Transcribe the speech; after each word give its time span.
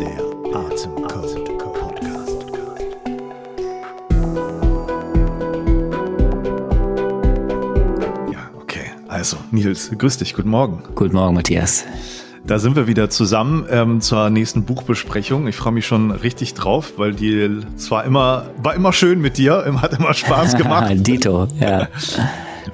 Der 0.00 0.20
Atemcode 0.54 1.58
Podcast. 1.58 2.46
Ja, 8.32 8.50
okay. 8.60 8.90
Also, 9.08 9.36
Nils, 9.50 9.90
grüß 9.96 10.18
dich, 10.18 10.34
guten 10.34 10.50
Morgen. 10.50 10.82
Guten 10.94 11.14
Morgen, 11.14 11.34
Matthias. 11.34 11.84
Da 12.46 12.60
sind 12.60 12.76
wir 12.76 12.86
wieder 12.86 13.10
zusammen 13.10 13.66
ähm, 13.70 14.00
zur 14.00 14.30
nächsten 14.30 14.64
Buchbesprechung. 14.64 15.48
Ich 15.48 15.56
freue 15.56 15.72
mich 15.72 15.84
schon 15.84 16.12
richtig 16.12 16.54
drauf, 16.54 16.92
weil 16.96 17.12
die 17.12 17.60
zwar 17.76 18.04
immer, 18.04 18.50
war 18.58 18.74
immer 18.74 18.92
schön 18.92 19.20
mit 19.20 19.36
dir, 19.36 19.64
hat 19.82 19.98
immer 19.98 20.14
Spaß 20.14 20.56
gemacht. 20.56 20.92
Dito, 20.94 21.48
ja. 21.58 21.88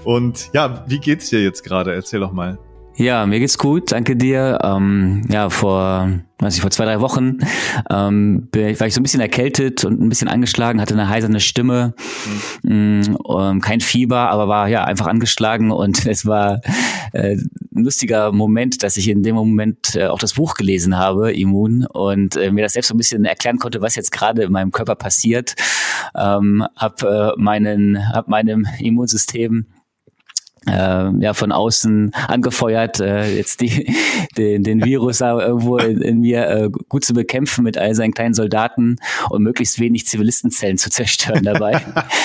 Und 0.05 0.51
ja, 0.53 0.85
wie 0.89 0.99
geht's 0.99 1.31
dir 1.31 1.43
jetzt 1.43 1.65
gerade? 1.65 1.95
Erzähl 1.95 2.21
doch 2.21 2.33
mal. 2.33 2.59
Ja, 2.97 3.25
mir 3.25 3.41
geht's 3.41 3.57
gut, 3.57 3.91
danke 3.91 4.17
dir. 4.17 4.59
Ähm, 4.63 5.25
ja, 5.31 5.49
vor, 5.49 6.11
weiß 6.41 6.55
ich, 6.55 6.61
vor 6.61 6.71
zwei, 6.71 6.85
drei 6.85 7.01
Wochen 7.01 7.39
ähm, 7.91 8.49
war 8.53 8.87
ich 8.87 8.95
so 8.95 9.01
ein 9.01 9.03
bisschen 9.03 9.23
erkältet 9.23 9.85
und 9.87 9.99
ein 10.01 10.11
bisschen 10.11 10.29
angeschlagen, 10.29 10.79
hatte 10.81 10.93
eine 10.93 11.09
heiserne 11.09 11.41
Stimme, 11.41 11.95
mhm. 12.63 13.17
ähm, 13.29 13.61
kein 13.63 13.81
Fieber, 13.81 14.29
aber 14.29 14.47
war 14.47 14.69
ja 14.69 14.85
einfach 14.85 15.07
angeschlagen 15.07 15.71
und 15.71 16.05
es 16.07 16.27
war 16.27 16.61
äh, 17.13 17.37
ein 17.75 17.85
lustiger 17.85 18.31
Moment, 18.31 18.83
dass 18.83 18.99
ich 18.99 19.09
in 19.09 19.23
dem 19.23 19.37
Moment 19.37 19.97
äh, 19.97 20.09
auch 20.09 20.19
das 20.19 20.35
Buch 20.35 20.55
gelesen 20.55 20.99
habe, 20.99 21.33
Immun, 21.33 21.87
und 21.87 22.37
äh, 22.37 22.51
mir 22.51 22.63
das 22.63 22.75
selbst 22.75 22.89
so 22.89 22.95
ein 22.95 22.99
bisschen 22.99 23.25
erklären 23.25 23.59
konnte, 23.59 23.81
was 23.81 23.97
jetzt 23.97 24.13
gerade 24.13 24.43
in 24.43 24.53
meinem 24.53 24.71
Körper 24.71 24.97
passiert. 24.97 25.55
Ähm, 26.15 26.67
hab 26.77 27.03
äh, 27.03 27.31
meinen, 27.37 28.13
hab 28.13 28.29
meinem 28.29 28.67
Immunsystem 28.79 29.67
äh, 30.67 31.11
ja 31.19 31.35
von 31.35 31.53
außen 31.53 32.13
angefeuert, 32.29 33.01
äh, 33.01 33.37
jetzt 33.37 33.61
die, 33.61 33.95
den, 34.37 34.63
den 34.63 34.85
Virus 34.85 35.19
da 35.19 35.39
irgendwo 35.39 35.79
in, 35.79 36.01
in 36.01 36.21
mir 36.21 36.49
äh, 36.49 36.71
gut 36.89 37.05
zu 37.05 37.15
bekämpfen 37.15 37.65
mit 37.65 37.79
all 37.79 37.95
seinen 37.95 38.13
kleinen 38.13 38.35
Soldaten 38.35 38.97
und 39.31 39.43
möglichst 39.43 39.81
wenig 39.81 40.07
Zivilistenzellen 40.07 40.79
zu 40.79 40.91
zerstören 40.91 41.45
dabei. 41.45 41.81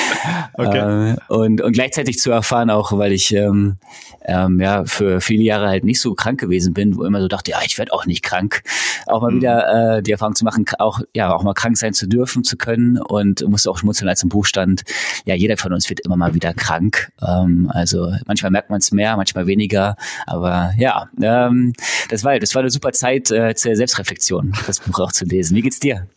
okay. 0.54 1.14
äh, 1.14 1.16
und, 1.28 1.62
und 1.62 1.74
gleichzeitig 1.74 2.20
zu 2.20 2.32
erfahren 2.32 2.70
auch, 2.70 2.98
weil 2.98 3.12
ich 3.12 3.34
ähm, 3.34 3.78
ähm, 4.26 4.60
ja 4.60 4.86
für 4.86 5.22
viele 5.22 5.44
Jahre 5.44 5.68
halt 5.68 5.84
nicht 5.84 6.02
so 6.02 6.14
krank 6.14 6.40
gewesen 6.40 6.74
bin, 6.74 6.98
wo 6.98 7.04
immer 7.04 7.22
so 7.22 7.28
dachte, 7.28 7.52
ja, 7.52 7.60
ich 7.66 7.78
werde 7.78 7.94
auch 7.94 8.06
nicht 8.06 8.24
krank, 8.24 8.62
auch 9.08 9.22
mal 9.22 9.32
mhm. 9.32 9.38
wieder 9.38 9.98
äh, 9.98 10.04
die 10.04 10.12
Erfahrung 10.12 10.36
zu 10.36 10.44
machen, 10.44 10.66
auch 10.80 11.02
ja 11.14 11.34
auch 11.34 11.44
mal 11.44 11.54
krank 11.54 11.78
sein 11.78 11.94
zu 11.94 12.08
dürfen, 12.08 12.44
zu 12.44 12.58
können 12.58 13.00
und 13.00 13.48
musste 13.48 13.72
auch 13.72 13.78
schmunzeln, 13.78 14.10
als 14.10 14.24
im 14.24 14.30
Buch 14.30 14.46
stand, 14.46 14.84
ja, 15.26 15.36
jeder 15.36 15.58
von 15.58 15.74
uns 15.74 15.90
wird 15.90 16.02
immer 16.02 16.18
mal 16.18 16.34
wieder 16.34 16.54
krank. 16.54 17.12
Ähm, 17.26 17.72
also 17.74 18.12
Manchmal 18.28 18.52
merkt 18.52 18.70
man 18.70 18.80
es 18.80 18.92
mehr, 18.92 19.16
manchmal 19.18 19.48
weniger. 19.48 19.96
Aber 20.26 20.74
ja, 20.78 21.10
ähm, 21.22 21.74
das 22.10 22.24
war 22.24 22.38
das 22.40 22.54
war 22.56 22.62
eine 22.62 22.70
super 22.70 22.92
Zeit 22.92 23.32
äh, 23.32 23.56
zur 23.56 23.76
Selbstreflexion, 23.76 24.54
das 24.68 24.80
Buch 24.80 25.00
auch 25.00 25.12
zu 25.12 25.26
lesen. 25.26 25.56
Wie 25.56 25.62
geht's 25.62 25.80
dir? 25.80 26.08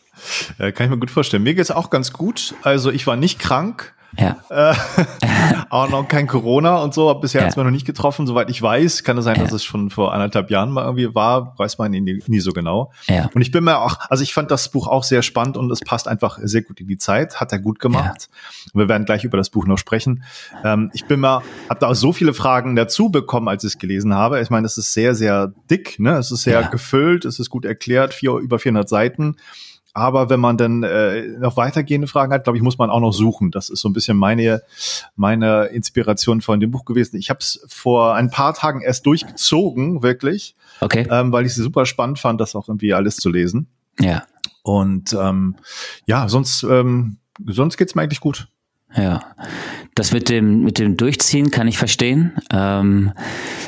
Ja, 0.59 0.71
kann 0.73 0.87
ich 0.87 0.91
mir 0.91 0.99
gut 0.99 1.11
vorstellen. 1.11 1.43
Mir 1.43 1.55
geht's 1.55 1.71
auch 1.71 1.91
ganz 1.91 2.13
gut. 2.13 2.55
Also 2.63 2.91
ich 2.91 3.07
war 3.07 3.17
nicht 3.17 3.39
krank. 3.39 3.95
Ja. 4.19 4.37
Äh, 4.51 4.75
auch 5.71 5.89
noch 5.89 6.09
kein 6.09 6.27
Corona 6.27 6.79
und 6.79 6.95
so, 6.95 7.13
bisher 7.15 7.41
ja. 7.41 7.45
hat 7.45 7.53
es 7.53 7.57
mir 7.57 7.65
noch 7.65 7.71
nicht 7.71 7.87
getroffen, 7.87 8.27
soweit 8.27 8.51
ich 8.51 8.61
weiß. 8.61 9.05
Kann 9.05 9.17
es 9.19 9.25
sein, 9.25 9.37
ja. 9.37 9.43
dass 9.43 9.53
es 9.53 9.65
schon 9.65 9.91
vor 9.91 10.13
anderthalb 10.13 10.51
Jahren 10.51 10.71
mal 10.71 10.85
irgendwie 10.85 11.15
war, 11.15 11.55
weiß 11.59 11.79
man 11.79 11.91
nie, 11.91 12.01
nie 12.01 12.41
so 12.41 12.53
genau. 12.53 12.93
Ja. 13.07 13.31
Und 13.35 13.43
ich 13.43 13.51
bin 13.51 13.65
mir 13.65 13.79
auch, 13.79 13.99
also 14.09 14.23
ich 14.23 14.35
fand 14.35 14.51
das 14.51 14.71
Buch 14.71 14.87
auch 14.87 15.05
sehr 15.05 15.23
spannend 15.23 15.57
und 15.57 15.71
es 15.71 15.81
passt 15.81 16.09
einfach 16.09 16.39
sehr 16.43 16.63
gut 16.63 16.81
in 16.81 16.89
die 16.89 16.99
Zeit, 16.99 17.41
hat 17.41 17.53
er 17.53 17.59
gut 17.59 17.79
gemacht. 17.79 18.29
Ja. 18.65 18.81
Wir 18.81 18.89
werden 18.89 19.05
gleich 19.05 19.25
über 19.25 19.37
das 19.37 19.51
Buch 19.51 19.67
noch 19.67 19.79
sprechen. 19.79 20.25
Ähm, 20.65 20.91
ich 20.95 21.05
bin 21.07 21.21
mal, 21.21 21.43
habe 21.69 21.81
da 21.81 21.89
auch 21.89 21.95
so 21.95 22.13
viele 22.13 22.35
Fragen 22.35 22.77
dazu 22.77 23.11
bekommen, 23.11 23.49
als 23.49 23.65
ich 23.65 23.75
es 23.75 23.79
gelesen 23.79 24.15
habe. 24.15 24.41
Ich 24.41 24.51
meine, 24.51 24.67
es 24.67 24.77
ist 24.77 24.93
sehr, 24.93 25.15
sehr 25.15 25.53
dick, 25.71 25.99
ne? 25.99 26.17
Es 26.17 26.31
ist 26.31 26.43
sehr 26.43 26.63
gefüllt, 26.65 27.25
es 27.25 27.39
ist 27.39 27.51
gut 27.51 27.65
erklärt, 27.65 28.15
vier, 28.15 28.33
über 28.37 28.59
400 28.59 28.89
Seiten. 28.89 29.37
Aber 29.93 30.31
wenn 30.31 30.41
man 30.41 30.57
dann 30.57 30.83
äh, 30.83 31.27
noch 31.39 31.57
weitergehende 31.57 32.07
Fragen 32.07 32.33
hat, 32.33 32.45
glaube 32.45 32.57
ich, 32.57 32.63
muss 32.63 32.79
man 32.79 32.91
auch 32.91 33.01
noch 33.01 33.13
suchen. 33.13 33.51
Das 33.51 33.71
ist 33.71 33.81
so 33.81 33.89
ein 33.89 33.93
bisschen 33.93 34.17
meine, 34.17 34.63
meine 35.17 35.67
Inspiration 35.67 36.41
von 36.41 36.61
dem 36.61 36.71
Buch 36.71 36.85
gewesen. 36.85 37.17
Ich 37.17 37.29
habe 37.31 37.41
es 37.41 37.65
vor 37.69 38.15
ein 38.15 38.31
paar 38.31 38.55
Tagen 38.55 38.83
erst 38.83 39.07
durchgezogen, 39.07 40.03
wirklich. 40.03 40.55
Okay. 40.81 41.07
Ähm, 41.11 41.33
weil 41.33 41.45
ich 41.45 41.53
es 41.53 41.57
super 41.57 41.87
spannend 41.87 42.19
fand, 42.19 42.41
das 42.41 42.55
auch 42.55 42.69
irgendwie 42.69 42.95
alles 42.95 43.17
zu 43.17 43.31
lesen. 43.31 43.67
Ja. 43.99 44.25
Und 44.63 45.13
ähm, 45.13 45.57
ja, 46.07 46.29
sonst, 46.29 46.63
ähm, 46.63 47.19
sonst 47.47 47.77
geht's 47.77 47.95
mir 47.95 48.03
eigentlich 48.03 48.21
gut. 48.21 48.49
Ja, 48.97 49.21
das 49.95 50.13
mit 50.13 50.29
dem 50.29 50.63
mit 50.65 50.79
dem 50.79 50.97
Durchziehen 50.97 51.51
kann 51.51 51.69
ich 51.69 51.79
verstehen. 51.79 52.33
Ähm, 52.53 53.13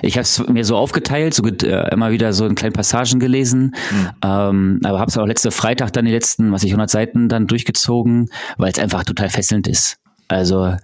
ich 0.02 0.14
habe 0.14 0.22
es 0.22 0.46
mir 0.48 0.64
so 0.64 0.76
aufgeteilt, 0.76 1.34
so 1.34 1.44
äh, 1.46 1.92
immer 1.92 2.10
wieder 2.10 2.32
so 2.32 2.46
in 2.46 2.54
kleinen 2.54 2.72
Passagen 2.72 3.20
gelesen, 3.20 3.74
mhm. 3.90 4.08
ähm, 4.24 4.80
aber 4.82 4.98
habe 4.98 5.10
es 5.10 5.18
auch 5.18 5.26
letzte 5.26 5.50
Freitag 5.50 5.92
dann 5.92 6.04
die 6.04 6.10
letzten, 6.10 6.50
was 6.52 6.64
ich 6.64 6.70
100 6.70 6.90
Seiten 6.90 7.28
dann 7.28 7.46
durchgezogen, 7.46 8.30
weil 8.56 8.72
es 8.72 8.78
einfach 8.78 9.04
total 9.04 9.28
fesselnd 9.28 9.68
ist. 9.68 9.98
Also 10.32 10.74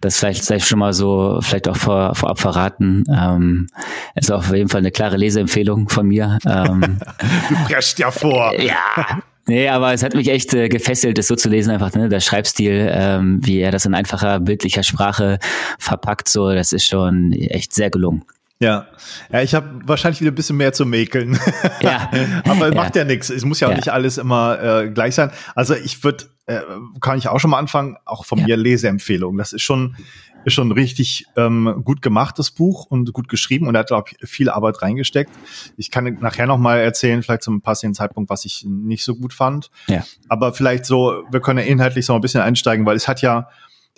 das 0.00 0.18
vielleicht, 0.18 0.44
vielleicht 0.44 0.66
schon 0.66 0.78
mal 0.78 0.92
so, 0.92 1.38
vielleicht 1.42 1.68
auch 1.68 1.76
vor, 1.76 2.14
vorab 2.14 2.40
verraten. 2.40 3.04
Ähm, 3.14 3.68
ist 4.14 4.32
auf 4.32 4.52
jeden 4.52 4.68
Fall 4.68 4.80
eine 4.80 4.90
klare 4.90 5.16
Leseempfehlung 5.16 5.88
von 5.88 6.06
mir. 6.06 6.38
Ähm, 6.46 6.98
du 7.48 7.54
prescht 7.66 7.98
ja 7.98 8.10
vor. 8.10 8.58
Ja, 8.58 9.22
Nee, 9.46 9.68
aber 9.68 9.92
es 9.92 10.02
hat 10.02 10.14
mich 10.14 10.28
echt 10.28 10.54
äh, 10.54 10.68
gefesselt, 10.68 11.18
das 11.18 11.26
so 11.26 11.36
zu 11.36 11.50
lesen, 11.50 11.70
einfach, 11.70 11.92
ne? 11.94 12.08
Der 12.08 12.20
Schreibstil, 12.20 12.88
ähm, 12.90 13.40
wie 13.44 13.58
er 13.58 13.70
das 13.70 13.84
in 13.84 13.94
einfacher, 13.94 14.40
bildlicher 14.40 14.82
Sprache 14.82 15.38
verpackt, 15.78 16.28
so, 16.28 16.52
das 16.52 16.72
ist 16.72 16.86
schon 16.86 17.32
echt 17.32 17.74
sehr 17.74 17.90
gelungen. 17.90 18.24
Ja, 18.60 18.86
ja, 19.32 19.42
ich 19.42 19.54
habe 19.54 19.80
wahrscheinlich 19.84 20.20
wieder 20.20 20.30
ein 20.30 20.36
bisschen 20.36 20.56
mehr 20.56 20.72
zu 20.72 20.86
mäkeln. 20.86 21.38
Ja. 21.80 22.10
aber 22.48 22.68
ja. 22.68 22.74
macht 22.74 22.96
ja 22.96 23.04
nichts. 23.04 23.28
Es 23.28 23.44
muss 23.44 23.60
ja 23.60 23.68
auch 23.68 23.72
ja. 23.72 23.76
nicht 23.76 23.88
alles 23.88 24.16
immer 24.16 24.62
äh, 24.62 24.90
gleich 24.90 25.14
sein. 25.14 25.30
Also 25.54 25.74
ich 25.74 26.02
würde, 26.04 26.26
äh, 26.46 26.60
kann 27.00 27.18
ich 27.18 27.28
auch 27.28 27.40
schon 27.40 27.50
mal 27.50 27.58
anfangen, 27.58 27.96
auch 28.04 28.24
von 28.24 28.38
ja. 28.38 28.46
mir 28.46 28.56
Leseempfehlung. 28.56 29.36
Das 29.36 29.52
ist 29.52 29.62
schon 29.62 29.96
ist 30.44 30.54
schon 30.54 30.72
richtig 30.72 31.26
ähm, 31.36 31.82
gut 31.84 32.02
gemacht, 32.02 32.38
das 32.38 32.50
Buch 32.50 32.86
und 32.86 33.12
gut 33.12 33.28
geschrieben 33.28 33.66
und 33.66 33.74
er 33.74 33.80
hat, 33.80 33.88
glaube 33.88 34.10
ich, 34.10 34.28
viel 34.28 34.50
Arbeit 34.50 34.82
reingesteckt. 34.82 35.30
Ich 35.76 35.90
kann 35.90 36.04
nachher 36.20 36.46
noch 36.46 36.58
mal 36.58 36.78
erzählen, 36.78 37.22
vielleicht 37.22 37.42
zum 37.42 37.62
passenden 37.62 37.94
Zeitpunkt, 37.94 38.30
was 38.30 38.44
ich 38.44 38.64
nicht 38.66 39.04
so 39.04 39.14
gut 39.14 39.32
fand. 39.32 39.70
Ja. 39.88 40.04
Aber 40.28 40.52
vielleicht 40.52 40.84
so, 40.84 41.24
wir 41.30 41.40
können 41.40 41.60
ja 41.60 41.64
inhaltlich 41.64 42.06
so 42.06 42.14
ein 42.14 42.20
bisschen 42.20 42.42
einsteigen, 42.42 42.84
weil 42.86 42.96
es 42.96 43.08
hat 43.08 43.22
ja 43.22 43.48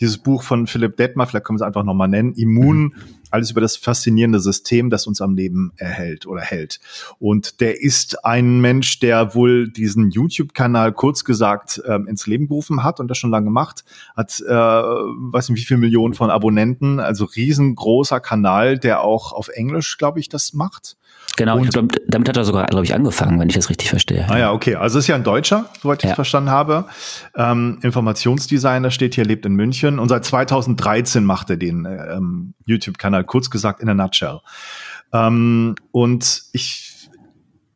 dieses 0.01 0.19
Buch 0.19 0.43
von 0.43 0.67
Philipp 0.67 0.97
Detmer, 0.97 1.27
vielleicht 1.27 1.47
können 1.47 1.59
wir 1.59 1.65
es 1.65 1.67
einfach 1.67 1.85
nochmal 1.85 2.09
nennen, 2.09 2.35
Immun, 2.35 2.83
mhm. 2.83 2.93
alles 3.31 3.51
über 3.51 3.61
das 3.61 3.77
faszinierende 3.77 4.41
System, 4.41 4.91
das 4.91 5.07
uns 5.07 5.21
am 5.21 5.35
Leben 5.35 5.73
erhält 5.77 6.27
oder 6.27 6.43
hält. 6.43 6.81
Und 7.19 7.61
der 7.61 7.81
ist 7.81 8.25
ein 8.25 8.61
Mensch, 8.61 8.99
der 8.99 9.35
wohl 9.35 9.69
diesen 9.69 10.11
YouTube-Kanal 10.11 10.93
kurz 10.93 11.25
gesagt 11.25 11.83
ähm, 11.87 12.07
ins 12.07 12.27
Leben 12.27 12.49
gerufen 12.49 12.83
hat 12.83 13.01
und 13.01 13.09
das 13.09 13.19
schon 13.19 13.31
lange 13.31 13.51
macht, 13.51 13.85
hat, 14.15 14.41
äh, 14.47 14.53
weiß 14.53 15.49
nicht 15.49 15.61
wie 15.61 15.65
viele 15.65 15.81
Millionen 15.81 16.15
von 16.15 16.31
Abonnenten, 16.31 17.01
also 17.01 17.25
riesengroßer 17.25 18.21
Kanal, 18.21 18.79
der 18.79 19.03
auch 19.03 19.33
auf 19.33 19.49
Englisch, 19.49 19.97
glaube 19.99 20.21
ich, 20.21 20.29
das 20.29 20.53
macht. 20.53 20.97
Genau, 21.37 21.59
und, 21.59 21.71
glaub, 21.71 21.95
damit 22.09 22.29
hat 22.29 22.37
er 22.37 22.45
sogar, 22.45 22.67
glaube 22.67 22.85
ich, 22.85 22.95
angefangen, 22.95 23.39
wenn 23.39 23.49
ich 23.49 23.55
das 23.55 23.69
richtig 23.69 23.91
verstehe. 23.91 24.27
Ah 24.29 24.39
ja, 24.39 24.53
okay. 24.53 24.77
Also 24.77 24.99
ist 24.99 25.07
ja 25.07 25.15
ein 25.15 25.25
Deutscher, 25.25 25.67
soweit 25.83 26.03
ich 26.03 26.09
ja. 26.09 26.15
verstanden 26.15 26.51
habe. 26.51 26.87
Ähm, 27.35 27.79
Informationsdesigner 27.83 28.91
steht 28.91 29.15
hier, 29.15 29.25
lebt 29.25 29.45
in 29.45 29.55
München 29.55 29.99
und 29.99 30.09
seit 30.09 30.25
2013 30.25 31.25
macht 31.25 31.51
er 31.51 31.59
den 31.59 31.85
ähm, 31.85 32.55
YouTube-Kanal, 32.65 33.25
kurz 33.25 33.51
gesagt 33.51 33.81
in 33.81 33.89
a 33.91 33.95
nutshell. 33.95 34.41
Ähm, 35.13 35.75
und 35.93 36.45
ich 36.53 36.97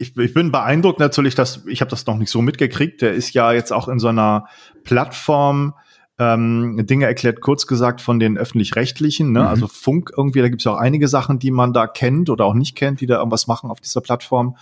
ich, 0.00 0.16
ich 0.16 0.32
bin 0.32 0.50
beeindruckt 0.50 0.98
natürlich, 0.98 1.34
dass 1.34 1.66
ich 1.66 1.82
habe 1.82 1.90
das 1.90 2.06
noch 2.06 2.16
nicht 2.16 2.30
so 2.30 2.40
mitgekriegt. 2.40 3.02
Der 3.02 3.12
ist 3.12 3.34
ja 3.34 3.52
jetzt 3.52 3.70
auch 3.70 3.86
in 3.86 3.98
so 3.98 4.08
einer 4.08 4.46
Plattform, 4.82 5.74
ähm, 6.20 6.86
Dinge 6.86 7.06
erklärt, 7.06 7.40
kurz 7.40 7.66
gesagt, 7.66 8.02
von 8.02 8.20
den 8.20 8.36
öffentlich-rechtlichen, 8.36 9.32
ne? 9.32 9.40
Mhm. 9.40 9.46
also 9.46 9.66
Funk 9.66 10.12
irgendwie, 10.14 10.40
da 10.40 10.48
gibt 10.48 10.60
es 10.60 10.64
ja 10.66 10.74
auch 10.74 10.78
einige 10.78 11.08
Sachen, 11.08 11.38
die 11.38 11.50
man 11.50 11.72
da 11.72 11.86
kennt 11.86 12.28
oder 12.28 12.44
auch 12.44 12.52
nicht 12.52 12.76
kennt, 12.76 13.00
die 13.00 13.06
da 13.06 13.16
irgendwas 13.16 13.46
machen 13.46 13.70
auf 13.70 13.80
dieser 13.80 14.02
Plattform. 14.02 14.56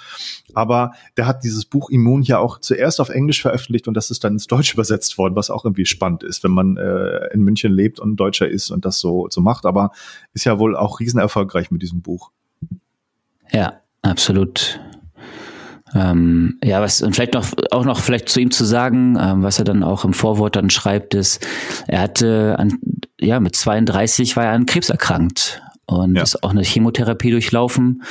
Aber 0.54 0.92
der 1.16 1.26
hat 1.26 1.42
dieses 1.42 1.64
Buch 1.64 1.90
Immun 1.90 2.22
ja 2.22 2.38
auch 2.38 2.60
zuerst 2.60 3.00
auf 3.00 3.08
Englisch 3.08 3.42
veröffentlicht 3.42 3.88
und 3.88 3.94
das 3.94 4.10
ist 4.10 4.22
dann 4.22 4.34
ins 4.34 4.46
Deutsch 4.46 4.72
übersetzt 4.72 5.18
worden, 5.18 5.34
was 5.34 5.50
auch 5.50 5.64
irgendwie 5.64 5.84
spannend 5.84 6.22
ist, 6.22 6.44
wenn 6.44 6.52
man 6.52 6.76
äh, 6.76 7.26
in 7.34 7.42
München 7.42 7.72
lebt 7.72 7.98
und 7.98 8.16
Deutscher 8.16 8.48
ist 8.48 8.70
und 8.70 8.84
das 8.84 9.00
so, 9.00 9.26
so 9.28 9.40
macht. 9.40 9.66
Aber 9.66 9.90
ist 10.34 10.44
ja 10.44 10.60
wohl 10.60 10.76
auch 10.76 11.00
riesen 11.00 11.18
erfolgreich 11.18 11.72
mit 11.72 11.82
diesem 11.82 12.02
Buch. 12.02 12.30
Ja, 13.50 13.80
absolut. 14.02 14.78
Ähm, 15.94 16.58
ja, 16.62 16.80
was 16.80 17.02
und 17.02 17.14
vielleicht 17.14 17.34
noch 17.34 17.46
auch 17.70 17.84
noch 17.84 18.00
vielleicht 18.00 18.28
zu 18.28 18.40
ihm 18.40 18.50
zu 18.50 18.64
sagen, 18.64 19.16
ähm, 19.20 19.42
was 19.42 19.58
er 19.58 19.64
dann 19.64 19.82
auch 19.82 20.04
im 20.04 20.12
Vorwort 20.12 20.56
dann 20.56 20.70
schreibt, 20.70 21.14
ist, 21.14 21.46
er 21.86 22.00
hatte 22.00 22.56
an, 22.58 22.78
ja 23.20 23.40
mit 23.40 23.56
32 23.56 24.36
war 24.36 24.44
er 24.44 24.52
an 24.52 24.66
Krebs 24.66 24.90
erkrankt 24.90 25.62
und 25.88 26.16
ja. 26.16 26.22
ist 26.22 26.42
auch 26.42 26.50
eine 26.50 26.62
Chemotherapie 26.62 27.30
durchlaufen 27.30 28.02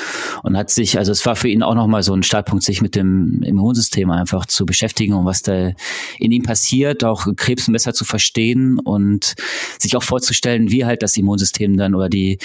und 0.42 0.58
hat 0.58 0.72
sich, 0.72 0.98
also 0.98 1.12
es 1.12 1.24
war 1.28 1.36
für 1.36 1.48
ihn 1.48 1.62
auch 1.62 1.76
nochmal 1.76 2.02
so 2.02 2.14
ein 2.14 2.24
Startpunkt, 2.24 2.64
sich 2.64 2.82
mit 2.82 2.96
dem 2.96 3.44
Immunsystem 3.44 4.10
einfach 4.10 4.48
zu 4.48 4.66
beschäftigen 4.66 5.14
und 5.14 5.26
was 5.26 5.44
da 5.44 5.74
in 6.18 6.32
ihm 6.32 6.42
passiert, 6.42 7.04
auch 7.04 7.28
Krebs 7.36 7.72
besser 7.72 7.94
zu 7.94 8.04
verstehen 8.04 8.80
und 8.80 9.36
sich 9.78 9.96
auch 9.96 10.02
vorzustellen, 10.02 10.72
wie 10.72 10.86
halt 10.86 11.04
das 11.04 11.16
Immunsystem 11.18 11.78
dann 11.78 11.94
oder 11.94 12.10
die 12.10 12.40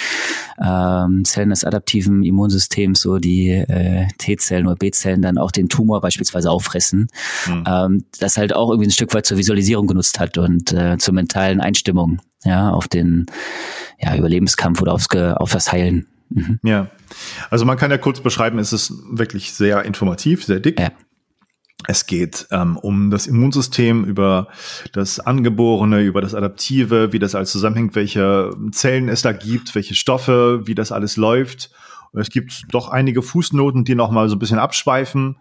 ähm, 0.63 1.25
Zellen 1.25 1.49
des 1.49 1.63
adaptiven 1.63 2.23
Immunsystems, 2.23 3.01
so 3.01 3.17
die 3.17 3.49
äh, 3.49 4.05
T-Zellen 4.19 4.67
oder 4.67 4.75
B-Zellen, 4.75 5.23
dann 5.23 5.39
auch 5.39 5.51
den 5.51 5.67
Tumor 5.67 5.99
beispielsweise 6.01 6.51
auffressen, 6.51 7.07
mhm. 7.47 7.63
ähm, 7.67 8.05
das 8.19 8.37
halt 8.37 8.55
auch 8.55 8.69
irgendwie 8.69 8.89
ein 8.89 8.91
Stück 8.91 9.15
weit 9.15 9.25
zur 9.25 9.39
Visualisierung 9.39 9.87
genutzt 9.87 10.19
hat 10.19 10.37
und 10.37 10.71
äh, 10.73 10.99
zur 10.99 11.15
mentalen 11.15 11.59
Einstimmung, 11.59 12.21
ja, 12.43 12.69
auf 12.69 12.87
den 12.87 13.25
ja, 13.99 14.15
Überlebenskampf 14.15 14.81
oder 14.81 14.93
aufs, 14.93 15.07
auf 15.15 15.51
das 15.51 15.71
Heilen. 15.71 16.07
Mhm. 16.29 16.59
Ja, 16.63 16.87
also 17.49 17.65
man 17.65 17.77
kann 17.77 17.91
ja 17.91 17.97
kurz 17.97 18.19
beschreiben, 18.19 18.59
es 18.59 18.73
ist 18.73 18.93
wirklich 19.11 19.53
sehr 19.53 19.83
informativ, 19.83 20.43
sehr 20.43 20.59
dick. 20.59 20.79
Ja. 20.79 20.91
Es 21.87 22.05
geht 22.05 22.47
ähm, 22.51 22.77
um 22.77 23.11
das 23.11 23.27
Immunsystem, 23.27 24.05
über 24.05 24.47
das 24.93 25.19
Angeborene, 25.19 26.01
über 26.01 26.21
das 26.21 26.33
Adaptive, 26.33 27.11
wie 27.11 27.19
das 27.19 27.35
alles 27.35 27.51
zusammenhängt, 27.51 27.95
welche 27.95 28.51
Zellen 28.71 29.09
es 29.09 29.21
da 29.21 29.33
gibt, 29.33 29.75
welche 29.75 29.95
Stoffe, 29.95 30.61
wie 30.65 30.75
das 30.75 30.93
alles 30.93 31.17
läuft. 31.17 31.71
Es 32.13 32.29
gibt 32.29 32.65
doch 32.69 32.89
einige 32.89 33.21
Fußnoten, 33.21 33.83
die 33.83 33.95
nochmal 33.95 34.29
so 34.29 34.35
ein 34.35 34.39
bisschen 34.39 34.59
abschweifen. 34.59 35.37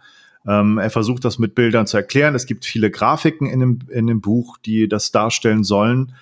Ähm, 0.47 0.79
er 0.79 0.91
versucht 0.91 1.25
das 1.25 1.39
mit 1.39 1.55
Bildern 1.55 1.87
zu 1.87 1.97
erklären. 1.97 2.35
Es 2.35 2.47
gibt 2.47 2.65
viele 2.65 2.91
Grafiken 2.91 3.47
in 3.47 3.61
dem, 3.61 3.79
in 3.91 4.07
dem 4.07 4.21
Buch, 4.21 4.59
die 4.59 4.89
das 4.89 5.13
darstellen 5.13 5.63
sollen. 5.63 6.15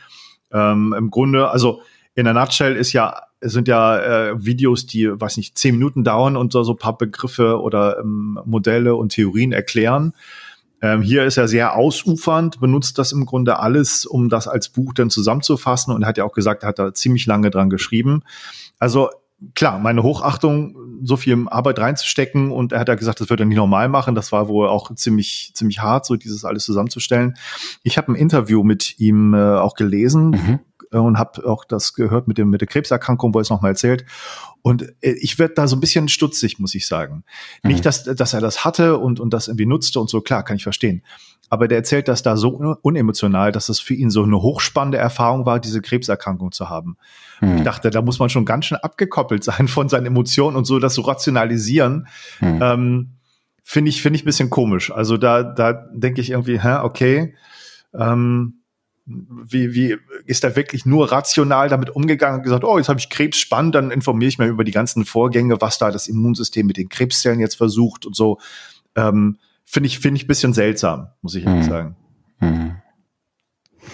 Ähm, 0.53 0.95
Im 0.97 1.11
Grunde, 1.11 1.51
also 1.51 1.83
in 2.15 2.25
der 2.25 2.35
Nutshell 2.35 2.77
ist 2.77 2.93
ja 2.93 3.23
sind 3.43 3.69
ja 3.69 3.99
äh, 3.99 4.45
Videos, 4.45 4.87
die, 4.87 5.09
weiß 5.09 5.39
nicht, 5.39 5.57
zehn 5.57 5.77
Minuten 5.77 6.05
dauern 6.05 6.37
und 6.37 6.53
so, 6.53 6.63
so 6.63 6.73
ein 6.73 6.79
paar 6.79 6.99
Begriffe 6.99 7.61
oder 7.61 7.99
ähm, 7.99 8.39
Modelle 8.45 8.95
und 8.95 9.13
Theorien 9.13 9.53
erklären. 9.53 10.13
Ähm, 10.83 11.03
hier 11.03 11.25
ist 11.25 11.37
er 11.37 11.49
sehr 11.49 11.77
ausufernd, 11.77 12.61
benutzt 12.61 12.99
das 12.99 13.13
im 13.13 13.27
Grunde 13.27 13.59
alles, 13.59 14.07
um 14.07 14.29
das 14.29 14.49
als 14.49 14.69
Buch 14.69 14.95
dann 14.95 15.11
zusammenzufassen 15.11 15.95
und 15.95 16.07
hat 16.07 16.19
ja 16.19 16.25
auch 16.25 16.33
gesagt, 16.33 16.63
er 16.63 16.71
hat 16.71 16.79
da 16.79 16.95
ziemlich 16.95 17.27
lange 17.27 17.51
dran 17.51 17.71
geschrieben. 17.71 18.23
Also 18.79 19.11
klar, 19.55 19.79
meine 19.79 20.03
Hochachtung, 20.03 20.77
so 21.03 21.17
viel 21.17 21.47
Arbeit 21.49 21.79
reinzustecken 21.79 22.51
und 22.51 22.73
er 22.73 22.81
hat 22.81 22.89
ja 22.89 22.95
gesagt, 22.95 23.21
das 23.21 23.31
wird 23.31 23.41
er 23.41 23.47
nicht 23.47 23.57
normal 23.57 23.89
machen. 23.89 24.15
Das 24.15 24.33
war 24.33 24.49
wohl 24.49 24.69
auch 24.69 24.95
ziemlich, 24.95 25.53
ziemlich 25.55 25.81
hart, 25.81 26.05
so 26.05 26.17
dieses 26.17 26.45
alles 26.45 26.65
zusammenzustellen. 26.65 27.37
Ich 27.83 27.97
habe 27.97 28.13
ein 28.13 28.17
Interview 28.17 28.63
mit 28.63 28.99
ihm 28.99 29.35
äh, 29.35 29.57
auch 29.57 29.75
gelesen. 29.75 30.31
Mhm 30.31 30.59
äh, 30.93 30.99
und 30.99 31.19
habe 31.19 31.47
auch 31.49 31.65
das 31.65 31.95
gehört 31.95 32.29
mit 32.29 32.39
dem 32.39 32.51
mit 32.51 32.61
der 32.61 32.69
Krebserkrankung, 32.69 33.33
wo 33.33 33.39
er 33.39 33.43
es 33.43 33.51
nochmal 33.51 33.73
erzählt. 33.73 34.05
Und 34.63 34.83
äh, 35.01 35.13
ich 35.13 35.39
werde 35.39 35.55
da 35.55 35.69
so 35.69 35.77
ein 35.77 35.81
bisschen 35.81 36.09
stutzig, 36.09 36.59
muss 36.59 36.75
ich 36.75 36.87
sagen. 36.87 37.25
Mhm. 37.63 37.71
Nicht, 37.71 37.87
dass, 37.87 38.05
dass 38.05 38.35
er 38.35 38.41
das 38.41 38.65
hatte 38.65 38.99
und, 38.99 39.21
und 39.21 39.33
das 39.33 39.49
irgendwie 39.49 39.67
nutzte 39.67 40.01
und 40.01 40.11
so, 40.11 40.21
klar, 40.21 40.43
kann 40.43 40.57
ich 40.57 40.65
verstehen. 40.65 41.03
Aber 41.51 41.67
der 41.67 41.79
erzählt 41.79 42.07
das 42.07 42.23
da 42.23 42.37
so 42.37 42.51
unemotional, 42.83 43.51
dass 43.51 43.69
es 43.69 43.81
für 43.81 43.95
ihn 43.95 44.09
so 44.09 44.23
eine 44.23 44.41
hochspannende 44.41 44.99
Erfahrung 44.99 45.47
war, 45.47 45.59
diese 45.59 45.83
Krebserkrankung 45.83 46.53
zu 46.53 46.71
haben. 46.71 46.97
Mhm. 47.41 47.59
Ich 47.59 47.63
dachte, 47.65 47.91
da 47.91 48.03
muss 48.03 48.21
man 48.21 48.31
schon 48.31 48.45
ganz 48.45 48.67
schön 48.67 48.79
abgekoppelt 48.79 49.43
sein 49.43 49.67
von 49.67 49.89
seinen 49.89 50.07
Emotionen 50.07 50.57
und 50.57 50.65
so 50.65 50.79
das 50.79 50.95
zu 50.95 51.03
so 51.03 51.09
rationalisieren. 51.09 52.07
Mhm. 52.41 52.59
Ähm, 52.63 53.11
finde 53.65 53.89
ich, 53.89 54.01
finde 54.01 54.17
ich 54.17 54.23
ein 54.23 54.27
bisschen 54.27 54.49
komisch. 54.49 54.93
Also 54.93 55.17
da, 55.17 55.43
da 55.43 55.73
denke 55.73 56.21
ich 56.21 56.31
irgendwie, 56.31 56.61
hä, 56.61 56.79
okay, 56.83 57.35
ähm, 57.99 58.61
wie, 59.05 59.75
wie 59.75 59.97
ist 60.27 60.45
er 60.45 60.55
wirklich 60.55 60.87
nur 60.87 61.11
rational 61.11 61.69
damit 61.69 61.91
umgegangen 61.91 62.39
und 62.39 62.43
gesagt, 62.45 62.63
oh, 62.63 62.79
jetzt 62.79 62.89
habe 62.89 63.01
ich 63.01 63.11
Krebs, 63.11 63.39
spannend, 63.39 63.75
dann 63.75 63.91
informiere 63.91 64.29
ich 64.29 64.39
mich 64.39 64.49
über 64.49 64.63
die 64.63 64.71
ganzen 64.71 65.05
Vorgänge, 65.05 65.61
was 65.61 65.79
da 65.79 65.91
das 65.91 66.07
Immunsystem 66.07 66.65
mit 66.65 66.77
den 66.77 66.89
Krebszellen 66.89 67.41
jetzt 67.41 67.57
versucht 67.57 68.07
und 68.07 68.15
so. 68.15 68.39
Ähm, 68.95 69.39
finde 69.71 69.87
ich, 69.87 70.01
finde 70.01 70.19
ich 70.19 70.25
ein 70.25 70.29
bisschen 70.29 70.53
seltsam, 70.53 71.09
muss 71.23 71.35
ich 71.35 71.47
ehrlich 71.47 71.67
mhm. 71.67 71.71
sagen. 71.71 71.97
Mhm. 72.41 72.77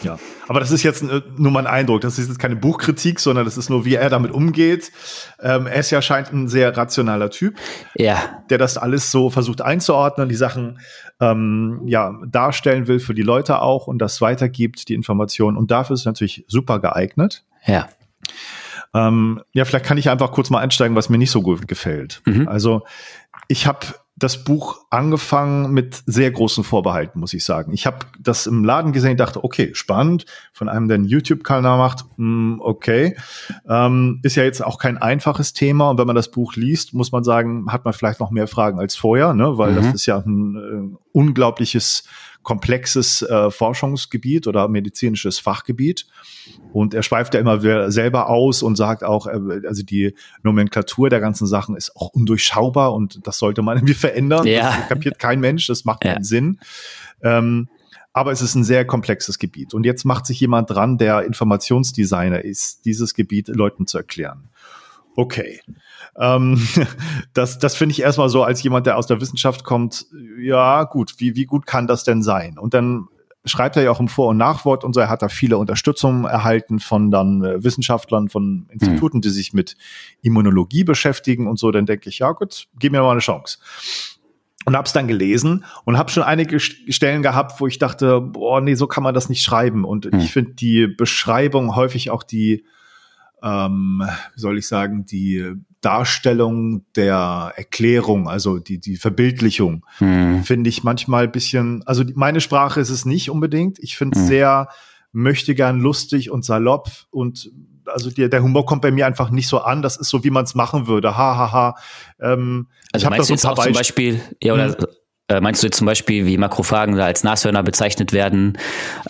Ja, 0.02 0.18
aber 0.48 0.60
das 0.60 0.72
ist 0.72 0.82
jetzt 0.82 1.02
äh, 1.02 1.22
nur 1.36 1.52
mein 1.52 1.66
Eindruck. 1.66 2.00
Das 2.00 2.18
ist 2.18 2.28
jetzt 2.28 2.38
keine 2.38 2.56
Buchkritik, 2.56 3.20
sondern 3.20 3.44
das 3.44 3.56
ist 3.56 3.70
nur, 3.70 3.84
wie 3.84 3.94
er 3.94 4.10
damit 4.10 4.30
umgeht. 4.30 4.90
Ähm, 5.40 5.66
er 5.66 5.76
ist 5.76 5.90
ja 5.90 6.02
scheint 6.02 6.32
ein 6.32 6.48
sehr 6.48 6.76
rationaler 6.76 7.30
Typ, 7.30 7.56
ja. 7.94 8.42
der 8.50 8.58
das 8.58 8.78
alles 8.78 9.10
so 9.10 9.30
versucht 9.30 9.62
einzuordnen, 9.62 10.28
die 10.28 10.34
Sachen 10.34 10.80
ähm, 11.20 11.82
ja 11.86 12.14
darstellen 12.26 12.88
will 12.88 12.98
für 12.98 13.14
die 13.14 13.22
Leute 13.22 13.62
auch 13.62 13.86
und 13.86 13.98
das 13.98 14.20
weitergibt, 14.20 14.88
die 14.88 14.94
Informationen. 14.94 15.56
Und 15.56 15.70
dafür 15.70 15.94
ist 15.94 16.00
es 16.00 16.06
natürlich 16.06 16.44
super 16.48 16.78
geeignet. 16.78 17.44
Ja. 17.64 17.88
Ähm, 18.92 19.42
ja, 19.52 19.64
vielleicht 19.64 19.86
kann 19.86 19.98
ich 19.98 20.10
einfach 20.10 20.32
kurz 20.32 20.50
mal 20.50 20.60
einsteigen, 20.60 20.96
was 20.96 21.08
mir 21.08 21.18
nicht 21.18 21.30
so 21.30 21.42
gut 21.42 21.68
gefällt. 21.68 22.22
Mhm. 22.26 22.48
Also 22.48 22.82
ich 23.48 23.66
habe 23.66 23.86
das 24.18 24.44
Buch 24.44 24.86
angefangen 24.88 25.72
mit 25.72 26.02
sehr 26.06 26.30
großen 26.30 26.64
Vorbehalten, 26.64 27.20
muss 27.20 27.34
ich 27.34 27.44
sagen. 27.44 27.72
Ich 27.74 27.86
habe 27.86 27.98
das 28.18 28.46
im 28.46 28.64
Laden 28.64 28.92
gesehen, 28.92 29.18
dachte, 29.18 29.44
okay, 29.44 29.70
spannend, 29.74 30.24
von 30.52 30.70
einem, 30.70 30.88
der 30.88 30.94
einen 30.94 31.04
YouTube-Kanal 31.04 31.76
macht, 31.76 32.06
mh, 32.16 32.54
hm, 32.54 32.60
okay. 32.62 33.16
Ähm, 33.68 34.20
ist 34.22 34.36
ja 34.36 34.44
jetzt 34.44 34.64
auch 34.64 34.78
kein 34.78 34.96
einfaches 34.96 35.52
Thema 35.52 35.90
und 35.90 35.98
wenn 35.98 36.06
man 36.06 36.16
das 36.16 36.30
Buch 36.30 36.56
liest, 36.56 36.94
muss 36.94 37.12
man 37.12 37.24
sagen, 37.24 37.70
hat 37.70 37.84
man 37.84 37.92
vielleicht 37.92 38.20
noch 38.20 38.30
mehr 38.30 38.48
Fragen 38.48 38.78
als 38.78 38.96
vorher, 38.96 39.34
ne? 39.34 39.58
weil 39.58 39.72
mhm. 39.72 39.76
das 39.76 39.94
ist 39.94 40.06
ja 40.06 40.16
ein 40.16 40.56
äh, 40.94 40.96
unglaubliches 41.12 42.04
komplexes 42.46 43.22
äh, 43.22 43.50
Forschungsgebiet 43.50 44.46
oder 44.46 44.68
medizinisches 44.68 45.40
Fachgebiet. 45.40 46.06
Und 46.72 46.94
er 46.94 47.02
schweift 47.02 47.34
ja 47.34 47.40
immer 47.40 47.90
selber 47.90 48.28
aus 48.28 48.62
und 48.62 48.76
sagt 48.76 49.02
auch, 49.02 49.26
äh, 49.26 49.66
also 49.66 49.82
die 49.82 50.14
Nomenklatur 50.44 51.10
der 51.10 51.18
ganzen 51.18 51.48
Sachen 51.48 51.76
ist 51.76 51.96
auch 51.96 52.10
undurchschaubar 52.10 52.94
und 52.94 53.26
das 53.26 53.38
sollte 53.38 53.62
man 53.62 53.76
irgendwie 53.78 53.94
verändern. 53.94 54.46
Ja. 54.46 54.76
Das 54.76 54.88
kapiert 54.88 55.18
kein 55.18 55.40
Mensch, 55.40 55.66
das 55.66 55.84
macht 55.84 56.02
keinen 56.02 56.18
ja. 56.18 56.22
Sinn. 56.22 56.60
Ähm, 57.20 57.68
aber 58.12 58.30
es 58.30 58.42
ist 58.42 58.54
ein 58.54 58.62
sehr 58.62 58.84
komplexes 58.84 59.40
Gebiet. 59.40 59.74
Und 59.74 59.84
jetzt 59.84 60.04
macht 60.04 60.24
sich 60.24 60.38
jemand 60.38 60.70
dran, 60.70 60.98
der 60.98 61.24
Informationsdesigner 61.24 62.44
ist, 62.44 62.84
dieses 62.84 63.14
Gebiet 63.14 63.48
Leuten 63.48 63.88
zu 63.88 63.98
erklären. 63.98 64.50
Okay. 65.16 65.60
Ähm, 66.18 66.66
das 67.34 67.58
das 67.58 67.74
finde 67.74 67.94
ich 67.94 68.02
erstmal 68.02 68.28
so, 68.28 68.44
als 68.44 68.62
jemand, 68.62 68.86
der 68.86 68.96
aus 68.96 69.06
der 69.06 69.20
Wissenschaft 69.20 69.64
kommt, 69.64 70.06
ja, 70.38 70.84
gut, 70.84 71.14
wie, 71.18 71.34
wie 71.34 71.46
gut 71.46 71.66
kann 71.66 71.86
das 71.86 72.04
denn 72.04 72.22
sein? 72.22 72.58
Und 72.58 72.74
dann 72.74 73.08
schreibt 73.46 73.76
er 73.76 73.84
ja 73.84 73.90
auch 73.90 74.00
im 74.00 74.08
Vor- 74.08 74.28
und 74.28 74.36
Nachwort 74.36 74.84
und 74.84 74.92
so, 74.92 75.00
er 75.00 75.08
hat 75.08 75.22
da 75.22 75.28
viele 75.28 75.56
Unterstützung 75.56 76.24
erhalten 76.24 76.80
von 76.80 77.10
dann 77.10 77.44
äh, 77.44 77.64
Wissenschaftlern, 77.64 78.28
von 78.28 78.66
Instituten, 78.70 79.20
die 79.20 79.30
sich 79.30 79.52
mit 79.52 79.76
Immunologie 80.20 80.84
beschäftigen 80.84 81.46
und 81.46 81.58
so, 81.58 81.70
dann 81.70 81.86
denke 81.86 82.08
ich, 82.08 82.18
ja 82.18 82.32
gut, 82.32 82.66
gib 82.78 82.92
mir 82.92 83.00
mal 83.00 83.12
eine 83.12 83.20
Chance. 83.20 83.58
Und 84.64 84.76
hab's 84.76 84.92
dann 84.92 85.06
gelesen 85.06 85.64
und 85.84 85.96
habe 85.96 86.10
schon 86.10 86.24
einige 86.24 86.58
Stellen 86.58 87.22
gehabt, 87.22 87.60
wo 87.60 87.68
ich 87.68 87.78
dachte, 87.78 88.20
boah, 88.20 88.60
nee, 88.60 88.74
so 88.74 88.88
kann 88.88 89.04
man 89.04 89.14
das 89.14 89.28
nicht 89.28 89.44
schreiben. 89.44 89.84
Und 89.84 90.12
mhm. 90.12 90.18
ich 90.18 90.32
finde 90.32 90.54
die 90.54 90.88
Beschreibung 90.88 91.76
häufig 91.76 92.10
auch 92.10 92.24
die 92.24 92.64
ähm, 93.46 94.02
wie 94.34 94.40
soll 94.40 94.58
ich 94.58 94.66
sagen, 94.66 95.06
die 95.06 95.52
Darstellung 95.80 96.84
der 96.96 97.52
Erklärung, 97.54 98.28
also 98.28 98.58
die, 98.58 98.78
die 98.80 98.96
Verbildlichung, 98.96 99.86
hm. 99.98 100.42
finde 100.42 100.68
ich 100.68 100.82
manchmal 100.82 101.24
ein 101.24 101.32
bisschen, 101.32 101.82
also 101.86 102.02
die, 102.02 102.14
meine 102.14 102.40
Sprache 102.40 102.80
ist 102.80 102.90
es 102.90 103.04
nicht 103.04 103.30
unbedingt. 103.30 103.78
Ich 103.78 103.96
finde 103.96 104.16
es 104.16 104.22
hm. 104.22 104.28
sehr 104.28 104.68
möchte 105.12 105.54
gern 105.54 105.80
lustig 105.80 106.30
und 106.30 106.44
salopp 106.44 106.90
und 107.10 107.50
also 107.86 108.10
der, 108.10 108.28
der 108.28 108.42
Humor 108.42 108.66
kommt 108.66 108.82
bei 108.82 108.90
mir 108.90 109.06
einfach 109.06 109.30
nicht 109.30 109.46
so 109.46 109.60
an. 109.60 109.80
Das 109.80 109.96
ist 109.96 110.10
so, 110.10 110.24
wie 110.24 110.30
man 110.30 110.44
es 110.44 110.56
machen 110.56 110.88
würde. 110.88 111.16
Ha, 111.16 111.36
ha, 111.36 111.52
ha. 111.52 111.74
Ähm, 112.20 112.66
also 112.92 113.06
ich 113.06 113.10
meinst 113.10 113.20
da 113.20 113.24
so 113.24 113.28
du 113.28 113.34
jetzt 113.34 113.46
auch 113.46 113.64
zum 113.64 113.72
Beispiel, 113.72 114.20
ja, 114.42 114.54
oder 114.54 114.68
hm. 114.70 114.86
Äh, 115.28 115.40
meinst 115.40 115.60
du 115.60 115.66
jetzt 115.66 115.78
zum 115.78 115.86
Beispiel, 115.86 116.24
wie 116.24 116.38
Makrophagen 116.38 117.00
als 117.00 117.24
Nashörner 117.24 117.64
bezeichnet 117.64 118.12
werden 118.12 118.56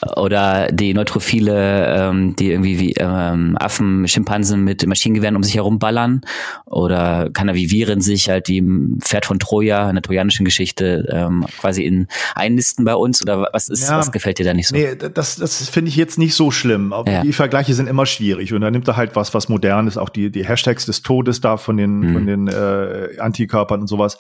äh, 0.01 0.19
oder 0.19 0.73
die 0.73 0.95
Neutrophile, 0.95 1.95
ähm, 1.95 2.35
die 2.37 2.53
irgendwie 2.53 2.81
wie 2.81 2.95
ähm, 2.95 3.55
Affen, 3.61 4.09
Schimpansen 4.09 4.65
mit 4.65 4.87
Maschinengewehren 4.87 5.37
um 5.37 5.43
sich 5.43 5.57
herum 5.57 5.79
ballern? 5.79 6.23
Oder 6.65 7.29
kann 7.35 7.49
er 7.49 7.55
wie 7.55 7.71
Viren 7.71 8.01
sich 8.01 8.31
halt 8.31 8.49
wie 8.49 8.59
im 8.59 8.99
Pferd 9.03 9.27
von 9.27 9.39
Troja 9.39 9.91
in 9.91 9.97
der 9.97 10.03
trojanischen 10.03 10.47
Geschichte 10.47 11.07
ähm, 11.13 11.45
quasi 11.61 11.83
in 11.83 12.09
einnisten 12.35 12.87
bei 12.87 12.95
uns? 12.95 13.21
Oder 13.21 13.51
was 13.53 13.69
ist, 13.69 13.87
ja, 13.87 13.99
was 13.99 14.11
gefällt 14.11 14.39
dir 14.39 14.47
da 14.47 14.55
nicht 14.55 14.69
so? 14.69 14.75
Nee, 14.75 14.97
das, 14.97 15.37
das 15.37 15.69
finde 15.69 15.91
ich 15.91 15.97
jetzt 15.97 16.19
nicht 16.19 16.35
so 16.35 16.51
schlimm. 16.51 16.95
Ja. 17.07 17.25
Die 17.25 17.35
Vergleiche 17.35 17.75
sind 17.75 17.89
immer 17.89 18.07
schwierig 18.07 18.55
und 18.55 18.63
da 18.63 18.71
nimmt 18.71 18.89
er 18.89 18.97
halt 18.97 19.17
was, 19.17 19.35
was 19.35 19.51
modern 19.51 19.87
ist, 19.87 19.99
auch 19.99 20.09
die, 20.09 20.31
die 20.31 20.47
Hashtags 20.47 20.87
des 20.87 21.03
Todes 21.03 21.43
da 21.43 21.59
von 21.59 21.77
den, 21.77 21.99
mhm. 21.99 22.13
von 22.15 22.27
den 22.27 22.49
äh, 22.49 23.19
Antikörpern 23.19 23.83
und 23.83 23.87
sowas. 23.87 24.17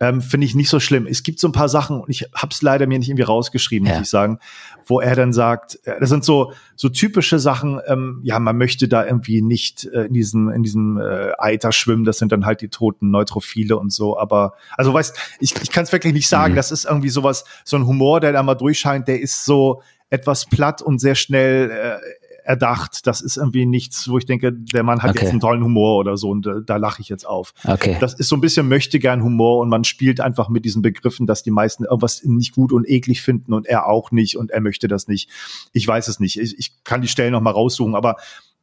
Ähm, 0.00 0.20
finde 0.20 0.44
ich 0.44 0.56
nicht 0.56 0.68
so 0.68 0.80
schlimm. 0.80 1.06
Es 1.06 1.22
gibt 1.22 1.35
gibt 1.36 1.40
so 1.40 1.48
ein 1.48 1.52
paar 1.52 1.68
Sachen, 1.68 2.00
und 2.00 2.08
ich 2.08 2.24
habe 2.34 2.48
es 2.50 2.62
leider 2.62 2.86
mir 2.86 2.98
nicht 2.98 3.10
irgendwie 3.10 3.24
rausgeschrieben, 3.24 3.86
ja. 3.86 3.94
muss 3.94 4.04
ich 4.04 4.10
sagen, 4.10 4.38
wo 4.86 5.00
er 5.00 5.14
dann 5.14 5.34
sagt, 5.34 5.78
äh, 5.84 6.00
das 6.00 6.08
sind 6.08 6.24
so 6.24 6.52
so 6.76 6.88
typische 6.88 7.38
Sachen, 7.38 7.78
ähm, 7.86 8.20
ja, 8.22 8.38
man 8.38 8.56
möchte 8.56 8.88
da 8.88 9.04
irgendwie 9.04 9.42
nicht 9.42 9.84
äh, 9.84 10.06
in 10.06 10.14
diesem 10.14 10.48
in 10.48 10.62
diesem 10.62 10.98
äh, 10.98 11.32
Eiter 11.38 11.72
schwimmen, 11.72 12.04
das 12.04 12.16
sind 12.18 12.32
dann 12.32 12.46
halt 12.46 12.62
die 12.62 12.68
toten 12.68 13.10
Neutrophile 13.10 13.76
und 13.76 13.92
so, 13.92 14.18
aber 14.18 14.54
also 14.76 14.94
weißt, 14.94 15.36
ich, 15.40 15.54
ich 15.62 15.70
kann 15.70 15.84
es 15.84 15.92
wirklich 15.92 16.14
nicht 16.14 16.28
sagen, 16.28 16.52
mhm. 16.54 16.56
das 16.56 16.72
ist 16.72 16.86
irgendwie 16.86 17.10
sowas, 17.10 17.44
so 17.64 17.76
ein 17.76 17.86
Humor, 17.86 18.20
der 18.20 18.32
da 18.32 18.42
mal 18.42 18.54
durchscheint, 18.54 19.06
der 19.06 19.20
ist 19.20 19.44
so 19.44 19.82
etwas 20.08 20.46
platt 20.46 20.80
und 20.80 21.00
sehr 21.00 21.16
schnell 21.16 21.70
äh, 21.70 21.98
erdacht. 22.46 23.06
Das 23.06 23.20
ist 23.20 23.36
irgendwie 23.36 23.66
nichts, 23.66 24.08
wo 24.08 24.18
ich 24.18 24.24
denke, 24.24 24.52
der 24.52 24.82
Mann 24.82 25.02
hat 25.02 25.10
okay. 25.10 25.20
jetzt 25.22 25.30
einen 25.30 25.40
tollen 25.40 25.64
Humor 25.64 25.96
oder 25.98 26.16
so 26.16 26.30
und 26.30 26.46
da, 26.46 26.60
da 26.60 26.76
lache 26.76 27.02
ich 27.02 27.08
jetzt 27.08 27.26
auf. 27.26 27.52
Okay. 27.64 27.96
Das 28.00 28.14
ist 28.14 28.28
so 28.28 28.36
ein 28.36 28.40
bisschen 28.40 28.68
möchte 28.68 28.98
gern 28.98 29.22
Humor 29.22 29.60
und 29.60 29.68
man 29.68 29.84
spielt 29.84 30.20
einfach 30.20 30.48
mit 30.48 30.64
diesen 30.64 30.80
Begriffen, 30.80 31.26
dass 31.26 31.42
die 31.42 31.50
meisten 31.50 31.84
irgendwas 31.84 32.22
nicht 32.24 32.54
gut 32.54 32.72
und 32.72 32.88
eklig 32.88 33.22
finden 33.22 33.52
und 33.52 33.66
er 33.66 33.86
auch 33.86 34.12
nicht 34.12 34.36
und 34.36 34.50
er 34.50 34.60
möchte 34.60 34.86
das 34.88 35.08
nicht. 35.08 35.28
Ich 35.72 35.86
weiß 35.86 36.08
es 36.08 36.20
nicht. 36.20 36.38
Ich, 36.38 36.58
ich 36.58 36.84
kann 36.84 37.02
die 37.02 37.08
Stellen 37.08 37.32
noch 37.32 37.40
mal 37.40 37.50
raussuchen, 37.50 37.94
aber 37.94 38.16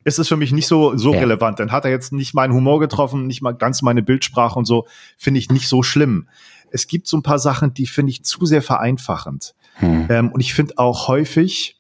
ist 0.06 0.20
es 0.20 0.28
für 0.28 0.38
mich 0.38 0.52
nicht 0.52 0.68
so, 0.68 0.98
so 0.98 1.14
ja. 1.14 1.20
relevant. 1.20 1.60
Dann 1.60 1.72
hat 1.72 1.86
er 1.86 1.92
jetzt 1.92 2.14
nicht 2.14 2.34
meinen 2.34 2.54
Humor 2.54 2.80
getroffen, 2.80 3.28
nicht 3.28 3.42
mal 3.42 3.54
ganz 3.54 3.82
meine 3.82 4.02
Bildsprache 4.02 4.58
und 4.58 4.66
so, 4.66 4.88
finde 5.18 5.40
ich 5.40 5.50
nicht 5.50 5.68
so 5.68 5.84
schlimm. 5.84 6.28
Es 6.72 6.88
gibt 6.88 7.08
so 7.08 7.18
ein 7.18 7.24
paar 7.24 7.40
Sachen, 7.40 7.74
die 7.74 7.86
finde 7.86 8.12
ich 8.12 8.24
zu 8.24 8.46
sehr 8.46 8.62
vereinfachend. 8.62 9.56
Hm. 9.76 10.08
Ähm, 10.10 10.32
und 10.32 10.40
ich 10.40 10.54
finde 10.54 10.78
auch 10.78 11.08
häufig, 11.08 11.78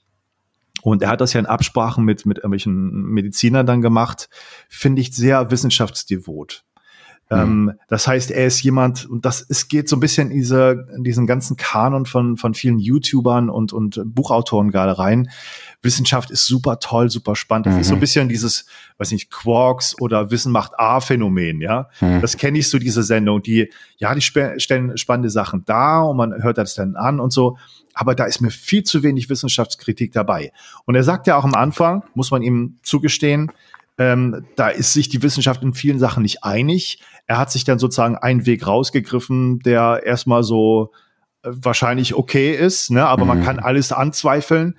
und 0.91 1.01
er 1.01 1.09
hat 1.09 1.21
das 1.21 1.33
ja 1.33 1.39
in 1.39 1.45
Absprachen 1.45 2.03
mit, 2.03 2.25
mit 2.25 2.37
irgendwelchen 2.39 2.91
Medizinern 3.05 3.65
dann 3.65 3.81
gemacht, 3.81 4.29
finde 4.69 5.01
ich 5.01 5.15
sehr 5.15 5.49
wissenschaftsdevot. 5.51 6.63
Mhm. 7.29 7.73
das 7.87 8.07
heißt, 8.07 8.31
er 8.31 8.45
ist 8.45 8.61
jemand, 8.61 9.05
und 9.05 9.25
das 9.25 9.45
es 9.47 9.67
geht 9.67 9.89
so 9.89 9.95
ein 9.95 9.99
bisschen 9.99 10.29
in, 10.29 10.37
diese, 10.37 10.87
in 10.95 11.03
diesen 11.03 11.25
ganzen 11.25 11.55
Kanon 11.57 12.05
von, 12.05 12.37
von 12.37 12.53
vielen 12.53 12.79
YouTubern 12.79 13.49
und, 13.49 13.73
und 13.73 14.01
Buchautoren 14.05 14.69
gerade 14.71 14.97
rein. 14.99 15.29
Wissenschaft 15.83 16.31
ist 16.31 16.47
super 16.47 16.79
toll, 16.79 17.09
super 17.09 17.35
spannend. 17.35 17.67
Das 17.67 17.75
mhm. 17.75 17.81
ist 17.81 17.87
so 17.87 17.93
ein 17.93 17.97
mhm. 17.97 18.01
bisschen 18.01 18.29
dieses, 18.29 18.65
weiß 18.97 19.11
nicht, 19.11 19.29
Quarks 19.29 19.99
oder 19.99 20.31
Wissen 20.31 20.51
macht 20.51 20.79
A-Phänomen, 20.79 21.61
ja. 21.61 21.89
Mhm. 22.01 22.21
Das 22.21 22.37
kenne 22.37 22.57
ich 22.57 22.69
so, 22.69 22.79
diese 22.79 23.03
Sendung, 23.03 23.43
die, 23.43 23.69
ja, 23.97 24.15
die 24.15 24.21
stellen 24.21 24.97
spannende 24.97 25.29
Sachen 25.29 25.65
dar 25.65 26.09
und 26.09 26.17
man 26.17 26.41
hört 26.41 26.57
das 26.57 26.73
dann 26.75 26.95
an 26.95 27.19
und 27.19 27.31
so. 27.31 27.57
Aber 27.93 28.15
da 28.15 28.25
ist 28.25 28.41
mir 28.41 28.49
viel 28.49 28.83
zu 28.83 29.03
wenig 29.03 29.29
Wissenschaftskritik 29.29 30.13
dabei. 30.13 30.51
Und 30.85 30.95
er 30.95 31.03
sagt 31.03 31.27
ja 31.27 31.35
auch 31.35 31.43
am 31.43 31.53
Anfang, 31.53 32.03
muss 32.15 32.31
man 32.31 32.41
ihm 32.41 32.79
zugestehen, 32.81 33.51
ähm, 33.97 34.45
da 34.55 34.69
ist 34.69 34.93
sich 34.93 35.09
die 35.09 35.21
Wissenschaft 35.21 35.61
in 35.61 35.73
vielen 35.73 35.99
Sachen 35.99 36.23
nicht 36.23 36.43
einig. 36.43 36.99
Er 37.27 37.37
hat 37.37 37.51
sich 37.51 37.63
dann 37.63 37.77
sozusagen 37.77 38.15
einen 38.15 38.45
Weg 38.45 38.65
rausgegriffen, 38.65 39.59
der 39.59 40.01
erstmal 40.03 40.43
so 40.43 40.91
äh, 41.43 41.49
wahrscheinlich 41.51 42.15
okay 42.15 42.55
ist, 42.55 42.89
ne? 42.89 43.05
aber 43.05 43.23
mhm. 43.23 43.27
man 43.27 43.43
kann 43.43 43.59
alles 43.59 43.91
anzweifeln. 43.91 44.75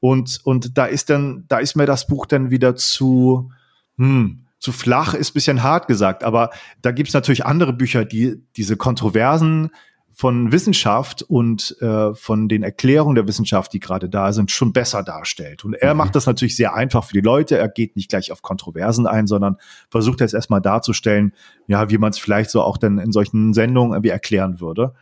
Und, 0.00 0.40
und 0.44 0.76
da 0.76 0.86
ist 0.86 1.10
dann, 1.10 1.44
da 1.48 1.58
ist 1.58 1.76
mir 1.76 1.86
das 1.86 2.06
Buch 2.06 2.26
dann 2.26 2.50
wieder 2.50 2.76
zu, 2.76 3.50
hm, 3.96 4.44
zu 4.58 4.72
flach, 4.72 5.14
ist 5.14 5.32
bisschen 5.32 5.62
hart 5.62 5.86
gesagt, 5.86 6.24
aber 6.24 6.50
da 6.82 6.90
gibt's 6.90 7.14
natürlich 7.14 7.46
andere 7.46 7.72
Bücher, 7.72 8.04
die 8.04 8.42
diese 8.56 8.76
Kontroversen 8.76 9.70
von 10.18 10.50
Wissenschaft 10.50 11.20
und 11.20 11.76
äh, 11.82 12.14
von 12.14 12.48
den 12.48 12.62
Erklärungen 12.62 13.16
der 13.16 13.28
Wissenschaft, 13.28 13.74
die 13.74 13.80
gerade 13.80 14.08
da 14.08 14.32
sind, 14.32 14.50
schon 14.50 14.72
besser 14.72 15.02
darstellt. 15.02 15.62
Und 15.62 15.74
er 15.74 15.92
mhm. 15.92 15.98
macht 15.98 16.14
das 16.14 16.24
natürlich 16.24 16.56
sehr 16.56 16.74
einfach 16.74 17.04
für 17.04 17.12
die 17.12 17.20
Leute. 17.20 17.58
Er 17.58 17.68
geht 17.68 17.96
nicht 17.96 18.08
gleich 18.08 18.32
auf 18.32 18.40
Kontroversen 18.40 19.06
ein, 19.06 19.26
sondern 19.26 19.58
versucht 19.90 20.22
jetzt 20.22 20.32
erstmal 20.32 20.62
darzustellen, 20.62 21.34
ja, 21.66 21.90
wie 21.90 21.98
man 21.98 22.12
es 22.12 22.18
vielleicht 22.18 22.48
so 22.48 22.62
auch 22.62 22.78
dann 22.78 22.98
in 22.98 23.12
solchen 23.12 23.52
Sendungen 23.52 23.92
irgendwie 23.92 24.08
erklären 24.08 24.58
würde. 24.58 24.94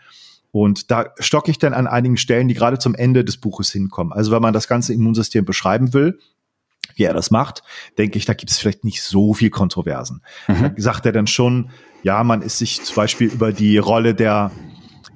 Und 0.54 0.92
da 0.92 1.06
stocke 1.18 1.50
ich 1.50 1.58
dann 1.58 1.74
an 1.74 1.88
einigen 1.88 2.16
Stellen, 2.16 2.46
die 2.46 2.54
gerade 2.54 2.78
zum 2.78 2.94
Ende 2.94 3.24
des 3.24 3.38
Buches 3.38 3.72
hinkommen. 3.72 4.12
Also 4.12 4.30
wenn 4.30 4.40
man 4.40 4.54
das 4.54 4.68
ganze 4.68 4.94
Immunsystem 4.94 5.44
beschreiben 5.44 5.92
will, 5.92 6.20
wie 6.94 7.02
er 7.02 7.12
das 7.12 7.32
macht, 7.32 7.64
denke 7.98 8.18
ich, 8.18 8.24
da 8.24 8.34
gibt 8.34 8.52
es 8.52 8.58
vielleicht 8.58 8.84
nicht 8.84 9.02
so 9.02 9.34
viel 9.34 9.50
Kontroversen. 9.50 10.22
Mhm. 10.46 10.62
Da 10.62 10.72
sagt 10.76 11.06
er 11.06 11.12
dann 11.12 11.26
schon, 11.26 11.70
ja, 12.04 12.22
man 12.22 12.40
ist 12.40 12.58
sich 12.58 12.80
zum 12.84 12.94
Beispiel 12.94 13.32
über 13.32 13.52
die 13.52 13.78
Rolle 13.78 14.14
der 14.14 14.52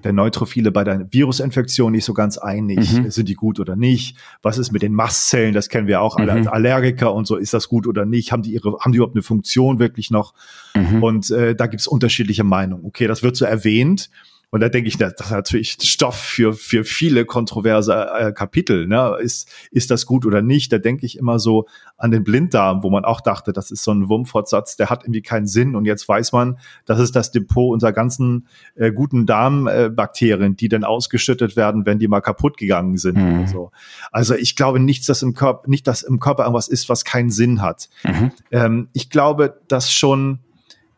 der 0.03 0.13
Neutrophile 0.13 0.73
bei 0.73 0.83
der 0.83 1.13
Virusinfektion 1.13 1.93
nicht 1.93 2.05
so 2.05 2.15
ganz 2.15 2.39
einig. 2.39 2.93
Mhm. 2.93 3.11
Sind 3.11 3.29
die 3.29 3.35
gut 3.35 3.61
oder 3.61 3.77
nicht? 3.77 4.17
Was 4.43 4.59
ist 4.59 4.73
mit 4.73 4.83
den 4.83 4.93
Mastzellen? 4.93 5.55
Das 5.55 5.69
kennen 5.69 5.87
wir 5.87 6.01
auch 6.01 6.17
alle 6.17 6.33
mhm. 6.33 6.39
als 6.39 6.47
Allergiker 6.49 7.13
und 7.15 7.27
so. 7.27 7.37
Ist 7.37 7.55
das 7.55 7.69
gut 7.69 7.87
oder 7.87 8.07
nicht? 8.07 8.33
Haben 8.33 8.43
die 8.43 8.53
ihre, 8.53 8.79
haben 8.81 8.93
die 8.93 8.99
überhaupt 8.99 9.17
eine 9.17 9.23
Funktion 9.23 9.79
wirklich 9.79 10.11
noch? 10.11 10.35
Mhm. 10.75 11.03
Und 11.03 11.31
äh, 11.31 11.55
da 11.55 11.67
gibt 11.67 11.81
es 11.81 11.87
unterschiedliche 11.87 12.45
Meinungen. 12.45 12.85
Okay, 12.85 13.07
das 13.07 13.23
wird 13.23 13.37
so 13.37 13.45
erwähnt. 13.45 14.11
Und 14.51 14.61
da 14.61 14.71
denke 14.71 14.89
ich, 14.89 14.97
das 14.97 15.13
ist 15.13 15.31
natürlich 15.31 15.77
Stoff 15.83 16.17
für, 16.17 16.55
für 16.55 16.85
viele 16.85 17.27
kontroverse 17.27 18.09
äh, 18.19 18.33
Kapitel. 18.33 18.87
Ne? 18.87 19.17
Ist, 19.21 19.51
ist 19.71 19.91
das 19.91 20.07
gut 20.07 20.25
oder 20.25 20.41
nicht? 20.41 20.73
Da 20.73 20.79
denke 20.79 21.05
ich 21.05 21.19
immer 21.19 21.39
so 21.39 21.67
an 21.99 22.11
den 22.11 22.25
Blinddarm, 22.25 22.83
wo 22.83 22.89
man 22.89 23.05
auch 23.05 23.21
dachte, 23.21 23.53
das 23.53 23.71
ist 23.71 23.85
so 23.85 23.91
ein 23.93 24.09
Wurmfortsatz, 24.09 24.77
der 24.77 24.89
hat 24.89 25.05
irgendwie 25.05 25.21
keinen 25.21 25.47
Sinn. 25.47 25.77
Und 25.77 25.85
jetzt 25.85 26.09
weiß 26.09 26.33
man, 26.33 26.59
das 26.87 26.99
ist 26.99 27.15
das 27.15 27.31
Depot 27.31 27.73
unserer 27.73 27.93
ganzen 27.93 28.49
äh, 28.75 28.91
guten 28.91 29.27
Darmbakterien, 29.27 30.53
äh, 30.53 30.57
die 30.57 30.69
dann 30.71 30.85
ausgeschüttet 30.85 31.57
werden, 31.57 31.85
wenn 31.85 31.99
die 31.99 32.09
mal 32.09 32.23
kaputt 32.23 32.57
gegangen 32.57 32.97
sind. 32.97 33.19
Mhm. 33.19 33.47
So. 33.49 33.71
Also 34.13 34.35
ich 34.35 34.57
glaube 34.57 34.81
nichts, 34.81 35.07
dass 35.07 35.23
im 35.23 35.35
Körper, 35.35 35.69
nicht, 35.69 35.87
dass 35.87 36.03
im 36.03 36.21
Körper 36.21 36.45
irgendwas 36.45 36.69
ist, 36.69 36.89
was 36.89 37.05
keinen 37.05 37.31
Sinn 37.31 37.61
hat. 37.61 37.91
Mhm. 38.03 38.33
Ähm, 38.51 38.89
ich 38.95 39.11
glaube, 39.11 39.61
dass 39.69 39.93
schon 39.93 40.39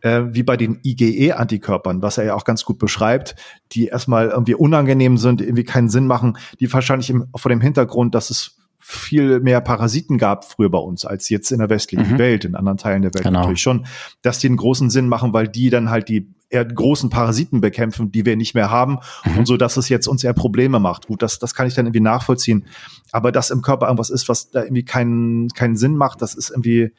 äh, 0.02 0.23
wie 0.30 0.42
bei 0.42 0.57
den 0.57 0.80
IgE-Antikörpern, 0.83 2.02
was 2.02 2.19
er 2.19 2.25
ja 2.25 2.35
auch 2.35 2.45
ganz 2.45 2.64
gut 2.64 2.78
beschreibt, 2.78 3.37
die 3.73 3.87
erstmal 3.87 4.28
irgendwie 4.28 4.54
unangenehm 4.54 5.19
sind, 5.19 5.40
irgendwie 5.40 5.64
keinen 5.64 5.88
Sinn 5.88 6.07
machen, 6.07 6.38
die 6.59 6.73
wahrscheinlich 6.73 7.11
im, 7.11 7.26
vor 7.35 7.49
dem 7.49 7.61
Hintergrund, 7.61 8.14
dass 8.14 8.30
es 8.30 8.57
viel 8.78 9.40
mehr 9.40 9.61
Parasiten 9.61 10.19
gab 10.19 10.45
früher 10.45 10.71
bei 10.71 10.78
uns 10.78 11.04
als 11.04 11.28
jetzt 11.28 11.52
in 11.52 11.59
der 11.59 11.69
westlichen 11.69 12.14
mhm. 12.14 12.19
Welt, 12.19 12.45
in 12.45 12.54
anderen 12.57 12.78
Teilen 12.78 13.02
der 13.02 13.14
Welt 13.14 13.25
genau. 13.25 13.40
natürlich 13.40 13.61
schon, 13.61 13.87
dass 14.23 14.38
die 14.38 14.49
einen 14.49 14.57
großen 14.57 14.90
Sinn 14.90 15.09
machen, 15.09 15.33
weil 15.33 15.49
die 15.49 15.71
dann 15.71 15.90
halt 15.90 16.09
die 16.09 16.28
eher 16.49 16.64
großen 16.64 17.11
Parasiten 17.11 17.61
bekämpfen, 17.61 18.11
die 18.11 18.26
wir 18.26 18.37
nicht 18.37 18.54
mehr 18.54 18.71
haben 18.71 18.99
mhm. 19.25 19.38
und 19.38 19.47
so, 19.47 19.57
dass 19.57 19.76
es 19.76 19.88
jetzt 19.88 20.09
uns 20.09 20.25
eher 20.25 20.33
Probleme 20.33 20.80
macht. 20.80 21.07
Gut, 21.07 21.23
das, 21.23 21.38
das 21.38 21.54
kann 21.54 21.69
ich 21.69 21.75
dann 21.75 21.87
irgendwie 21.87 22.00
nachvollziehen. 22.00 22.66
Aber 23.12 23.30
dass 23.30 23.50
im 23.50 23.62
Körper 23.62 23.87
irgendwas 23.87 24.11
ist, 24.11 24.28
was 24.28 24.50
da 24.50 24.62
irgendwie 24.62 24.85
keinen, 24.85 25.49
keinen 25.50 25.76
Sinn 25.76 25.95
macht, 25.95 26.23
das 26.23 26.35
ist 26.35 26.50
irgendwie, 26.50 26.90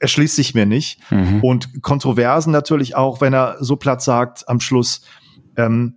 erschließt 0.00 0.36
sich 0.36 0.54
mir 0.54 0.66
nicht. 0.66 1.00
Mhm. 1.10 1.40
Und 1.42 1.82
Kontroversen 1.82 2.52
natürlich 2.52 2.96
auch, 2.96 3.20
wenn 3.20 3.32
er 3.32 3.56
so 3.60 3.76
platt 3.76 4.02
sagt 4.02 4.48
am 4.48 4.60
Schluss, 4.60 5.02
ähm, 5.56 5.96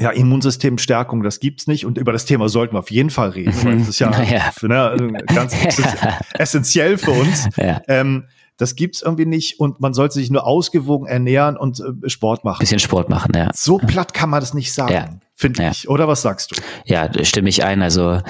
ja, 0.00 0.10
Immunsystemstärkung, 0.10 1.22
das 1.22 1.38
gibt's 1.38 1.66
nicht. 1.66 1.86
Und 1.86 1.98
über 1.98 2.12
das 2.12 2.24
Thema 2.24 2.48
sollten 2.48 2.74
wir 2.74 2.80
auf 2.80 2.90
jeden 2.90 3.10
Fall 3.10 3.30
reden. 3.30 3.54
Mhm. 3.62 3.78
Das 3.80 3.88
ist 3.88 3.98
ja, 4.00 4.22
ja. 4.22 4.52
Ne, 4.62 5.18
ganz 5.26 5.54
essentiell 6.34 6.98
für 6.98 7.12
uns. 7.12 7.48
Ja. 7.56 7.80
Ähm, 7.88 8.24
das 8.56 8.74
gibt's 8.76 9.02
irgendwie 9.02 9.26
nicht 9.26 9.58
und 9.58 9.80
man 9.80 9.94
sollte 9.94 10.14
sich 10.14 10.30
nur 10.30 10.46
ausgewogen 10.46 11.06
ernähren 11.06 11.56
und 11.56 11.80
äh, 11.80 12.08
Sport 12.08 12.44
machen. 12.44 12.60
Bisschen 12.60 12.78
Sport 12.78 13.08
machen, 13.08 13.32
ja. 13.34 13.50
So 13.54 13.78
platt 13.78 14.14
kann 14.14 14.30
man 14.30 14.40
das 14.40 14.54
nicht 14.54 14.72
sagen, 14.72 14.92
ja. 14.92 15.08
finde 15.34 15.68
ich. 15.70 15.88
Oder 15.88 16.06
was 16.06 16.22
sagst 16.22 16.52
du? 16.52 16.56
Ja, 16.84 17.08
stimme 17.24 17.48
ich 17.48 17.64
ein. 17.64 17.82
Also 17.82 18.20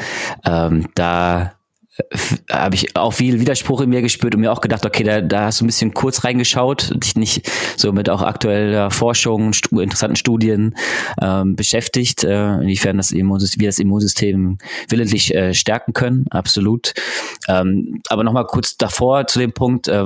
ähm, 0.45 0.88
da 0.95 1.54
habe 2.51 2.75
ich 2.75 2.97
auch 2.97 3.13
viel 3.13 3.39
Widerspruch 3.39 3.83
in 3.83 3.91
mir 3.91 4.01
gespürt 4.01 4.35
und 4.35 4.41
mir 4.41 4.51
auch 4.51 4.63
gedacht, 4.63 4.87
okay, 4.87 5.03
da, 5.03 5.21
da 5.21 5.45
hast 5.45 5.61
du 5.61 5.65
ein 5.65 5.67
bisschen 5.67 5.93
kurz 5.93 6.25
reingeschaut, 6.25 6.93
dich 6.95 7.17
nicht 7.17 7.51
so 7.77 7.93
mit 7.93 8.09
auch 8.09 8.23
aktueller 8.23 8.91
Forschung, 8.91 9.53
stu 9.53 9.81
interessanten 9.81 10.17
Studien 10.17 10.75
ähm, 11.21 11.55
beschäftigt, 11.55 12.25
äh, 12.25 12.55
inwiefern 12.55 12.97
das 12.97 13.13
Immunsystem, 13.13 13.61
wir 13.61 13.69
das 13.69 13.79
Immunsystem 13.79 14.57
willentlich 14.89 15.35
äh, 15.35 15.53
stärken 15.53 15.93
können, 15.93 16.25
absolut. 16.31 16.95
Ähm, 17.49 18.01
aber 18.09 18.25
nochmal 18.25 18.47
kurz 18.47 18.79
davor 18.79 19.27
zu 19.27 19.39
dem 19.39 19.53
Punkt, 19.53 19.89
äh, 19.89 20.05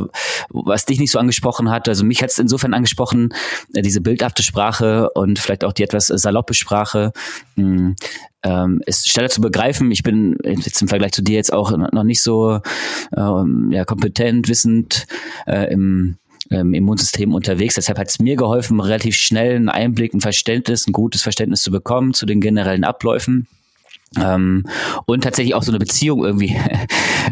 was 0.48 0.86
dich 0.86 0.98
nicht 0.98 1.12
so 1.12 1.20
angesprochen 1.20 1.70
hat, 1.70 1.88
also 1.88 2.04
mich 2.04 2.20
hat 2.20 2.30
es 2.30 2.38
insofern 2.40 2.74
angesprochen, 2.74 3.32
äh, 3.74 3.82
diese 3.82 4.00
bildhafte 4.00 4.42
Sprache 4.42 5.10
und 5.10 5.38
vielleicht 5.38 5.62
auch 5.62 5.72
die 5.72 5.84
etwas 5.84 6.08
saloppe 6.08 6.54
Sprache, 6.54 7.12
mh, 7.54 7.64
hm, 7.64 7.96
ähm, 8.42 8.80
ist 8.86 9.10
schneller 9.10 9.28
zu 9.28 9.40
begreifen. 9.40 9.90
Ich 9.90 10.02
bin 10.02 10.36
jetzt 10.44 10.80
im 10.80 10.88
Vergleich 10.88 11.12
zu 11.12 11.22
dir 11.22 11.36
jetzt 11.36 11.52
auch 11.52 11.76
noch 11.76 12.04
nicht 12.04 12.20
so 12.20 12.60
ähm, 13.16 13.70
ja, 13.72 13.84
kompetent, 13.84 14.48
wissend 14.48 15.06
äh, 15.46 15.72
im 15.72 16.16
ähm, 16.50 16.74
Immunsystem 16.74 17.34
unterwegs. 17.34 17.74
Deshalb 17.74 17.98
hat 17.98 18.08
es 18.08 18.18
mir 18.18 18.36
geholfen, 18.36 18.80
relativ 18.80 19.16
schnell 19.16 19.56
einen 19.56 19.68
Einblick, 19.68 20.14
ein 20.14 20.20
Verständnis, 20.20 20.86
ein 20.86 20.92
gutes 20.92 21.22
Verständnis 21.22 21.62
zu 21.62 21.70
bekommen 21.70 22.14
zu 22.14 22.26
den 22.26 22.40
generellen 22.40 22.84
Abläufen. 22.84 23.46
Ähm, 24.22 24.64
und 25.06 25.24
tatsächlich 25.24 25.54
auch 25.54 25.62
so 25.62 25.70
eine 25.70 25.78
Beziehung 25.78 26.24
irgendwie. 26.24 26.56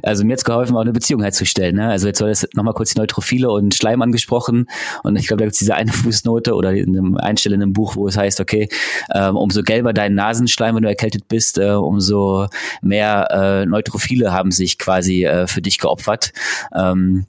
Also 0.03 0.25
mir 0.25 0.33
hat's 0.33 0.45
geholfen, 0.45 0.77
auch 0.77 0.81
eine 0.81 0.93
Beziehung 0.93 1.23
herzustellen. 1.23 1.77
Ne? 1.77 1.89
Also 1.89 2.09
jetzt 2.09 2.19
soll 2.19 2.29
das 2.29 2.47
nochmal 2.55 2.75
kurz 2.75 2.93
die 2.93 2.99
Neutrophile 2.99 3.49
und 3.51 3.75
Schleim 3.75 4.03
angesprochen. 4.03 4.67
Und 5.05 5.17
ich 5.17 5.29
glaube, 5.29 5.39
da 5.39 5.45
gibt's 5.47 5.61
diese 5.61 5.77
eine 5.77 5.93
Fußnote 5.93 6.55
oder 6.55 6.73
in 6.73 6.89
einem 6.89 7.17
Einstelle 7.17 7.55
in 7.55 7.63
einem 7.63 7.73
Buch, 7.73 7.95
wo 7.97 8.09
es 8.09 8.17
heißt, 8.17 8.41
okay, 8.41 8.69
ähm, 9.15 9.37
umso 9.37 9.63
gelber 9.63 9.93
dein 9.93 10.15
Nasenschleim, 10.15 10.75
wenn 10.75 10.83
du 10.83 10.89
erkältet 10.89 11.29
bist, 11.29 11.59
äh, 11.59 11.71
umso 11.71 12.49
mehr 12.83 13.29
äh, 13.31 13.67
Neutrophile 13.67 14.33
haben 14.33 14.51
sich 14.51 14.79
quasi 14.79 15.25
äh, 15.25 15.47
für 15.47 15.63
dich 15.63 15.79
geopfert. 15.79 16.33
Ähm, 16.75 17.27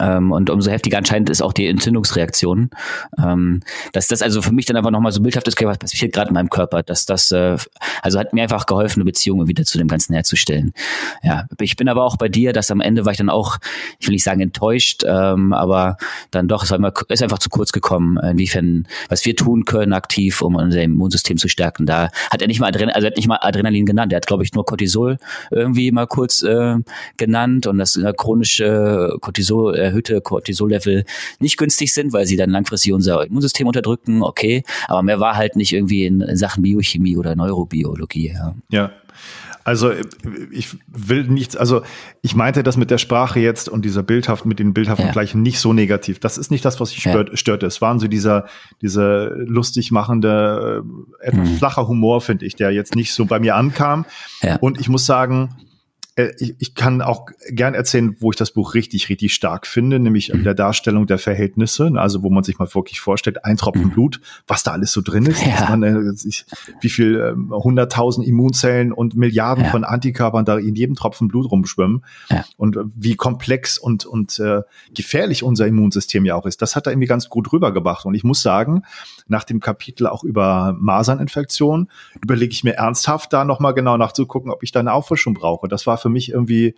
ähm, 0.00 0.32
und 0.32 0.50
umso 0.50 0.70
heftiger 0.70 0.98
anscheinend 0.98 1.30
ist 1.30 1.42
auch 1.42 1.52
die 1.52 1.66
Entzündungsreaktion. 1.66 2.70
Ähm, 3.22 3.60
dass 3.92 4.08
das 4.08 4.22
also 4.22 4.42
für 4.42 4.52
mich 4.52 4.66
dann 4.66 4.76
einfach 4.76 4.90
nochmal 4.90 5.12
so 5.12 5.20
bildhaft 5.20 5.46
ist, 5.46 5.60
was 5.62 5.78
passiert 5.78 6.12
gerade 6.12 6.28
in 6.28 6.34
meinem 6.34 6.50
Körper. 6.50 6.82
Dass 6.82 7.06
das, 7.06 7.30
äh, 7.32 7.56
also 8.02 8.18
hat 8.18 8.32
mir 8.32 8.42
einfach 8.42 8.66
geholfen, 8.66 9.00
eine 9.00 9.04
Beziehung 9.04 9.46
wieder 9.46 9.64
zu 9.64 9.78
dem 9.78 9.88
Ganzen 9.88 10.14
herzustellen. 10.14 10.72
Ja, 11.22 11.44
ich 11.60 11.76
bin 11.76 11.88
aber 11.88 12.04
auch 12.04 12.16
bei 12.16 12.28
dir, 12.28 12.52
dass 12.52 12.70
am 12.70 12.80
Ende 12.80 13.04
war 13.04 13.12
ich 13.12 13.18
dann 13.18 13.30
auch, 13.30 13.58
ich 13.98 14.06
will 14.06 14.14
nicht 14.14 14.24
sagen 14.24 14.40
enttäuscht, 14.40 15.04
ähm, 15.06 15.52
aber 15.52 15.96
dann 16.30 16.48
doch, 16.48 16.64
es 16.64 16.70
war 16.70 16.78
immer, 16.78 16.92
ist 17.08 17.22
einfach 17.22 17.38
zu 17.38 17.50
kurz 17.50 17.72
gekommen, 17.72 18.16
inwiefern, 18.18 18.86
was 19.08 19.24
wir 19.24 19.36
tun 19.36 19.64
können 19.64 19.92
aktiv, 19.92 20.40
um 20.42 20.56
unser 20.56 20.82
Immunsystem 20.82 21.36
zu 21.36 21.48
stärken. 21.48 21.86
Da 21.86 22.10
hat 22.30 22.42
er 22.42 22.48
nicht 22.48 22.60
mal 22.60 22.68
Adrenalin, 22.68 22.94
also 22.94 23.06
er 23.06 23.10
hat 23.10 23.16
nicht 23.16 23.28
mal 23.28 23.38
Adrenalin 23.40 23.86
genannt, 23.86 24.12
er 24.12 24.16
hat, 24.16 24.26
glaube 24.26 24.44
ich, 24.44 24.54
nur 24.54 24.64
Cortisol 24.64 25.18
irgendwie 25.50 25.90
mal 25.92 26.06
kurz 26.06 26.42
äh, 26.42 26.76
genannt 27.16 27.66
und 27.66 27.78
das 27.78 27.96
äh, 27.96 28.12
chronische 28.16 29.16
Cortisol 29.20 29.76
äh, 29.76 29.89
erhöhte 29.90 30.20
Cortisol-Level 30.20 31.04
nicht 31.38 31.56
günstig 31.56 31.92
sind, 31.92 32.12
weil 32.12 32.26
sie 32.26 32.36
dann 32.36 32.50
langfristig 32.50 32.92
unser 32.92 33.26
Immunsystem 33.26 33.66
unterdrücken, 33.66 34.22
okay. 34.22 34.62
Aber 34.88 35.02
mehr 35.02 35.20
war 35.20 35.36
halt 35.36 35.56
nicht 35.56 35.72
irgendwie 35.72 36.06
in, 36.06 36.36
Sachen 36.36 36.62
Biochemie 36.62 37.16
oder 37.16 37.34
Neurobiologie. 37.36 38.32
Ja. 38.34 38.54
ja. 38.70 38.92
Also 39.62 39.92
ich 40.50 40.76
will 40.88 41.24
nichts, 41.24 41.54
also 41.54 41.82
ich 42.22 42.34
meinte 42.34 42.62
das 42.62 42.76
mit 42.76 42.90
der 42.90 42.98
Sprache 42.98 43.40
jetzt 43.40 43.68
und 43.68 43.84
dieser 43.84 44.02
bildhaft, 44.02 44.46
mit 44.46 44.58
den 44.58 44.72
bildhaften 44.72 45.06
ja. 45.06 45.12
Gleichen 45.12 45.42
nicht 45.42 45.60
so 45.60 45.72
negativ. 45.72 46.18
Das 46.18 46.38
ist 46.38 46.50
nicht 46.50 46.64
das, 46.64 46.80
was 46.80 46.92
ich 46.92 47.00
stört, 47.00 47.28
ja. 47.28 47.36
störte. 47.36 47.66
Es 47.66 47.82
waren 47.82 48.00
so 48.00 48.08
dieser, 48.08 48.46
dieser 48.80 49.30
lustig 49.36 49.90
machende, 49.90 50.82
äh, 51.22 51.26
etwas 51.28 51.48
hm. 51.48 51.56
flacher 51.56 51.86
Humor, 51.88 52.20
finde 52.22 52.46
ich, 52.46 52.56
der 52.56 52.70
jetzt 52.70 52.94
nicht 52.94 53.12
so 53.12 53.26
bei 53.26 53.38
mir 53.38 53.54
ankam. 53.54 54.06
Ja. 54.42 54.56
Und 54.56 54.80
ich 54.80 54.88
muss 54.88 55.04
sagen, 55.04 55.50
äh, 55.58 55.69
ich, 56.38 56.54
ich 56.58 56.74
kann 56.74 57.02
auch 57.02 57.26
gern 57.48 57.74
erzählen, 57.74 58.16
wo 58.20 58.30
ich 58.30 58.36
das 58.36 58.50
Buch 58.52 58.74
richtig, 58.74 59.08
richtig 59.08 59.34
stark 59.34 59.66
finde, 59.66 59.98
nämlich 59.98 60.30
in 60.30 60.44
der 60.44 60.54
Darstellung 60.54 61.06
der 61.06 61.18
Verhältnisse, 61.18 61.90
ne, 61.90 62.00
also 62.00 62.22
wo 62.22 62.30
man 62.30 62.44
sich 62.44 62.58
mal 62.58 62.72
wirklich 62.74 63.00
vorstellt, 63.00 63.44
ein 63.44 63.56
Tropfen 63.56 63.86
mhm. 63.86 63.90
Blut, 63.90 64.20
was 64.46 64.62
da 64.62 64.72
alles 64.72 64.92
so 64.92 65.00
drin 65.00 65.26
ist, 65.26 65.44
ja. 65.44 65.68
man, 65.70 65.82
äh, 65.82 66.12
wie 66.80 66.88
viel 66.88 67.34
hunderttausend 67.50 68.26
ähm, 68.26 68.32
Immunzellen 68.34 68.92
und 68.92 69.16
Milliarden 69.16 69.64
ja. 69.64 69.70
von 69.70 69.84
Antikörpern 69.84 70.44
da 70.44 70.58
in 70.58 70.74
jedem 70.74 70.94
Tropfen 70.94 71.28
Blut 71.28 71.50
rumschwimmen 71.50 72.04
ja. 72.28 72.44
und 72.56 72.76
wie 72.94 73.16
komplex 73.16 73.78
und, 73.78 74.06
und 74.06 74.38
äh, 74.38 74.62
gefährlich 74.94 75.42
unser 75.42 75.66
Immunsystem 75.66 76.24
ja 76.24 76.34
auch 76.34 76.46
ist. 76.46 76.62
Das 76.62 76.76
hat 76.76 76.86
er 76.86 76.92
irgendwie 76.92 77.08
ganz 77.08 77.28
gut 77.28 77.52
rübergebracht 77.52 78.04
und 78.04 78.14
ich 78.14 78.24
muss 78.24 78.42
sagen, 78.42 78.82
nach 79.26 79.44
dem 79.44 79.60
Kapitel 79.60 80.06
auch 80.06 80.24
über 80.24 80.76
Maserninfektion 80.78 81.88
überlege 82.20 82.52
ich 82.52 82.64
mir 82.64 82.74
ernsthaft 82.74 83.32
da 83.32 83.44
nochmal 83.44 83.74
genau 83.74 83.96
nachzugucken, 83.96 84.50
ob 84.50 84.62
ich 84.62 84.72
da 84.72 84.80
eine 84.80 84.92
Auffrischung 84.92 85.34
brauche. 85.34 85.68
Das 85.68 85.86
war 85.86 85.96
für 85.96 86.09
mich 86.10 86.30
irgendwie 86.30 86.74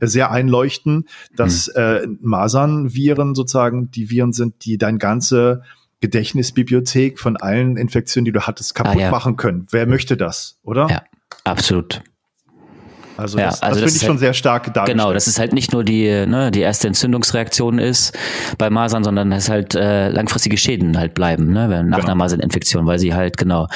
sehr 0.00 0.30
einleuchtend, 0.30 1.08
dass 1.36 1.68
mhm. 1.68 1.80
äh, 1.80 2.06
Masernviren 2.20 3.34
sozusagen 3.34 3.90
die 3.90 4.10
Viren 4.10 4.32
sind, 4.32 4.64
die 4.64 4.78
dein 4.78 4.98
ganze 4.98 5.62
Gedächtnisbibliothek 6.00 7.18
von 7.18 7.36
allen 7.36 7.76
Infektionen, 7.76 8.24
die 8.24 8.32
du 8.32 8.42
hattest, 8.42 8.74
kaputt 8.74 8.96
ah, 8.96 9.00
ja. 9.00 9.10
machen 9.10 9.36
können. 9.36 9.68
Wer 9.70 9.86
möchte 9.86 10.16
das, 10.16 10.58
oder? 10.64 10.88
Ja, 10.90 11.02
absolut. 11.44 12.02
Also 13.16 13.38
ja, 13.38 13.46
das, 13.46 13.62
also 13.62 13.80
das, 13.80 13.84
das 13.84 13.92
finde 13.92 13.96
ich 13.96 14.00
schon 14.00 14.10
halt, 14.10 14.20
sehr 14.20 14.34
stark 14.34 14.74
dargestellt. 14.74 14.98
Genau, 14.98 15.12
dass 15.12 15.26
es 15.26 15.38
halt 15.38 15.52
nicht 15.52 15.72
nur 15.72 15.84
die, 15.84 16.04
ne, 16.26 16.50
die 16.50 16.60
erste 16.60 16.88
Entzündungsreaktion 16.88 17.78
ist 17.78 18.16
bei 18.58 18.70
Masern, 18.70 19.04
sondern 19.04 19.30
dass 19.30 19.48
halt 19.48 19.74
äh, 19.74 20.08
langfristige 20.08 20.56
Schäden 20.56 20.96
halt 20.98 21.14
bleiben, 21.14 21.52
ne, 21.52 21.68
nach 21.68 21.98
genau. 21.98 22.08
einer 22.08 22.14
Maserninfektion, 22.14 22.86
weil 22.86 22.98
sie 22.98 23.14
halt 23.14 23.36
genau 23.36 23.68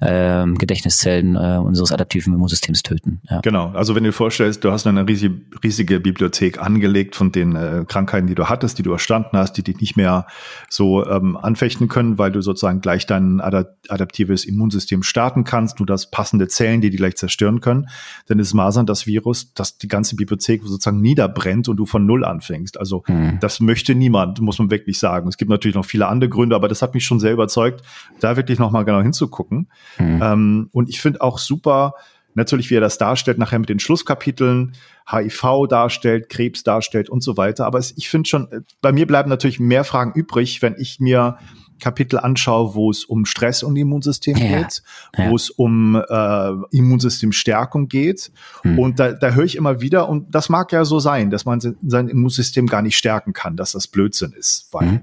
äh, 0.00 0.46
Gedächtniszellen 0.46 1.36
äh, 1.36 1.58
unseres 1.58 1.92
adaptiven 1.92 2.34
Immunsystems 2.34 2.82
töten. 2.82 3.20
Ja. 3.28 3.40
Genau, 3.40 3.70
also 3.70 3.94
wenn 3.94 4.04
du 4.04 4.10
dir 4.10 4.14
vorstellst, 4.14 4.64
du 4.64 4.70
hast 4.70 4.86
eine 4.86 5.06
riesige, 5.06 5.40
riesige 5.62 6.00
Bibliothek 6.00 6.60
angelegt 6.60 7.16
von 7.16 7.32
den 7.32 7.56
äh, 7.56 7.84
Krankheiten, 7.86 8.26
die 8.26 8.34
du 8.34 8.48
hattest, 8.48 8.78
die 8.78 8.82
du 8.82 8.92
erstanden 8.92 9.36
hast, 9.36 9.54
die 9.54 9.62
dich 9.62 9.80
nicht 9.80 9.96
mehr 9.96 10.26
so 10.68 11.06
ähm, 11.06 11.36
anfechten 11.36 11.88
können, 11.88 12.18
weil 12.18 12.30
du 12.30 12.40
sozusagen 12.42 12.80
gleich 12.80 13.06
dein 13.06 13.40
adaptives 13.40 14.44
Immunsystem 14.44 15.02
starten 15.02 15.44
kannst, 15.44 15.80
du 15.80 15.84
das 15.84 16.10
passende 16.10 16.48
Zellen, 16.48 16.80
die 16.80 16.90
die 16.90 16.96
gleich 16.96 17.16
zerstören 17.16 17.60
können, 17.60 17.88
dann 18.26 18.38
ist 18.38 18.54
Masern 18.54 18.84
Masern 18.84 18.86
das 18.94 19.06
Virus, 19.06 19.52
das 19.54 19.78
die 19.78 19.88
ganze 19.88 20.16
Bibliothek 20.16 20.62
sozusagen 20.64 21.00
niederbrennt 21.00 21.68
und 21.68 21.76
du 21.76 21.86
von 21.86 22.06
Null 22.06 22.24
anfängst. 22.24 22.78
Also 22.78 23.02
hm. 23.06 23.38
das 23.40 23.60
möchte 23.60 23.94
niemand, 23.94 24.40
muss 24.40 24.58
man 24.58 24.70
wirklich 24.70 24.98
sagen. 24.98 25.28
Es 25.28 25.36
gibt 25.36 25.50
natürlich 25.50 25.74
noch 25.74 25.84
viele 25.84 26.06
andere 26.06 26.30
Gründe, 26.30 26.56
aber 26.56 26.68
das 26.68 26.82
hat 26.82 26.94
mich 26.94 27.04
schon 27.04 27.20
sehr 27.20 27.32
überzeugt, 27.32 27.82
da 28.20 28.36
wirklich 28.36 28.58
nochmal 28.58 28.84
genau 28.84 29.02
hinzugucken. 29.02 29.68
Hm. 29.96 30.22
Ähm, 30.22 30.68
und 30.72 30.88
ich 30.88 31.00
finde 31.00 31.20
auch 31.20 31.38
super, 31.38 31.94
natürlich, 32.34 32.70
wie 32.70 32.76
er 32.76 32.80
das 32.80 32.98
darstellt, 32.98 33.38
nachher 33.38 33.58
mit 33.58 33.68
den 33.68 33.78
Schlusskapiteln, 33.78 34.72
HIV 35.10 35.66
darstellt, 35.68 36.28
Krebs 36.28 36.62
darstellt 36.62 37.08
und 37.08 37.22
so 37.22 37.36
weiter. 37.36 37.66
Aber 37.66 37.78
es, 37.78 37.96
ich 37.96 38.08
finde 38.08 38.28
schon, 38.28 38.50
äh, 38.50 38.60
bei 38.80 38.92
mir 38.92 39.06
bleiben 39.06 39.30
natürlich 39.30 39.60
mehr 39.60 39.84
Fragen 39.84 40.12
übrig, 40.14 40.62
wenn 40.62 40.74
ich 40.78 41.00
mir 41.00 41.38
Kapitel 41.84 42.18
anschaue, 42.18 42.74
wo 42.74 42.90
es 42.90 43.04
um 43.04 43.26
Stress 43.26 43.62
und 43.62 43.76
Immunsystem 43.76 44.38
ja. 44.38 44.62
geht, 44.62 44.82
ja. 45.18 45.30
wo 45.30 45.36
es 45.36 45.50
um 45.50 45.96
äh, 45.96 46.50
Immunsystemstärkung 46.70 47.88
geht. 47.88 48.32
Hm. 48.62 48.78
Und 48.78 48.98
da, 48.98 49.12
da 49.12 49.32
höre 49.32 49.44
ich 49.44 49.56
immer 49.56 49.82
wieder, 49.82 50.08
und 50.08 50.34
das 50.34 50.48
mag 50.48 50.72
ja 50.72 50.86
so 50.86 50.98
sein, 50.98 51.28
dass 51.28 51.44
man 51.44 51.60
sein 51.60 52.08
Immunsystem 52.08 52.66
gar 52.66 52.80
nicht 52.80 52.96
stärken 52.96 53.34
kann, 53.34 53.56
dass 53.56 53.72
das 53.72 53.86
Blödsinn 53.86 54.32
ist. 54.32 54.68
Weil 54.72 54.88
hm. 54.88 55.00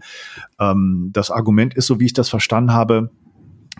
ähm, 0.60 1.10
das 1.14 1.30
Argument 1.30 1.76
ist, 1.76 1.86
so 1.86 2.00
wie 2.00 2.06
ich 2.06 2.14
das 2.14 2.30
verstanden 2.30 2.74
habe, 2.74 3.12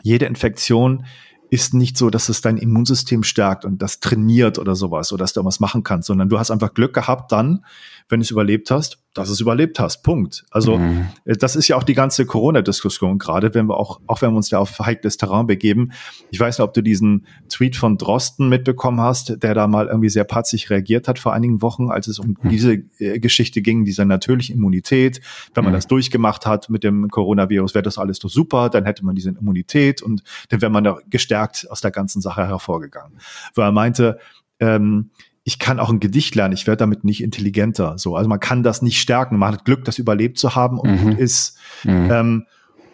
jede 0.04 0.26
Infektion 0.26 1.06
ist 1.50 1.74
nicht 1.74 1.98
so, 1.98 2.10
dass 2.10 2.30
es 2.30 2.40
dein 2.40 2.56
Immunsystem 2.56 3.24
stärkt 3.24 3.66
und 3.66 3.82
das 3.82 4.00
trainiert 4.00 4.58
oder 4.58 4.76
sowas 4.76 5.12
oder 5.12 5.24
dass 5.24 5.34
du 5.34 5.44
was 5.44 5.60
machen 5.60 5.84
kannst, 5.84 6.08
sondern 6.08 6.30
du 6.30 6.40
hast 6.40 6.52
einfach 6.52 6.74
Glück 6.74 6.94
gehabt 6.94 7.32
dann, 7.32 7.66
wenn 8.08 8.22
du 8.22 8.24
es 8.24 8.32
überlebt 8.32 8.72
hast, 8.72 9.00
dass 9.14 9.28
du 9.28 9.34
es 9.34 9.42
überlebt 9.42 9.80
hast. 9.80 10.04
Punkt. 10.04 10.46
Also 10.52 10.78
mhm. 10.78 11.08
Äh, 11.26 11.36
das 11.36 11.56
ist 11.56 11.68
ja 11.68 11.76
auch 11.76 11.84
die 11.84 11.94
ganze 11.94 12.26
Corona-Diskussion 12.26 13.18
gerade, 13.18 13.54
wenn 13.54 13.68
wir 13.68 13.78
auch, 13.78 14.00
auch 14.08 14.22
wenn 14.22 14.32
wir 14.32 14.38
uns 14.38 14.50
da 14.50 14.60
auf 14.60 14.80
heikles 14.80 15.18
Terrain 15.18 15.48
begeben. 15.48 15.92
Ich 16.30 16.40
weiß 16.40 16.58
nicht, 16.58 16.64
ob 16.64 16.74
du 16.74 16.82
diesen 16.82 17.26
Tweet 17.50 17.76
von 17.76 17.98
Drosten 17.98 18.48
mitbekommen 18.50 19.02
hast, 19.02 19.44
der 19.44 19.54
da 19.54 19.68
mal 19.68 19.88
irgendwie 19.88 20.10
sehr 20.10 20.24
patzig 20.24 20.70
reagiert 20.70 21.08
hat 21.08 21.20
vor 21.20 21.34
einigen 21.34 21.62
Wochen, 21.62 21.90
als 21.90 22.08
es 22.08 22.20
um 22.20 22.38
mhm. 22.42 22.50
diese 22.50 22.74
äh, 23.00 23.20
Geschichte 23.20 23.62
ging, 23.62 23.84
dieser 23.84 24.06
natürlichen 24.06 24.56
Immunität. 24.56 25.22
Wenn 25.54 25.64
man 25.64 25.74
mhm. 25.74 25.78
das 25.78 25.88
durchgemacht 25.88 26.46
hat 26.46 26.70
mit 26.70 26.84
dem 26.84 27.10
Coronavirus, 27.10 27.74
wäre 27.74 27.84
das 27.84 27.98
alles 27.98 28.20
doch 28.20 28.30
super, 28.30 28.70
dann 28.70 28.86
hätte 28.86 29.06
man 29.06 29.16
diese 29.16 29.32
Immunität 29.32 30.02
und 30.02 30.24
dann 30.50 30.62
wäre 30.62 30.72
man 30.72 30.84
da 30.84 30.98
gestärkt 31.10 31.68
aus 31.70 31.82
der 31.82 31.92
ganzen 31.92 32.22
Sache 32.22 32.48
hervorgegangen. 32.48 33.18
Weil 33.56 33.66
er 33.68 33.72
meinte, 33.72 34.20
ähm, 34.60 35.10
ich 35.44 35.60
kann 35.60 35.80
auch 35.80 35.90
ein 35.90 36.00
Gedicht 36.00 36.36
lernen, 36.36 36.54
ich 36.54 36.68
werde 36.68 36.78
damit 36.78 37.04
nicht 37.04 37.24
intelligenter. 37.24 37.98
So, 37.98 38.16
also 38.16 38.30
man 38.30 38.40
kann 38.40 38.64
das 38.64 38.82
nicht 38.82 39.00
stärken. 39.00 39.38
Man 39.38 39.54
hat 39.54 39.66
Glück, 39.66 39.86
das 39.86 39.98
überlebt 39.98 40.38
zu 40.38 40.56
haben 40.56 40.80
und 40.80 40.92
mhm. 40.92 41.10
gut 41.10 41.20
ist. 41.20 41.58
Mhm. 41.84 42.12
Ähm, 42.12 42.46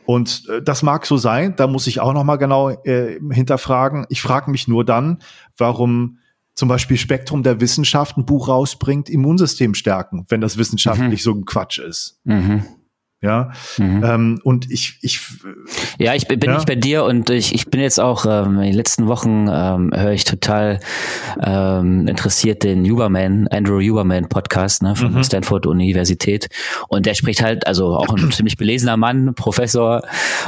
und 0.06 0.44
äh, 0.50 0.62
das 0.62 0.84
mag 0.84 1.06
so 1.06 1.18
sein. 1.18 1.56
Da 1.58 1.68
muss 1.68 1.88
ich 1.88 2.00
auch 2.00 2.14
noch 2.14 2.24
mal 2.24 2.38
genau 2.38 2.70
äh, 2.70 3.20
hinterfragen. 3.32 4.06
Ich 4.10 4.22
frage 4.22 4.50
mich 4.50 4.68
nur 4.68 4.86
dann, 4.86 5.20
warum 5.58 6.20
zum 6.56 6.70
Beispiel 6.70 6.98
Spektrum 6.98 7.44
der 7.44 7.60
Wissenschaft 7.60 8.18
ein 8.18 8.26
Buch 8.26 8.48
rausbringt, 8.48 9.10
Immunsystem 9.10 9.76
stärken, 9.76 10.26
wenn 10.30 10.42
das 10.42 10.58
wissenschaftlich 10.58 11.20
mhm. 11.20 11.24
so 11.24 11.32
ein 11.34 11.46
Quatsch 11.46 11.80
ist. 11.80 12.20
Mhm. 12.24 12.64
Ja, 13.20 13.52
mhm. 13.80 14.04
ähm, 14.04 14.42
und 14.44 14.70
ich, 14.70 15.00
ich. 15.02 15.20
Ja, 15.98 16.14
ich 16.14 16.28
bin 16.28 16.40
ja. 16.40 16.54
nicht 16.54 16.68
bei 16.68 16.76
dir 16.76 17.04
und 17.04 17.32
ich, 17.32 17.56
ich 17.56 17.66
bin 17.66 17.82
jetzt 17.82 18.00
auch, 18.00 18.28
ähm, 18.28 18.58
in 18.58 18.66
den 18.66 18.76
letzten 18.76 19.08
Wochen 19.08 19.48
ähm, 19.50 19.92
höre 19.92 20.12
ich 20.12 20.24
total 20.24 20.80
ähm, 21.44 22.08
interessiert 22.08 22.64
den 22.64 22.88
Huberman, 22.88 23.48
Andrew 23.48 23.82
Huberman 23.82 24.30
Podcast 24.30 24.84
ne, 24.84 24.96
von 24.96 25.16
mhm. 25.16 25.24
Stanford 25.24 25.66
Universität. 25.66 26.48
Und 26.90 27.08
der 27.08 27.16
spricht 27.16 27.42
halt, 27.42 27.66
also 27.66 27.96
auch 27.96 28.10
ein 28.10 28.32
ziemlich 28.32 28.56
belesener 28.56 28.98
Mann, 28.98 29.34
Professor, 29.36 30.04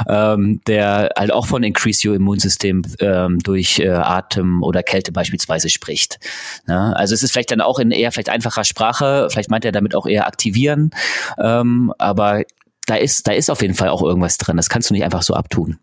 ähm, 0.08 0.60
der 0.68 1.10
halt 1.16 1.32
auch 1.32 1.46
von 1.46 1.64
Increase 1.64 2.08
Your 2.08 2.14
Immunsystem 2.14 2.82
ähm, 3.00 3.40
durch 3.40 3.80
äh, 3.80 3.88
Atem 3.88 4.62
oder 4.62 4.84
Kälte 4.84 5.10
beispielsweise 5.10 5.70
spricht. 5.70 6.20
Ne? 6.68 6.96
Also 6.96 7.14
es 7.14 7.24
ist 7.24 7.32
vielleicht 7.32 7.50
dann 7.50 7.62
auch 7.62 7.80
in 7.80 7.90
eher 7.90 8.12
vielleicht 8.12 8.28
einfacher 8.28 8.62
Sprache, 8.62 9.26
vielleicht 9.28 9.50
meint 9.50 9.64
er 9.64 9.72
damit 9.72 9.96
auch 9.96 10.06
eher 10.06 10.28
aktivieren, 10.28 10.92
ähm, 11.40 11.92
aber 11.98 12.44
da 12.86 12.96
ist, 12.96 13.26
da 13.26 13.32
ist 13.32 13.50
auf 13.50 13.62
jeden 13.62 13.74
Fall 13.74 13.88
auch 13.88 14.02
irgendwas 14.02 14.38
drin. 14.38 14.56
Das 14.56 14.68
kannst 14.68 14.90
du 14.90 14.94
nicht 14.94 15.04
einfach 15.04 15.22
so 15.22 15.34
abtun. 15.34 15.78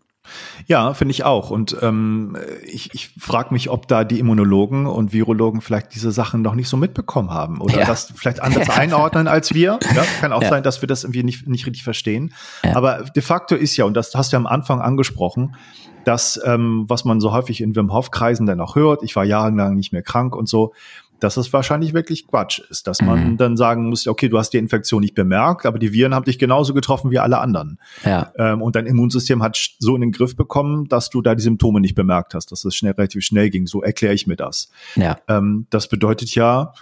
Ja, 0.66 0.92
finde 0.92 1.12
ich 1.12 1.24
auch. 1.24 1.50
Und 1.50 1.76
ähm, 1.80 2.36
ich, 2.64 2.94
ich 2.94 3.10
frage 3.18 3.52
mich, 3.52 3.70
ob 3.70 3.88
da 3.88 4.04
die 4.04 4.18
Immunologen 4.18 4.86
und 4.86 5.12
Virologen 5.12 5.60
vielleicht 5.60 5.94
diese 5.94 6.12
Sachen 6.12 6.42
noch 6.42 6.54
nicht 6.54 6.68
so 6.68 6.76
mitbekommen 6.76 7.30
haben 7.30 7.60
oder 7.60 7.80
ja. 7.80 7.86
das 7.86 8.12
vielleicht 8.14 8.42
anders 8.42 8.68
einordnen 8.76 9.28
als 9.28 9.54
wir. 9.54 9.78
Ja, 9.94 10.04
kann 10.20 10.32
auch 10.32 10.42
ja. 10.42 10.50
sein, 10.50 10.62
dass 10.62 10.82
wir 10.82 10.86
das 10.86 11.04
irgendwie 11.04 11.22
nicht, 11.22 11.48
nicht 11.48 11.66
richtig 11.66 11.84
verstehen. 11.84 12.34
Aber 12.74 13.04
de 13.04 13.22
facto 13.22 13.54
ist 13.54 13.76
ja, 13.76 13.84
und 13.84 13.94
das 13.94 14.14
hast 14.14 14.32
du 14.32 14.36
ja 14.36 14.38
am 14.38 14.46
Anfang 14.46 14.80
angesprochen, 14.80 15.56
dass, 16.04 16.40
ähm, 16.44 16.84
was 16.88 17.04
man 17.04 17.20
so 17.20 17.32
häufig 17.32 17.60
in 17.60 17.74
Wim 17.74 17.92
Hof-Kreisen 17.92 18.46
dann 18.46 18.60
auch 18.60 18.76
hört, 18.76 19.02
ich 19.02 19.16
war 19.16 19.24
jahrelang 19.24 19.74
nicht 19.74 19.92
mehr 19.92 20.02
krank 20.02 20.36
und 20.36 20.48
so, 20.48 20.72
dass 21.20 21.36
es 21.36 21.52
wahrscheinlich 21.52 21.94
wirklich 21.94 22.26
Quatsch 22.26 22.60
ist, 22.70 22.86
dass 22.86 23.02
man 23.02 23.32
mhm. 23.32 23.36
dann 23.36 23.56
sagen 23.56 23.88
muss, 23.88 24.06
okay, 24.06 24.28
du 24.28 24.38
hast 24.38 24.50
die 24.50 24.58
Infektion 24.58 25.00
nicht 25.00 25.14
bemerkt, 25.14 25.66
aber 25.66 25.78
die 25.78 25.92
Viren 25.92 26.14
haben 26.14 26.24
dich 26.24 26.38
genauso 26.38 26.74
getroffen 26.74 27.10
wie 27.10 27.18
alle 27.18 27.38
anderen. 27.38 27.78
Ja. 28.04 28.32
Ähm, 28.36 28.62
und 28.62 28.76
dein 28.76 28.86
Immunsystem 28.86 29.42
hat 29.42 29.58
so 29.78 29.94
in 29.94 30.00
den 30.00 30.12
Griff 30.12 30.36
bekommen, 30.36 30.88
dass 30.88 31.10
du 31.10 31.22
da 31.22 31.34
die 31.34 31.42
Symptome 31.42 31.80
nicht 31.80 31.94
bemerkt 31.94 32.34
hast, 32.34 32.52
dass 32.52 32.64
es 32.64 32.74
schnell, 32.74 32.92
relativ 32.92 33.24
schnell 33.24 33.50
ging. 33.50 33.66
So 33.66 33.82
erkläre 33.82 34.14
ich 34.14 34.26
mir 34.26 34.36
das. 34.36 34.70
Ja. 34.94 35.18
Ähm, 35.28 35.66
das 35.70 35.88
bedeutet 35.88 36.34
ja, 36.34 36.72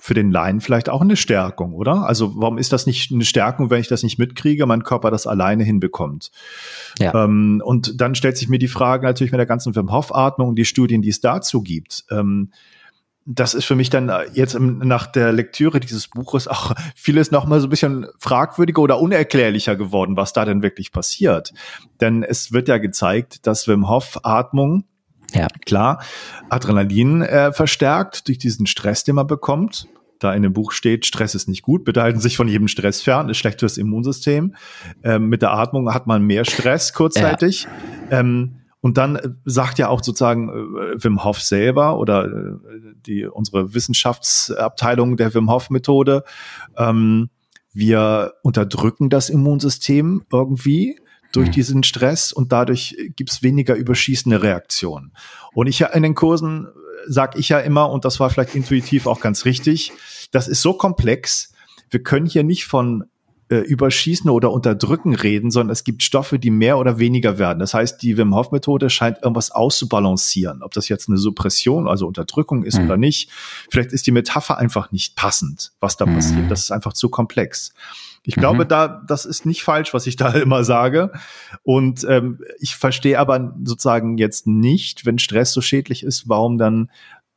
für 0.00 0.14
den 0.14 0.30
Laien 0.30 0.62
vielleicht 0.62 0.88
auch 0.88 1.02
eine 1.02 1.16
Stärkung, 1.16 1.74
oder? 1.74 2.06
Also 2.06 2.32
warum 2.36 2.56
ist 2.56 2.72
das 2.72 2.86
nicht 2.86 3.12
eine 3.12 3.24
Stärkung, 3.24 3.68
wenn 3.68 3.80
ich 3.80 3.88
das 3.88 4.02
nicht 4.02 4.18
mitkriege, 4.18 4.64
mein 4.64 4.82
Körper 4.82 5.10
das 5.10 5.26
alleine 5.26 5.62
hinbekommt? 5.62 6.30
Ja. 6.98 7.24
Ähm, 7.24 7.62
und 7.62 8.00
dann 8.00 8.14
stellt 8.14 8.38
sich 8.38 8.48
mir 8.48 8.58
die 8.58 8.68
Frage 8.68 9.06
natürlich 9.06 9.30
mit 9.30 9.38
der 9.38 9.46
ganzen 9.46 9.76
Wim 9.76 9.92
Hof 9.92 10.14
Atmung 10.14 10.48
und 10.48 10.56
die 10.56 10.64
Studien, 10.64 11.02
die 11.02 11.10
es 11.10 11.20
dazu 11.20 11.62
gibt. 11.62 12.04
Ähm, 12.10 12.50
das 13.26 13.54
ist 13.54 13.64
für 13.64 13.76
mich 13.76 13.90
dann 13.90 14.08
äh, 14.08 14.26
jetzt 14.32 14.58
nach 14.58 15.06
der 15.06 15.32
Lektüre 15.32 15.80
dieses 15.80 16.08
Buches 16.08 16.48
auch 16.48 16.72
vieles 16.94 17.30
noch 17.30 17.46
mal 17.46 17.60
so 17.60 17.66
ein 17.66 17.70
bisschen 17.70 18.06
fragwürdiger 18.18 18.82
oder 18.82 19.00
unerklärlicher 19.00 19.76
geworden, 19.76 20.16
was 20.16 20.32
da 20.32 20.44
denn 20.44 20.62
wirklich 20.62 20.92
passiert. 20.92 21.52
Denn 22.00 22.22
es 22.22 22.52
wird 22.52 22.68
ja 22.68 22.78
gezeigt, 22.78 23.46
dass 23.46 23.68
Wim 23.68 23.88
Hof 23.88 24.20
Atmung 24.22 24.84
ja. 25.32 25.46
klar 25.64 26.02
Adrenalin 26.48 27.22
äh, 27.22 27.52
verstärkt 27.52 28.26
durch 28.28 28.38
diesen 28.38 28.66
Stress, 28.66 29.04
den 29.04 29.14
man 29.14 29.26
bekommt. 29.26 29.86
Da 30.18 30.34
in 30.34 30.42
dem 30.42 30.52
Buch 30.52 30.72
steht, 30.72 31.06
Stress 31.06 31.34
ist 31.34 31.48
nicht 31.48 31.62
gut, 31.62 31.84
bitte 31.84 32.02
halten 32.02 32.20
sich 32.20 32.36
von 32.36 32.46
jedem 32.46 32.68
Stress 32.68 33.00
fern, 33.00 33.30
ist 33.30 33.38
schlecht 33.38 33.60
fürs 33.60 33.78
Immunsystem. 33.78 34.54
Ähm, 35.02 35.28
mit 35.28 35.40
der 35.40 35.52
Atmung 35.52 35.94
hat 35.94 36.06
man 36.06 36.22
mehr 36.22 36.44
Stress 36.44 36.92
kurzzeitig. 36.92 37.66
Ja. 38.10 38.20
Ähm, 38.20 38.59
Und 38.80 38.96
dann 38.96 39.16
äh, 39.16 39.28
sagt 39.44 39.78
ja 39.78 39.88
auch 39.88 40.02
sozusagen 40.02 40.48
äh, 40.48 41.02
Wim 41.02 41.24
Hof 41.24 41.40
selber 41.40 41.98
oder 41.98 42.24
äh, 42.26 42.30
die 43.06 43.26
unsere 43.26 43.74
Wissenschaftsabteilung 43.74 45.16
der 45.16 45.34
Wim 45.34 45.50
Hof 45.50 45.70
Methode, 45.70 46.24
ähm, 46.76 47.30
wir 47.72 48.34
unterdrücken 48.42 49.10
das 49.10 49.30
Immunsystem 49.30 50.24
irgendwie 50.32 50.98
durch 51.32 51.48
mhm. 51.48 51.52
diesen 51.52 51.82
Stress 51.84 52.32
und 52.32 52.50
dadurch 52.50 52.96
gibt's 53.14 53.42
weniger 53.42 53.76
überschießende 53.76 54.42
Reaktionen. 54.42 55.12
Und 55.54 55.68
ich 55.68 55.78
ja 55.78 55.88
in 55.88 56.02
den 56.02 56.14
Kursen 56.14 56.66
sage 57.06 57.38
ich 57.38 57.48
ja 57.48 57.60
immer, 57.60 57.90
und 57.90 58.04
das 58.04 58.20
war 58.20 58.30
vielleicht 58.30 58.54
intuitiv 58.54 59.06
auch 59.06 59.20
ganz 59.20 59.44
richtig, 59.44 59.92
das 60.32 60.48
ist 60.48 60.62
so 60.62 60.74
komplex, 60.74 61.52
wir 61.90 62.02
können 62.02 62.26
hier 62.26 62.44
nicht 62.44 62.66
von 62.66 63.04
äh, 63.50 63.56
überschießen 63.56 64.30
oder 64.30 64.52
unterdrücken 64.52 65.14
reden, 65.14 65.50
sondern 65.50 65.72
es 65.72 65.82
gibt 65.82 66.04
Stoffe, 66.04 66.38
die 66.38 66.50
mehr 66.50 66.78
oder 66.78 67.00
weniger 67.00 67.36
werden. 67.36 67.58
Das 67.58 67.74
heißt, 67.74 68.00
die 68.00 68.16
Wim 68.16 68.34
Hof 68.34 68.52
Methode 68.52 68.90
scheint 68.90 69.18
irgendwas 69.22 69.50
auszubalancieren. 69.50 70.62
Ob 70.62 70.72
das 70.72 70.88
jetzt 70.88 71.08
eine 71.08 71.18
Suppression, 71.18 71.88
also 71.88 72.06
Unterdrückung 72.06 72.62
ist 72.62 72.78
mhm. 72.78 72.84
oder 72.84 72.96
nicht. 72.96 73.30
Vielleicht 73.68 73.92
ist 73.92 74.06
die 74.06 74.12
Metapher 74.12 74.56
einfach 74.56 74.92
nicht 74.92 75.16
passend, 75.16 75.72
was 75.80 75.96
da 75.96 76.06
mhm. 76.06 76.14
passiert. 76.14 76.50
Das 76.50 76.60
ist 76.60 76.70
einfach 76.70 76.92
zu 76.92 77.08
komplex. 77.08 77.74
Ich 78.22 78.36
mhm. 78.36 78.40
glaube, 78.40 78.66
da, 78.66 79.02
das 79.08 79.24
ist 79.24 79.46
nicht 79.46 79.64
falsch, 79.64 79.92
was 79.94 80.06
ich 80.06 80.14
da 80.16 80.30
immer 80.30 80.62
sage. 80.62 81.10
Und 81.64 82.04
ähm, 82.08 82.38
ich 82.60 82.76
verstehe 82.76 83.18
aber 83.18 83.54
sozusagen 83.64 84.16
jetzt 84.16 84.46
nicht, 84.46 85.06
wenn 85.06 85.18
Stress 85.18 85.52
so 85.52 85.60
schädlich 85.60 86.04
ist, 86.04 86.28
warum 86.28 86.56
dann 86.56 86.88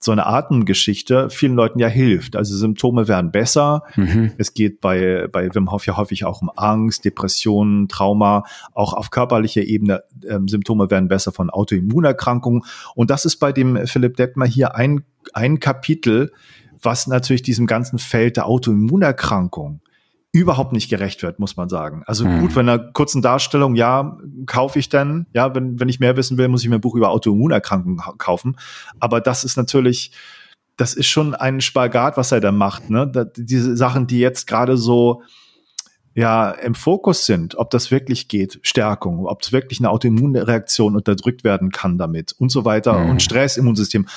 so 0.03 0.11
eine 0.11 0.25
Atemgeschichte 0.25 1.29
vielen 1.29 1.55
Leuten 1.55 1.79
ja 1.79 1.87
hilft. 1.87 2.35
Also 2.35 2.55
Symptome 2.57 3.07
werden 3.07 3.31
besser. 3.31 3.83
Mhm. 3.95 4.31
Es 4.37 4.53
geht 4.53 4.81
bei, 4.81 5.27
bei 5.31 5.53
Wim 5.55 5.71
Hof 5.71 5.85
ja 5.85 5.95
häufig 5.95 6.25
auch 6.25 6.41
um 6.41 6.51
Angst, 6.55 7.05
Depressionen, 7.05 7.87
Trauma, 7.87 8.43
auch 8.73 8.93
auf 8.93 9.11
körperlicher 9.11 9.61
Ebene. 9.61 10.03
Ähm, 10.27 10.47
Symptome 10.47 10.91
werden 10.91 11.07
besser 11.07 11.31
von 11.31 11.49
Autoimmunerkrankungen. 11.49 12.63
Und 12.95 13.11
das 13.11 13.23
ist 13.25 13.37
bei 13.37 13.53
dem 13.53 13.87
Philipp 13.87 14.17
Detmer 14.17 14.45
hier 14.45 14.75
ein, 14.75 15.03
ein 15.33 15.59
Kapitel, 15.59 16.33
was 16.81 17.07
natürlich 17.07 17.41
diesem 17.41 17.65
ganzen 17.65 17.97
Feld 17.97 18.35
der 18.35 18.45
Autoimmunerkrankung 18.45 19.79
überhaupt 20.33 20.73
nicht 20.73 20.89
gerecht 20.89 21.21
wird, 21.21 21.39
muss 21.39 21.57
man 21.57 21.69
sagen. 21.69 22.01
Also 22.07 22.25
mhm. 22.25 22.41
gut, 22.41 22.55
wenn 22.55 22.67
einer 22.67 22.79
kurzen 22.79 23.21
Darstellung, 23.21 23.75
ja, 23.75 24.17
kaufe 24.47 24.79
ich 24.79 24.89
dann, 24.89 25.27
ja, 25.31 25.53
wenn, 25.53 25.79
wenn 25.79 25.89
ich 25.89 25.99
mehr 25.99 26.17
wissen 26.17 26.39
will, 26.39 26.47
muss 26.47 26.63
ich 26.63 26.69
mir 26.69 26.75
ein 26.75 26.81
Buch 26.81 26.95
über 26.95 27.11
Autoimmunerkrankungen 27.11 28.01
kaufen. 28.17 28.57
Aber 28.99 29.21
das 29.21 29.43
ist 29.43 29.57
natürlich, 29.57 30.11
das 30.75 30.95
ist 30.95 31.05
schon 31.05 31.35
ein 31.35 31.61
Spagat, 31.61 32.17
was 32.17 32.31
er 32.31 32.41
da 32.41 32.51
macht, 32.51 32.89
ne? 32.89 33.07
Da, 33.07 33.25
diese 33.25 33.77
Sachen, 33.77 34.07
die 34.07 34.19
jetzt 34.19 34.47
gerade 34.47 34.75
so, 34.75 35.21
ja, 36.15 36.49
im 36.49 36.73
Fokus 36.73 37.27
sind, 37.27 37.55
ob 37.55 37.69
das 37.69 37.91
wirklich 37.91 38.27
geht, 38.27 38.59
Stärkung, 38.63 39.27
ob 39.27 39.43
es 39.43 39.51
wirklich 39.51 39.79
eine 39.79 39.91
Autoimmunreaktion 39.91 40.95
unterdrückt 40.95 41.43
werden 41.43 41.69
kann 41.69 41.99
damit 41.99 42.33
und 42.39 42.51
so 42.51 42.65
weiter 42.65 42.97
mhm. 42.97 43.11
und 43.11 43.21
Stress, 43.21 43.57
Immunsystem. 43.57 44.07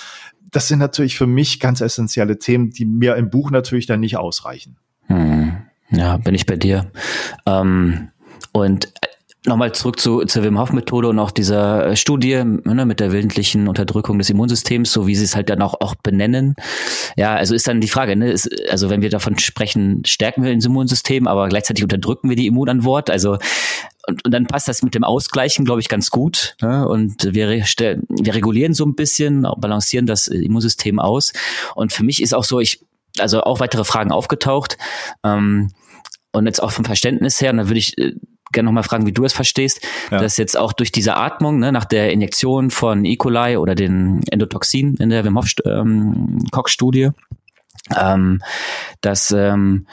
Das 0.50 0.68
sind 0.68 0.78
natürlich 0.78 1.18
für 1.18 1.26
mich 1.26 1.60
ganz 1.60 1.82
essentielle 1.82 2.38
Themen, 2.38 2.70
die 2.70 2.86
mir 2.86 3.16
im 3.16 3.28
Buch 3.28 3.50
natürlich 3.50 3.84
dann 3.84 4.00
nicht 4.00 4.16
ausreichen. 4.16 4.78
Mhm. 5.08 5.65
Ja, 5.90 6.16
bin 6.16 6.34
ich 6.34 6.46
bei 6.46 6.56
dir. 6.56 6.90
Ähm, 7.46 8.08
und 8.52 8.86
äh, 8.86 9.06
nochmal 9.46 9.72
zurück 9.72 10.00
zu, 10.00 10.24
zur 10.24 10.42
Wim 10.42 10.58
Hof 10.58 10.72
Methode 10.72 11.08
und 11.08 11.18
auch 11.18 11.30
dieser 11.30 11.88
äh, 11.88 11.96
Studie 11.96 12.42
ne, 12.44 12.86
mit 12.86 13.00
der 13.00 13.12
willentlichen 13.12 13.68
Unterdrückung 13.68 14.18
des 14.18 14.30
Immunsystems, 14.30 14.92
so 14.92 15.06
wie 15.06 15.14
sie 15.14 15.24
es 15.24 15.36
halt 15.36 15.48
dann 15.48 15.62
auch, 15.62 15.80
auch 15.80 15.94
benennen. 15.94 16.56
Ja, 17.16 17.34
also 17.34 17.54
ist 17.54 17.68
dann 17.68 17.80
die 17.80 17.88
Frage, 17.88 18.16
ne, 18.16 18.30
ist, 18.30 18.50
also 18.70 18.90
wenn 18.90 19.02
wir 19.02 19.10
davon 19.10 19.38
sprechen, 19.38 20.02
stärken 20.04 20.42
wir 20.42 20.54
das 20.54 20.64
Immunsystem, 20.64 21.26
aber 21.26 21.48
gleichzeitig 21.48 21.84
unterdrücken 21.84 22.28
wir 22.28 22.36
die 22.36 22.46
Immunantwort. 22.46 23.10
Also 23.10 23.38
und, 24.08 24.24
und 24.24 24.32
dann 24.32 24.46
passt 24.46 24.68
das 24.68 24.82
mit 24.82 24.94
dem 24.94 25.04
Ausgleichen, 25.04 25.64
glaube 25.64 25.80
ich, 25.80 25.88
ganz 25.88 26.10
gut. 26.10 26.56
Ne? 26.62 26.86
Und 26.86 27.34
wir, 27.34 27.48
wir 27.48 28.34
regulieren 28.34 28.72
so 28.72 28.84
ein 28.84 28.94
bisschen, 28.94 29.46
balancieren 29.58 30.06
das 30.06 30.28
Immunsystem 30.28 31.00
aus. 31.00 31.32
Und 31.74 31.92
für 31.92 32.04
mich 32.04 32.22
ist 32.22 32.32
auch 32.32 32.44
so, 32.44 32.60
ich 32.60 32.80
also 33.20 33.42
auch 33.42 33.60
weitere 33.60 33.84
Fragen 33.84 34.12
aufgetaucht. 34.12 34.78
Ähm, 35.24 35.70
und 36.32 36.46
jetzt 36.46 36.62
auch 36.62 36.70
vom 36.70 36.84
Verständnis 36.84 37.40
her, 37.40 37.50
und 37.50 37.56
da 37.58 37.68
würde 37.68 37.78
ich 37.78 37.96
äh, 37.98 38.12
gerne 38.52 38.66
nochmal 38.66 38.82
fragen, 38.82 39.06
wie 39.06 39.12
du 39.12 39.24
es 39.24 39.32
verstehst, 39.32 39.80
ja. 40.10 40.18
dass 40.18 40.36
jetzt 40.36 40.56
auch 40.56 40.72
durch 40.72 40.92
diese 40.92 41.16
Atmung, 41.16 41.58
ne, 41.58 41.72
nach 41.72 41.84
der 41.84 42.12
Injektion 42.12 42.70
von 42.70 43.04
E. 43.04 43.16
coli 43.16 43.56
oder 43.56 43.74
den 43.74 44.22
Endotoxin 44.30 44.96
in 44.96 45.10
der 45.10 45.24
Wim 45.24 45.36
Hof 45.36 45.46
ähm, 45.64 46.38
Koch-Studie, 46.50 47.10
ähm, 47.96 48.42
dass 49.00 49.30
ähm, 49.30 49.86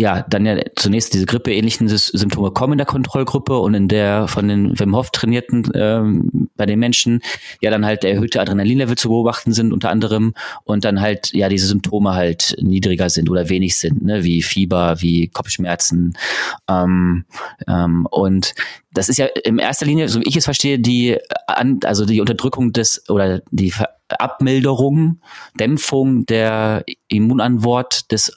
ja, 0.00 0.22
dann 0.28 0.44
ja 0.44 0.60
zunächst 0.74 1.14
diese 1.14 1.24
grippeähnlichen 1.24 1.86
Symptome 1.88 2.50
kommen 2.50 2.72
in 2.72 2.78
der 2.78 2.86
Kontrollgruppe 2.86 3.58
und 3.58 3.74
in 3.74 3.86
der 3.86 4.26
von 4.26 4.48
den 4.48 4.78
Wim 4.78 4.96
Hof 4.96 5.10
trainierten 5.10 5.70
ähm, 5.74 6.48
bei 6.56 6.66
den 6.66 6.80
Menschen 6.80 7.20
ja 7.60 7.70
dann 7.70 7.86
halt 7.86 8.02
erhöhte 8.02 8.40
Adrenalinlevel 8.40 8.96
zu 8.96 9.08
beobachten 9.08 9.52
sind 9.52 9.72
unter 9.72 9.90
anderem 9.90 10.34
und 10.64 10.84
dann 10.84 11.00
halt 11.00 11.32
ja 11.32 11.48
diese 11.48 11.68
Symptome 11.68 12.14
halt 12.14 12.56
niedriger 12.60 13.08
sind 13.08 13.30
oder 13.30 13.48
wenig 13.48 13.76
sind, 13.76 14.02
ne, 14.02 14.24
wie 14.24 14.42
Fieber, 14.42 15.00
wie 15.00 15.28
Kopfschmerzen 15.28 16.14
ähm, 16.68 17.24
ähm, 17.68 18.06
und 18.10 18.54
das 18.92 19.08
ist 19.08 19.18
ja 19.18 19.26
in 19.44 19.58
erster 19.58 19.86
Linie, 19.86 20.08
so 20.08 20.20
wie 20.20 20.28
ich 20.28 20.36
es 20.36 20.44
verstehe, 20.44 20.78
die 20.78 21.18
also 21.46 22.04
die 22.04 22.20
Unterdrückung 22.20 22.72
des 22.72 23.08
oder 23.08 23.42
die 23.50 23.72
Abmilderung, 24.08 25.20
Dämpfung 25.58 26.26
der 26.26 26.84
Immunantwort 27.08 28.10
des 28.12 28.36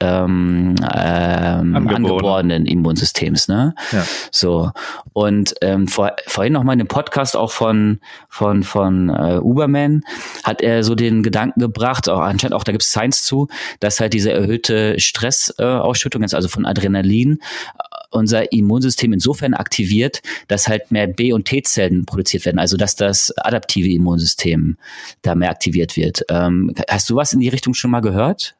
ähm, 0.00 0.74
ähm, 0.94 1.88
angeborenen 1.88 2.66
Immunsystems. 2.66 3.48
Ne? 3.48 3.74
Ja. 3.92 4.04
So 4.30 4.70
und 5.12 5.54
ähm, 5.60 5.86
vor, 5.88 6.12
vorhin 6.26 6.52
noch 6.52 6.64
mal 6.64 6.72
in 6.72 6.80
dem 6.80 6.88
Podcast 6.88 7.36
auch 7.36 7.52
von 7.52 8.00
von 8.28 8.62
von 8.62 9.08
äh, 9.08 9.38
Uberman 9.38 10.02
hat 10.42 10.62
er 10.62 10.82
so 10.82 10.94
den 10.94 11.22
Gedanken 11.22 11.60
gebracht, 11.60 12.08
auch 12.08 12.20
anscheinend 12.20 12.54
auch 12.54 12.64
da 12.64 12.72
gibt 12.72 12.82
es 12.82 12.90
Science 12.90 13.22
zu, 13.22 13.48
dass 13.80 14.00
halt 14.00 14.12
diese 14.12 14.32
erhöhte 14.32 14.98
Stressausschüttung, 14.98 16.22
äh, 16.22 16.34
also 16.34 16.48
von 16.48 16.66
Adrenalin, 16.66 17.34
äh, 17.34 17.82
unser 18.10 18.52
Immunsystem 18.52 19.12
insofern 19.12 19.54
aktiviert, 19.54 20.22
dass 20.48 20.68
halt 20.68 20.90
mehr 20.90 21.06
B- 21.06 21.32
und 21.32 21.46
T-Zellen 21.46 22.04
produziert 22.06 22.44
werden, 22.44 22.58
also 22.58 22.76
dass 22.76 22.96
das 22.96 23.32
adaptive 23.38 23.88
Immunsystem 23.88 24.76
da 25.22 25.34
mehr 25.34 25.50
aktiviert 25.50 25.96
wird. 25.96 26.24
Ähm, 26.28 26.72
hast 26.88 27.10
du 27.10 27.16
was 27.16 27.32
in 27.32 27.40
die 27.40 27.48
Richtung 27.48 27.74
schon 27.74 27.90
mal 27.90 28.00
gehört? 28.00 28.54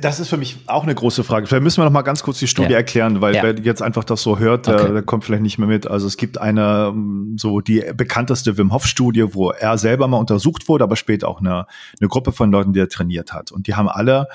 Das 0.00 0.20
ist 0.20 0.28
für 0.28 0.36
mich 0.36 0.58
auch 0.66 0.82
eine 0.82 0.94
große 0.94 1.24
Frage. 1.24 1.46
Vielleicht 1.46 1.62
müssen 1.62 1.80
wir 1.80 1.86
noch 1.86 1.92
mal 1.92 2.02
ganz 2.02 2.22
kurz 2.22 2.38
die 2.38 2.46
Studie 2.46 2.72
ja. 2.72 2.76
erklären, 2.76 3.22
weil 3.22 3.34
ja. 3.34 3.42
wer 3.42 3.58
jetzt 3.58 3.80
einfach 3.80 4.04
das 4.04 4.20
so 4.20 4.38
hört, 4.38 4.66
der, 4.66 4.74
okay. 4.74 4.92
der, 4.92 5.02
kommt 5.02 5.24
vielleicht 5.24 5.42
nicht 5.42 5.56
mehr 5.58 5.66
mit. 5.66 5.86
Also 5.86 6.06
es 6.06 6.18
gibt 6.18 6.38
eine, 6.38 6.92
so 7.36 7.60
die 7.62 7.82
bekannteste 7.96 8.58
Wim 8.58 8.74
Hof 8.74 8.86
Studie, 8.86 9.32
wo 9.32 9.50
er 9.50 9.78
selber 9.78 10.06
mal 10.06 10.18
untersucht 10.18 10.68
wurde, 10.68 10.84
aber 10.84 10.96
später 10.96 11.26
auch 11.26 11.40
eine, 11.40 11.64
eine 11.98 12.08
Gruppe 12.08 12.32
von 12.32 12.52
Leuten, 12.52 12.74
die 12.74 12.80
er 12.80 12.90
trainiert 12.90 13.32
hat. 13.32 13.50
Und 13.50 13.66
die 13.66 13.76
haben 13.76 13.88
alle 13.88 14.28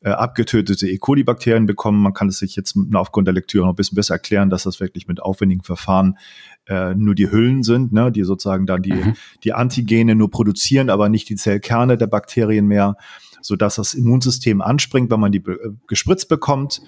äh, 0.00 0.10
abgetötete 0.10 0.88
E. 0.88 0.98
coli-Bakterien 0.98 1.66
bekommen. 1.66 2.02
Man 2.02 2.12
kann 2.12 2.28
es 2.28 2.38
sich 2.38 2.56
jetzt 2.56 2.76
aufgrund 2.94 3.28
der 3.28 3.34
Lektüre 3.34 3.66
noch 3.66 3.74
ein 3.74 3.76
bisschen 3.76 3.96
besser 3.96 4.14
erklären, 4.14 4.50
dass 4.50 4.64
das 4.64 4.80
wirklich 4.80 5.06
mit 5.06 5.22
aufwendigen 5.22 5.62
Verfahren 5.62 6.18
äh, 6.66 6.94
nur 6.94 7.14
die 7.14 7.30
Hüllen 7.30 7.62
sind, 7.62 7.92
ne, 7.92 8.10
die 8.10 8.24
sozusagen 8.24 8.66
dann 8.66 8.82
die, 8.82 8.92
mhm. 8.92 9.14
die 9.44 9.52
Antigene 9.52 10.14
nur 10.14 10.30
produzieren, 10.30 10.90
aber 10.90 11.08
nicht 11.08 11.28
die 11.28 11.36
Zellkerne 11.36 11.96
der 11.96 12.08
Bakterien 12.08 12.66
mehr 12.66 12.96
so 13.40 13.56
dass 13.56 13.76
das 13.76 13.94
Immunsystem 13.94 14.60
anspringt, 14.60 15.10
wenn 15.10 15.20
man 15.20 15.32
die 15.32 15.38
äh, 15.38 15.70
gespritzt 15.86 16.28
bekommt. 16.28 16.80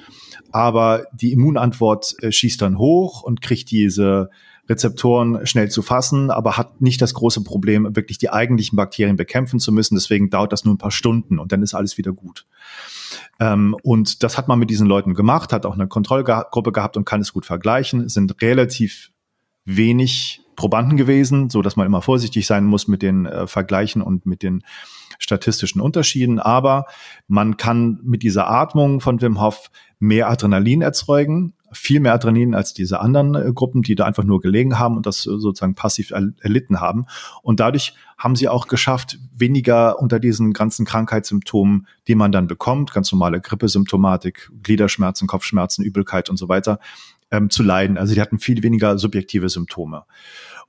Aber 0.52 1.06
die 1.12 1.32
Immunantwort 1.32 2.14
äh, 2.22 2.32
schießt 2.32 2.60
dann 2.62 2.78
hoch 2.78 3.22
und 3.22 3.40
kriegt 3.40 3.70
diese 3.70 4.30
Rezeptoren 4.68 5.46
schnell 5.46 5.68
zu 5.68 5.82
fassen, 5.82 6.30
aber 6.30 6.56
hat 6.56 6.80
nicht 6.80 7.02
das 7.02 7.12
große 7.12 7.42
Problem, 7.42 7.96
wirklich 7.96 8.18
die 8.18 8.30
eigentlichen 8.30 8.76
Bakterien 8.76 9.16
bekämpfen 9.16 9.58
zu 9.58 9.72
müssen. 9.72 9.96
Deswegen 9.96 10.30
dauert 10.30 10.52
das 10.52 10.64
nur 10.64 10.74
ein 10.74 10.78
paar 10.78 10.92
Stunden 10.92 11.40
und 11.40 11.50
dann 11.50 11.62
ist 11.62 11.74
alles 11.74 11.98
wieder 11.98 12.12
gut. 12.12 12.46
Ähm, 13.40 13.76
und 13.82 14.22
das 14.22 14.38
hat 14.38 14.46
man 14.46 14.60
mit 14.60 14.70
diesen 14.70 14.86
Leuten 14.86 15.14
gemacht, 15.14 15.52
hat 15.52 15.66
auch 15.66 15.74
eine 15.74 15.88
Kontrollgruppe 15.88 16.70
gehabt 16.70 16.96
und 16.96 17.04
kann 17.04 17.20
es 17.20 17.32
gut 17.32 17.46
vergleichen. 17.46 18.02
Es 18.02 18.14
sind 18.14 18.40
relativ 18.40 19.10
wenig 19.64 20.42
Probanden 20.56 20.96
gewesen, 20.96 21.50
so 21.50 21.62
dass 21.62 21.76
man 21.76 21.86
immer 21.86 22.02
vorsichtig 22.02 22.46
sein 22.46 22.64
muss 22.64 22.88
mit 22.88 23.02
den 23.02 23.26
äh, 23.26 23.46
Vergleichen 23.46 24.02
und 24.02 24.26
mit 24.26 24.42
den 24.42 24.62
statistischen 25.18 25.80
Unterschieden. 25.80 26.38
Aber 26.38 26.86
man 27.28 27.56
kann 27.56 28.00
mit 28.02 28.22
dieser 28.22 28.50
Atmung 28.50 29.00
von 29.00 29.20
Wim 29.20 29.40
Hof 29.40 29.70
mehr 29.98 30.28
Adrenalin 30.28 30.82
erzeugen, 30.82 31.52
viel 31.72 32.00
mehr 32.00 32.14
Adrenalin 32.14 32.54
als 32.54 32.74
diese 32.74 33.00
anderen 33.00 33.34
äh, 33.34 33.52
Gruppen, 33.52 33.82
die 33.82 33.94
da 33.94 34.04
einfach 34.04 34.24
nur 34.24 34.40
gelegen 34.40 34.78
haben 34.78 34.96
und 34.96 35.06
das 35.06 35.22
sozusagen 35.22 35.74
passiv 35.74 36.10
erlitten 36.10 36.80
haben. 36.80 37.06
Und 37.42 37.60
dadurch 37.60 37.94
haben 38.18 38.36
sie 38.36 38.48
auch 38.48 38.66
geschafft, 38.66 39.18
weniger 39.32 40.00
unter 40.00 40.18
diesen 40.18 40.52
ganzen 40.52 40.84
Krankheitssymptomen, 40.84 41.86
die 42.08 42.14
man 42.14 42.32
dann 42.32 42.48
bekommt, 42.48 42.92
ganz 42.92 43.12
normale 43.12 43.40
Grippesymptomatik, 43.40 44.50
Gliederschmerzen, 44.62 45.28
Kopfschmerzen, 45.28 45.84
Übelkeit 45.84 46.28
und 46.28 46.36
so 46.36 46.48
weiter, 46.48 46.80
ähm, 47.30 47.50
zu 47.50 47.62
leiden. 47.62 47.98
Also 47.98 48.14
die 48.14 48.20
hatten 48.20 48.38
viel 48.38 48.62
weniger 48.62 48.98
subjektive 48.98 49.48
Symptome. 49.48 50.04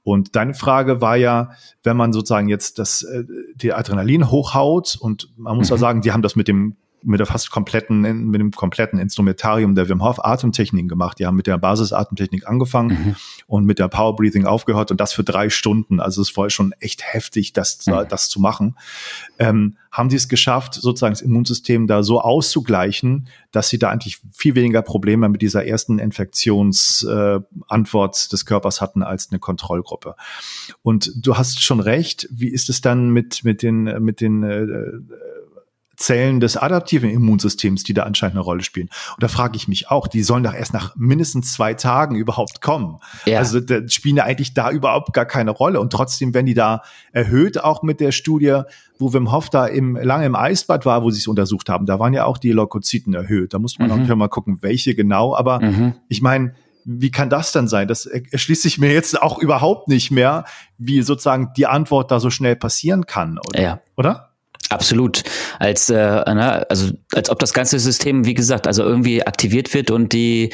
Und 0.04 0.36
deine 0.36 0.54
Frage 0.54 1.02
war 1.02 1.15
ja, 1.15 1.52
wenn 1.84 1.95
man 1.95 2.12
sozusagen 2.12 2.50
jetzt 2.50 2.80
das, 2.80 3.04
äh, 3.04 3.24
die 3.56 3.74
Adrenalin 3.74 4.32
hochhaut 4.32 4.97
und 5.00 5.30
man 5.38 5.56
muss 5.58 5.69
mhm. 5.69 5.76
ja 5.76 5.78
sagen, 5.78 6.02
die 6.02 6.12
haben 6.12 6.24
das 6.24 6.36
mit 6.36 6.47
dem 6.47 6.76
mit 7.04 7.20
der 7.20 7.28
fast 7.28 7.52
kompletten, 7.52 8.02
mit 8.02 8.40
dem 8.40 8.52
kompletten 8.52 9.00
Instrumentarium 9.00 9.76
der 9.76 9.90
Wim 9.90 10.04
Hof 10.04 10.24
Atemtechniken 10.24 10.88
gemacht. 10.88 11.20
Die 11.20 11.26
haben 11.26 11.36
mit 11.36 11.48
der 11.48 11.58
Basis-Atemtechnik 11.58 12.48
angefangen 12.48 12.90
mhm. 12.90 13.16
und 13.48 13.66
mit 13.66 13.80
der 13.80 13.88
Power 13.88 14.16
Breathing 14.16 14.46
aufgehört 14.46 14.92
und 14.92 15.02
das 15.02 15.14
für 15.14 15.24
drei 15.24 15.50
Stunden. 15.50 16.00
Also 16.00 16.22
es 16.22 16.36
war 16.38 16.50
schon 16.50 16.74
echt 16.80 17.14
heftig, 17.14 17.54
das, 17.54 17.86
mhm. 17.88 18.06
das 18.10 18.30
zu 18.30 18.40
machen. 18.40 18.76
Ähm, 19.40 19.78
haben 19.92 20.10
sie 20.10 20.16
es 20.16 20.30
geschafft, 20.30 20.76
sozusagen 20.76 21.14
das 21.14 21.22
Immunsystem 21.22 21.86
da 21.86 22.02
so 22.02 22.22
auszugleichen, 22.22 23.28
dass 23.52 23.68
sie 23.68 23.78
da 23.78 23.90
eigentlich 23.90 24.22
viel 24.32 24.56
weniger 24.56 24.82
Probleme 24.82 25.28
mit 25.28 25.42
dieser 25.42 25.66
ersten 25.66 26.00
Infektionsantwort 26.00 28.16
äh, 28.16 28.30
des 28.30 28.46
Körpers 28.46 28.80
hatten 28.80 29.04
als 29.04 29.32
eine 29.32 29.40
Kontrollgruppe. 29.40 30.16
Und 30.82 31.12
du 31.16 31.38
hast 31.38 31.62
schon 31.62 31.82
recht. 31.82 32.30
Wie 32.32 32.48
ist 32.48 32.70
es 32.70 32.80
dann 32.80 33.10
mit, 33.10 33.44
mit 33.44 33.64
den, 33.64 34.02
mit 34.02 34.22
den 34.22 34.44
äh, 34.44 34.66
Zellen 36.02 36.40
des 36.40 36.58
adaptiven 36.58 37.10
Immunsystems, 37.10 37.84
die 37.84 37.94
da 37.94 38.04
anscheinend 38.04 38.36
eine 38.36 38.44
Rolle 38.44 38.64
spielen. 38.64 38.90
Und 39.16 39.24
da 39.24 39.28
frage 39.28 39.56
ich 39.56 39.68
mich 39.68 39.90
auch, 39.90 40.08
die 40.08 40.24
sollen 40.24 40.44
doch 40.44 40.54
erst 40.54 40.74
nach 40.74 40.96
mindestens 40.96 41.54
zwei 41.54 41.74
Tagen 41.74 42.16
überhaupt 42.16 42.62
kommen. 42.62 43.00
Ja. 43.26 43.40
Also 43.40 43.60
da 43.60 43.88
spielen 43.88 44.18
ja 44.18 44.24
eigentlich 44.26 44.54
da 44.54 44.72
überhaupt 44.72 45.14
gar 45.14 45.26
keine 45.26 45.52
Rolle. 45.52 45.80
Und 45.80 45.92
trotzdem 45.92 46.34
werden 46.34 46.46
die 46.46 46.54
da 46.54 46.82
erhöht, 47.12 47.64
auch 47.64 47.84
mit 47.84 48.00
der 48.00 48.12
Studie, 48.12 48.62
wo 48.98 49.14
Wim 49.14 49.32
Hof 49.32 49.50
da 49.50 49.66
im, 49.66 49.96
lange 49.96 50.26
im 50.26 50.36
Eisbad 50.36 50.86
war, 50.86 51.04
wo 51.04 51.12
sie 51.12 51.20
es 51.20 51.28
untersucht 51.28 51.70
haben. 51.70 51.86
Da 51.86 52.00
waren 52.00 52.14
ja 52.14 52.26
auch 52.26 52.38
die 52.38 52.52
Leukozyten 52.52 53.14
erhöht. 53.14 53.54
Da 53.54 53.60
muss 53.60 53.80
man 53.80 53.88
mhm. 53.88 54.12
auch 54.12 54.16
mal 54.16 54.30
gucken, 54.30 54.60
welche 54.62 54.96
genau. 54.96 55.36
Aber 55.36 55.60
mhm. 55.62 55.94
ich 56.08 56.22
meine, 56.22 56.54
wie 56.86 57.12
kann 57.12 57.30
das 57.30 57.52
denn 57.52 57.68
sein? 57.68 57.88
Das 57.88 58.06
erschließt 58.06 58.64
sich 58.64 58.78
mir 58.80 58.92
jetzt 58.92 59.22
auch 59.22 59.38
überhaupt 59.38 59.88
nicht 59.88 60.12
mehr, 60.12 60.46
wie 60.78 61.02
sozusagen 61.02 61.52
die 61.56 61.68
Antwort 61.68 62.12
da 62.12 62.20
so 62.20 62.30
schnell 62.30 62.56
passieren 62.56 63.06
kann, 63.06 63.38
oder? 63.38 63.62
Ja. 63.62 63.82
Oder? 63.98 64.31
Absolut. 64.72 65.24
Als, 65.60 65.90
äh, 65.90 65.96
na, 65.98 66.64
also, 66.70 66.94
als 67.14 67.30
ob 67.30 67.40
das 67.40 67.52
ganze 67.52 67.78
System, 67.78 68.26
wie 68.26 68.34
gesagt, 68.34 68.68
also 68.68 68.84
irgendwie 68.84 69.22
aktiviert 69.22 69.74
wird 69.74 69.92
und 69.92 70.14
die 70.14 70.52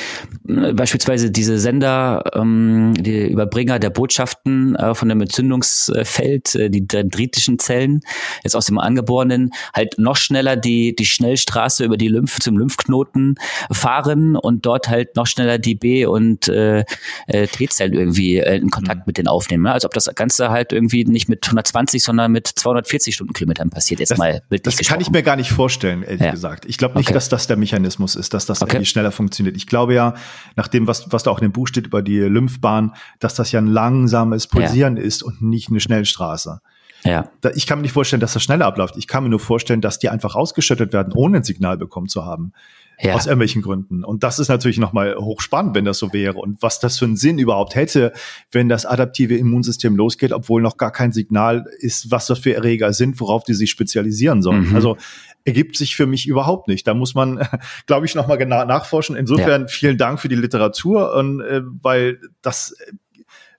äh, 0.49 0.73
beispielsweise 0.73 1.29
diese 1.29 1.59
Sender, 1.59 2.23
ähm, 2.33 2.95
die 2.97 3.27
Überbringer 3.27 3.77
der 3.77 3.91
Botschaften 3.91 4.75
äh, 4.75 4.95
von 4.95 5.09
dem 5.09 5.21
Entzündungsfeld, 5.21 6.55
äh, 6.55 6.69
die 6.71 6.87
dendritischen 6.87 7.59
Zellen, 7.59 8.01
jetzt 8.43 8.55
aus 8.55 8.65
dem 8.65 8.79
Angeborenen, 8.79 9.51
halt 9.75 9.99
noch 9.99 10.15
schneller 10.15 10.55
die, 10.55 10.95
die 10.95 11.05
Schnellstraße 11.05 11.85
über 11.85 11.97
die 11.97 12.07
Lymph 12.07 12.39
zum 12.39 12.57
Lymphknoten 12.57 13.35
fahren 13.71 14.35
und 14.35 14.65
dort 14.65 14.89
halt 14.89 15.15
noch 15.15 15.27
schneller 15.27 15.59
die 15.59 15.75
B- 15.75 16.07
und 16.07 16.47
äh, 16.47 16.85
äh 17.27 17.45
T-Zellen 17.45 17.93
irgendwie 17.93 18.37
äh, 18.37 18.57
in 18.57 18.71
Kontakt 18.71 19.01
mhm. 19.01 19.03
mit 19.05 19.19
denen 19.19 19.27
aufnehmen. 19.27 19.65
Ne? 19.65 19.73
Als 19.73 19.85
ob 19.85 19.93
das 19.93 20.09
Ganze 20.15 20.49
halt 20.49 20.73
irgendwie 20.73 21.05
nicht 21.05 21.29
mit 21.29 21.45
120, 21.45 22.03
sondern 22.03 22.31
mit 22.31 22.47
240 22.47 23.13
Stundenkilometern 23.13 23.69
passiert 23.69 24.06
jetzt 24.09 24.11
das, 24.11 24.17
mal 24.17 24.41
bildlich 24.49 24.75
Das 24.75 24.87
kann 24.87 25.01
ich 25.01 25.11
mir 25.11 25.23
gar 25.23 25.35
nicht 25.35 25.51
vorstellen, 25.51 26.03
ehrlich 26.03 26.21
ja. 26.21 26.31
gesagt. 26.31 26.65
Ich 26.65 26.77
glaube 26.77 26.97
nicht, 26.97 27.07
okay. 27.07 27.13
dass 27.13 27.29
das 27.29 27.47
der 27.47 27.57
Mechanismus 27.57 28.15
ist, 28.15 28.33
dass 28.33 28.45
das 28.45 28.61
okay. 28.61 28.73
irgendwie 28.73 28.85
schneller 28.85 29.11
funktioniert. 29.11 29.55
Ich 29.57 29.67
glaube 29.67 29.93
ja, 29.93 30.13
nach 30.55 30.67
dem, 30.67 30.87
was, 30.87 31.11
was 31.11 31.23
da 31.23 31.31
auch 31.31 31.39
in 31.39 31.47
dem 31.47 31.51
Buch 31.51 31.67
steht 31.67 31.87
über 31.87 32.01
die 32.01 32.19
Lymphbahn, 32.19 32.93
dass 33.19 33.35
das 33.35 33.51
ja 33.51 33.59
ein 33.59 33.67
langsames 33.67 34.47
Pulsieren 34.47 34.97
ja. 34.97 35.03
ist 35.03 35.23
und 35.23 35.41
nicht 35.41 35.69
eine 35.69 35.79
Schnellstraße. 35.79 36.61
Ja. 37.03 37.29
Ich 37.55 37.67
kann 37.67 37.79
mir 37.79 37.83
nicht 37.83 37.93
vorstellen, 37.93 38.19
dass 38.19 38.33
das 38.33 38.43
schneller 38.43 38.65
abläuft. 38.65 38.97
Ich 38.97 39.07
kann 39.07 39.23
mir 39.23 39.29
nur 39.29 39.39
vorstellen, 39.39 39.81
dass 39.81 39.99
die 39.99 40.09
einfach 40.09 40.35
ausgeschüttet 40.35 40.93
werden, 40.93 41.13
ohne 41.13 41.37
ein 41.37 41.43
Signal 41.43 41.77
bekommen 41.77 42.07
zu 42.07 42.25
haben. 42.25 42.53
Ja. 42.99 43.13
Aus 43.13 43.27
irgendwelchen 43.27 43.61
Gründen. 43.61 44.03
Und 44.03 44.23
das 44.23 44.39
ist 44.39 44.47
natürlich 44.47 44.79
nochmal 44.79 45.15
hochspannend, 45.17 45.75
wenn 45.75 45.85
das 45.85 45.99
so 45.99 46.13
wäre. 46.13 46.39
Und 46.39 46.63
was 46.63 46.79
das 46.79 46.97
für 46.97 47.05
einen 47.05 47.15
Sinn 47.15 47.37
überhaupt 47.37 47.75
hätte, 47.75 48.11
wenn 48.51 48.69
das 48.69 48.87
adaptive 48.87 49.37
Immunsystem 49.37 49.95
losgeht, 49.95 50.33
obwohl 50.33 50.63
noch 50.63 50.77
gar 50.77 50.91
kein 50.91 51.11
Signal 51.11 51.65
ist, 51.77 52.09
was 52.09 52.25
das 52.25 52.39
für 52.39 52.55
Erreger 52.55 52.93
sind, 52.93 53.19
worauf 53.19 53.43
die 53.43 53.53
sich 53.53 53.69
spezialisieren 53.69 54.41
sollen. 54.41 54.69
Mhm. 54.69 54.75
Also 54.75 54.97
ergibt 55.45 55.77
sich 55.77 55.95
für 55.95 56.07
mich 56.07 56.27
überhaupt 56.27 56.67
nicht. 56.67 56.87
Da 56.87 56.95
muss 56.95 57.13
man, 57.13 57.47
glaube 57.85 58.07
ich, 58.07 58.15
nochmal 58.15 58.39
genau 58.39 58.65
nachforschen. 58.65 59.15
Insofern 59.15 59.61
ja. 59.61 59.67
vielen 59.67 59.99
Dank 59.99 60.19
für 60.19 60.27
die 60.27 60.35
Literatur, 60.35 61.13
und, 61.13 61.41
äh, 61.41 61.61
weil 61.63 62.19
das 62.41 62.75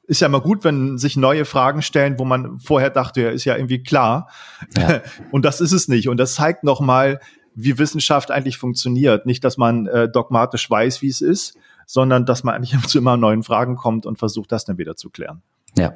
ist 0.09 0.21
ja 0.21 0.27
immer 0.27 0.41
gut, 0.41 0.65
wenn 0.65 0.97
sich 0.97 1.17
neue 1.17 1.45
Fragen 1.45 1.83
stellen, 1.83 2.19
wo 2.19 2.25
man 2.25 2.59
vorher 2.59 2.91
dachte, 2.91 3.21
ja, 3.21 3.29
ist 3.29 3.45
ja 3.45 3.57
irgendwie 3.57 3.83
klar. 3.83 4.31
Ja. 4.77 5.03
Und 5.31 5.45
das 5.45 5.61
ist 5.61 5.73
es 5.73 5.87
nicht. 5.87 6.09
Und 6.09 6.17
das 6.17 6.35
zeigt 6.35 6.65
nochmal, 6.65 7.21
wie 7.61 7.77
Wissenschaft 7.77 8.31
eigentlich 8.31 8.57
funktioniert. 8.57 9.27
Nicht, 9.27 9.43
dass 9.43 9.57
man 9.57 9.87
äh, 9.89 10.09
dogmatisch 10.09 10.71
weiß, 10.71 11.03
wie 11.03 11.09
es 11.09 11.21
ist, 11.21 11.57
sondern 11.87 12.25
dass 12.25 12.45
man 12.45 12.55
eigentlich 12.55 12.81
zu 12.87 12.99
immer 12.99 13.17
neuen 13.17 13.43
Fragen 13.43 13.77
kommt 13.77 14.07
und 14.07 14.19
versucht, 14.19 14.53
das 14.53 14.65
dann 14.65 14.79
wieder 14.79 14.97
zu 14.97 15.11
klären. 15.11 15.43
Ja. 15.77 15.93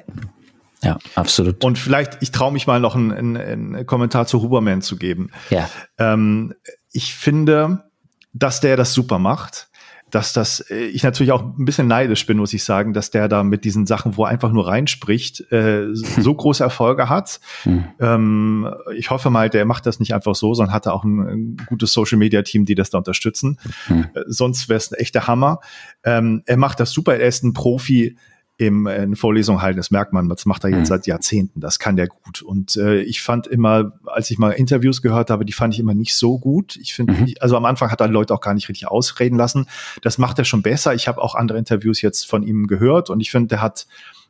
Ja, 0.81 0.97
absolut. 1.15 1.63
Und 1.63 1.79
vielleicht, 1.79 2.21
ich 2.21 2.31
traue 2.31 2.51
mich 2.51 2.67
mal 2.67 2.81
noch 2.81 2.93
einen, 2.93 3.37
einen, 3.37 3.85
Kommentar 3.85 4.27
zu 4.27 4.41
Huberman 4.41 4.81
zu 4.81 4.97
geben. 4.97 5.31
Ja. 5.49 5.69
Ähm, 5.97 6.53
ich 6.91 7.15
finde, 7.15 7.85
dass 8.33 8.59
der 8.59 8.75
das 8.75 8.93
super 8.93 9.17
macht 9.17 9.69
dass 10.13 10.31
das, 10.31 10.59
äh, 10.69 10.85
ich 10.85 11.01
natürlich 11.01 11.31
auch 11.31 11.41
ein 11.41 11.65
bisschen 11.65 11.87
neidisch 11.87 12.27
bin, 12.27 12.37
muss 12.37 12.53
ich 12.53 12.63
sagen, 12.63 12.93
dass 12.93 13.09
der 13.09 13.27
da 13.27 13.43
mit 13.43 13.65
diesen 13.65 13.87
Sachen, 13.87 14.15
wo 14.15 14.25
er 14.25 14.29
einfach 14.29 14.51
nur 14.51 14.67
reinspricht, 14.67 15.51
äh, 15.51 15.87
so 15.91 16.33
große 16.35 16.63
Erfolge 16.63 17.09
hat. 17.09 17.39
Mhm. 17.65 17.85
Ähm, 17.99 18.75
ich 18.95 19.09
hoffe 19.09 19.31
mal, 19.31 19.49
der 19.49 19.65
macht 19.65 19.87
das 19.87 19.99
nicht 19.99 20.13
einfach 20.13 20.35
so, 20.35 20.53
sondern 20.53 20.73
hat 20.73 20.87
auch 20.87 21.03
ein, 21.03 21.19
ein 21.19 21.57
gutes 21.65 21.93
Social 21.93 22.19
Media 22.19 22.43
Team, 22.43 22.65
die 22.65 22.75
das 22.75 22.91
da 22.91 22.99
unterstützen. 22.99 23.57
Mhm. 23.89 24.09
Äh, 24.13 24.21
sonst 24.27 24.69
wäre 24.69 24.77
es 24.77 24.91
ein 24.91 24.99
echter 24.99 25.25
Hammer. 25.25 25.61
Ähm, 26.03 26.43
er 26.45 26.57
macht 26.57 26.79
das 26.79 26.91
super, 26.91 27.15
er 27.15 27.27
ist 27.27 27.43
ein 27.43 27.53
Profi 27.53 28.15
im, 28.57 28.85
äh, 28.85 29.03
in 29.03 29.15
Vorlesung 29.15 29.61
halten, 29.61 29.77
das 29.77 29.91
merkt 29.91 30.13
man, 30.13 30.29
das 30.29 30.45
macht 30.45 30.63
er 30.63 30.69
jetzt 30.69 30.79
mhm. 30.79 30.85
seit 30.85 31.07
Jahrzehnten, 31.07 31.59
das 31.59 31.79
kann 31.79 31.95
der 31.95 32.07
gut. 32.07 32.41
Und 32.41 32.77
äh, 32.77 33.01
ich 33.01 33.21
fand 33.21 33.47
immer, 33.47 33.93
als 34.05 34.29
ich 34.29 34.37
mal 34.37 34.51
Interviews 34.51 35.01
gehört 35.01 35.29
habe, 35.29 35.45
die 35.45 35.53
fand 35.53 35.73
ich 35.73 35.79
immer 35.79 35.95
nicht 35.95 36.15
so 36.15 36.37
gut. 36.37 36.75
Ich 36.77 36.93
finde, 36.93 37.13
mhm. 37.13 37.33
also 37.39 37.57
am 37.57 37.65
Anfang 37.65 37.91
hat 37.91 38.01
er 38.01 38.07
Leute 38.07 38.33
auch 38.33 38.41
gar 38.41 38.53
nicht 38.53 38.69
richtig 38.69 38.87
ausreden 38.87 39.37
lassen. 39.37 39.67
Das 40.01 40.17
macht 40.17 40.37
er 40.37 40.45
schon 40.45 40.61
besser. 40.61 40.93
Ich 40.93 41.07
habe 41.07 41.21
auch 41.21 41.35
andere 41.35 41.57
Interviews 41.57 42.01
jetzt 42.01 42.29
von 42.29 42.43
ihm 42.43 42.67
gehört 42.67 43.09
und 43.09 43.19
ich 43.19 43.31
finde, 43.31 43.47
der 43.47 43.61
hat 43.61 43.87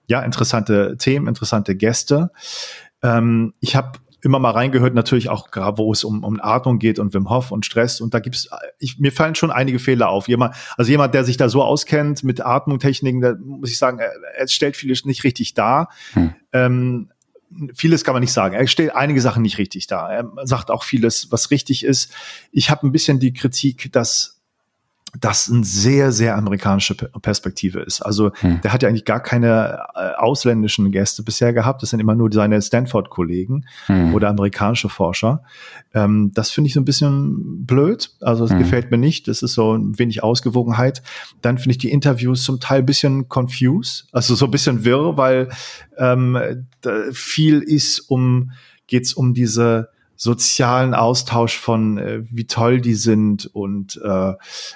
ja 0.07 0.21
interessante 0.21 0.95
Themen, 0.97 1.27
interessante 1.27 1.75
Gäste. 1.75 2.31
Ähm, 3.01 3.53
ich 3.59 3.75
habe 3.75 3.99
immer 4.23 4.39
mal 4.39 4.51
reingehört, 4.51 4.93
natürlich 4.93 5.29
auch 5.29 5.51
gerade, 5.51 5.77
wo 5.77 5.91
es 5.91 6.03
um, 6.03 6.23
um 6.23 6.39
Atmung 6.41 6.79
geht 6.79 6.97
und 6.97 7.13
Wim 7.13 7.29
Hof 7.29 7.51
und 7.51 7.65
Stress. 7.65 7.99
Und 7.99 8.13
da 8.13 8.19
gibt's, 8.19 8.49
ich, 8.79 8.97
mir 8.97 9.12
fallen 9.12 9.36
schon 9.36 9.51
einige 9.51 9.79
Fehler 9.79 10.09
auf. 10.09 10.29
Jemand, 10.29 10.55
also 10.77 10.89
jemand, 10.89 11.13
der 11.13 11.25
sich 11.25 11.36
da 11.36 11.49
so 11.49 11.62
auskennt 11.62 12.23
mit 12.23 12.43
Atmungtechniken, 12.43 13.21
da 13.21 13.36
muss 13.43 13.69
ich 13.69 13.77
sagen, 13.77 13.99
er, 13.99 14.12
er 14.38 14.47
stellt 14.47 14.77
vieles 14.77 15.03
nicht 15.03 15.25
richtig 15.25 15.53
dar. 15.53 15.89
Hm. 16.13 16.33
Ähm, 16.53 17.09
vieles 17.75 18.05
kann 18.05 18.13
man 18.13 18.21
nicht 18.21 18.31
sagen. 18.31 18.55
Er 18.55 18.65
stellt 18.67 18.95
einige 18.95 19.19
Sachen 19.19 19.41
nicht 19.41 19.57
richtig 19.57 19.88
dar. 19.88 20.09
Er 20.12 20.31
sagt 20.43 20.71
auch 20.71 20.83
vieles, 20.83 21.31
was 21.31 21.51
richtig 21.51 21.83
ist. 21.83 22.12
Ich 22.51 22.69
habe 22.69 22.88
ein 22.88 22.93
bisschen 22.93 23.19
die 23.19 23.33
Kritik, 23.33 23.91
dass 23.91 24.33
das 25.19 25.49
eine 25.49 25.63
sehr, 25.63 26.12
sehr 26.12 26.36
amerikanische 26.36 26.95
Perspektive 26.95 27.82
ist. 27.82 28.02
Also 28.02 28.32
hm. 28.36 28.62
der 28.62 28.73
hat 28.73 28.82
ja 28.82 28.89
eigentlich 28.89 29.06
gar 29.06 29.19
keine 29.19 29.80
äh, 29.95 30.13
ausländischen 30.17 30.91
Gäste 30.91 31.21
bisher 31.21 31.54
gehabt. 31.54 31.84
Das 31.84 31.91
sind 31.91 31.99
immer 31.99 32.15
nur 32.15 32.32
seine 32.32 32.60
Stanford-Kollegen 32.62 33.65
hm. 33.86 34.15
oder 34.15 34.30
amerikanische 34.30 34.89
Forscher. 34.89 35.43
Ähm, 35.93 36.32
das 36.34 36.49
finde 36.49 36.69
ich 36.69 36.73
so 36.73 36.82
ein 36.82 36.86
bisschen 36.86 37.65
blöd. 37.65 38.12
Also 38.21 38.43
das 38.43 38.52
hm. 38.52 38.60
gefällt 38.60 38.89
mir 38.89 38.97
nicht. 38.97 39.28
Das 39.28 39.43
ist 39.43 39.54
so 39.54 39.78
ein 39.78 39.99
wenig 39.99 40.23
Ausgewogenheit. 40.23 41.04
Dann 41.41 41.60
finde 41.60 41.71
ich 41.71 41.78
die 41.78 41.91
Interviews 41.91 42.43
zum 42.43 42.60
Teil 42.60 42.80
ein 42.80 42.86
bisschen 42.86 43.30
confused, 43.30 44.08
also 44.12 44.34
so 44.34 44.45
ein 44.45 44.52
bisschen 44.52 44.84
wirr, 44.84 45.15
weil 45.15 45.49
ähm, 45.97 46.65
viel 47.12 47.60
ist 47.60 47.99
um, 48.10 48.52
geht's 48.88 49.13
um 49.13 49.34
diese 49.36 49.92
sozialen 50.15 50.93
Austausch 50.93 51.58
von, 51.58 51.97
äh, 51.97 52.21
wie 52.30 52.45
toll 52.45 52.82
die 52.82 52.93
sind 52.93 53.47
und 53.54 53.99
äh, 54.04 54.34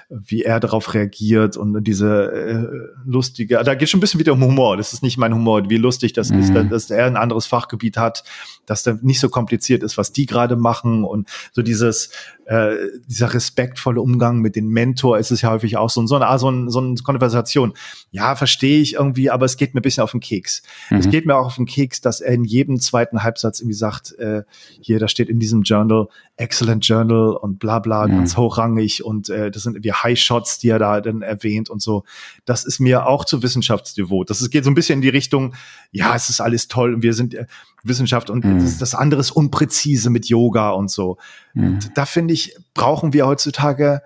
wie 0.09 0.43
er 0.43 0.59
darauf 0.59 0.93
reagiert 0.93 1.57
und 1.57 1.83
diese 1.83 2.31
äh, 2.31 2.99
lustige, 3.05 3.61
da 3.63 3.75
geht 3.75 3.89
schon 3.89 3.99
ein 3.99 4.01
bisschen 4.01 4.19
wieder 4.19 4.33
um 4.33 4.43
Humor. 4.43 4.77
Das 4.77 4.93
ist 4.93 5.03
nicht 5.03 5.17
mein 5.17 5.33
Humor, 5.33 5.69
wie 5.69 5.77
lustig 5.77 6.13
das 6.13 6.31
mhm. 6.31 6.39
ist, 6.39 6.53
dass, 6.71 6.89
er 6.89 7.05
ein 7.05 7.17
anderes 7.17 7.45
Fachgebiet 7.45 7.97
hat, 7.97 8.23
dass 8.65 8.83
da 8.83 8.97
nicht 9.01 9.19
so 9.19 9.29
kompliziert 9.29 9.83
ist, 9.83 9.97
was 9.97 10.11
die 10.11 10.25
gerade 10.25 10.55
machen 10.55 11.03
und 11.03 11.29
so 11.53 11.61
dieses 11.61 12.09
äh, 12.47 12.77
dieser 13.07 13.33
respektvolle 13.33 14.01
Umgang 14.01 14.39
mit 14.39 14.55
dem 14.55 14.69
Mentor 14.69 15.17
ist 15.17 15.31
es 15.31 15.41
ja 15.41 15.51
häufig 15.51 15.75
auch 15.75 15.89
so, 15.89 16.05
so, 16.07 16.15
eine, 16.15 16.39
so, 16.39 16.47
eine, 16.47 16.71
so 16.71 16.79
eine 16.79 16.95
Konversation. 16.95 17.73
Ja, 18.11 18.35
verstehe 18.35 18.79
ich 18.79 18.93
irgendwie, 18.93 19.29
aber 19.29 19.45
es 19.45 19.57
geht 19.57 19.73
mir 19.73 19.81
ein 19.81 19.83
bisschen 19.83 20.03
auf 20.03 20.11
den 20.11 20.21
Keks. 20.21 20.63
Mhm. 20.89 20.97
Es 20.97 21.09
geht 21.09 21.25
mir 21.25 21.35
auch 21.35 21.47
auf 21.47 21.55
den 21.55 21.65
Keks, 21.65 21.99
dass 21.99 22.21
er 22.21 22.33
in 22.33 22.45
jedem 22.45 22.79
zweiten 22.79 23.21
Halbsatz 23.21 23.59
irgendwie 23.59 23.75
sagt, 23.75 24.13
äh, 24.17 24.43
hier, 24.79 24.97
da 24.99 25.09
steht 25.09 25.26
in 25.27 25.39
diesem 25.39 25.63
Journal, 25.63 26.07
excellent 26.35 26.85
Journal 26.85 27.31
und 27.35 27.59
bla 27.59 27.79
bla, 27.79 28.07
mhm. 28.07 28.11
ganz 28.11 28.37
hochrangig 28.37 29.03
und 29.03 29.29
äh, 29.29 29.51
das 29.51 29.63
sind 29.63 29.75
irgendwie 29.75 29.93
High 29.93 30.17
Shots, 30.17 30.59
die 30.59 30.69
er 30.69 30.79
da 30.79 31.01
dann 31.01 31.21
erwähnt 31.21 31.69
und 31.69 31.81
so. 31.81 32.03
Das 32.45 32.65
ist 32.65 32.79
mir 32.79 33.07
auch 33.07 33.25
zu 33.25 33.43
wissenschaftsdevot. 33.43 34.29
Das 34.29 34.41
ist, 34.41 34.49
geht 34.49 34.63
so 34.63 34.71
ein 34.71 34.75
bisschen 34.75 34.95
in 34.95 35.01
die 35.01 35.09
Richtung, 35.09 35.55
ja, 35.91 36.15
es 36.15 36.29
ist 36.29 36.41
alles 36.41 36.67
toll 36.67 36.93
und 36.93 37.03
wir 37.03 37.13
sind 37.13 37.33
äh, 37.33 37.45
Wissenschaft 37.83 38.29
und 38.29 38.45
mhm. 38.45 38.59
das, 38.59 38.77
das 38.77 38.95
andere 38.95 39.21
ist 39.21 39.31
unpräzise 39.31 40.09
mit 40.09 40.27
Yoga 40.27 40.71
und 40.71 40.91
so. 40.91 41.17
Mhm. 41.53 41.67
Und 41.67 41.97
da 41.97 42.05
finde 42.05 42.33
ich, 42.33 42.55
brauchen 42.73 43.13
wir 43.13 43.25
heutzutage 43.25 44.01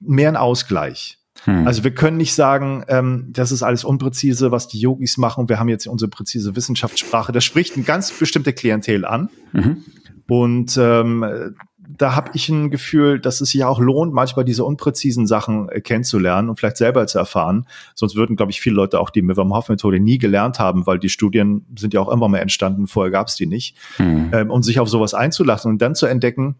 mehr 0.00 0.28
einen 0.28 0.36
Ausgleich. 0.36 1.18
Mhm. 1.44 1.66
Also 1.66 1.84
wir 1.84 1.94
können 1.94 2.16
nicht 2.16 2.34
sagen, 2.34 2.84
ähm, 2.88 3.28
das 3.32 3.52
ist 3.52 3.62
alles 3.62 3.84
unpräzise, 3.84 4.50
was 4.50 4.68
die 4.68 4.78
Yogis 4.78 5.16
machen. 5.18 5.48
Wir 5.48 5.58
haben 5.58 5.68
jetzt 5.68 5.86
unsere 5.86 6.10
präzise 6.10 6.56
Wissenschaftssprache. 6.56 7.32
Das 7.32 7.44
spricht 7.44 7.76
eine 7.76 7.84
ganz 7.84 8.12
bestimmte 8.12 8.52
Klientel 8.52 9.04
an. 9.04 9.28
Mhm. 9.52 9.84
Und 10.28 10.76
ähm, 10.76 11.54
da 11.88 12.16
habe 12.16 12.30
ich 12.34 12.48
ein 12.48 12.70
Gefühl, 12.70 13.20
dass 13.20 13.40
es 13.40 13.50
sich 13.50 13.64
auch 13.64 13.78
lohnt, 13.78 14.12
manchmal 14.12 14.44
diese 14.44 14.64
unpräzisen 14.64 15.26
Sachen 15.26 15.68
äh, 15.68 15.80
kennenzulernen 15.80 16.48
und 16.48 16.58
vielleicht 16.58 16.76
selber 16.76 17.06
zu 17.06 17.18
erfahren. 17.18 17.66
Sonst 17.94 18.16
würden, 18.16 18.36
glaube 18.36 18.50
ich, 18.50 18.60
viele 18.60 18.76
Leute 18.76 19.00
auch 19.00 19.10
die 19.10 19.22
Wim 19.22 19.54
Hof 19.54 19.68
Methode 19.68 20.00
nie 20.00 20.18
gelernt 20.18 20.58
haben, 20.58 20.86
weil 20.86 20.98
die 20.98 21.08
Studien 21.08 21.64
sind 21.76 21.94
ja 21.94 22.00
auch 22.00 22.08
immer 22.08 22.28
mal 22.28 22.38
entstanden, 22.38 22.86
vorher 22.86 23.10
gab 23.10 23.28
es 23.28 23.36
die 23.36 23.46
nicht. 23.46 23.76
Mhm. 23.98 24.30
Ähm, 24.32 24.50
und 24.50 24.62
sich 24.62 24.80
auf 24.80 24.88
sowas 24.88 25.14
einzulassen 25.14 25.70
und 25.70 25.82
dann 25.82 25.94
zu 25.94 26.06
entdecken, 26.06 26.56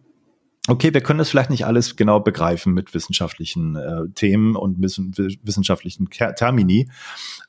okay, 0.69 0.93
wir 0.93 1.01
können 1.01 1.19
das 1.19 1.29
vielleicht 1.29 1.49
nicht 1.49 1.65
alles 1.65 1.95
genau 1.95 2.19
begreifen 2.19 2.73
mit 2.73 2.93
wissenschaftlichen 2.93 3.75
äh, 3.75 4.09
Themen 4.15 4.55
und 4.55 4.81
wissen, 4.81 5.13
wissenschaftlichen 5.41 6.09
Termini, 6.09 6.89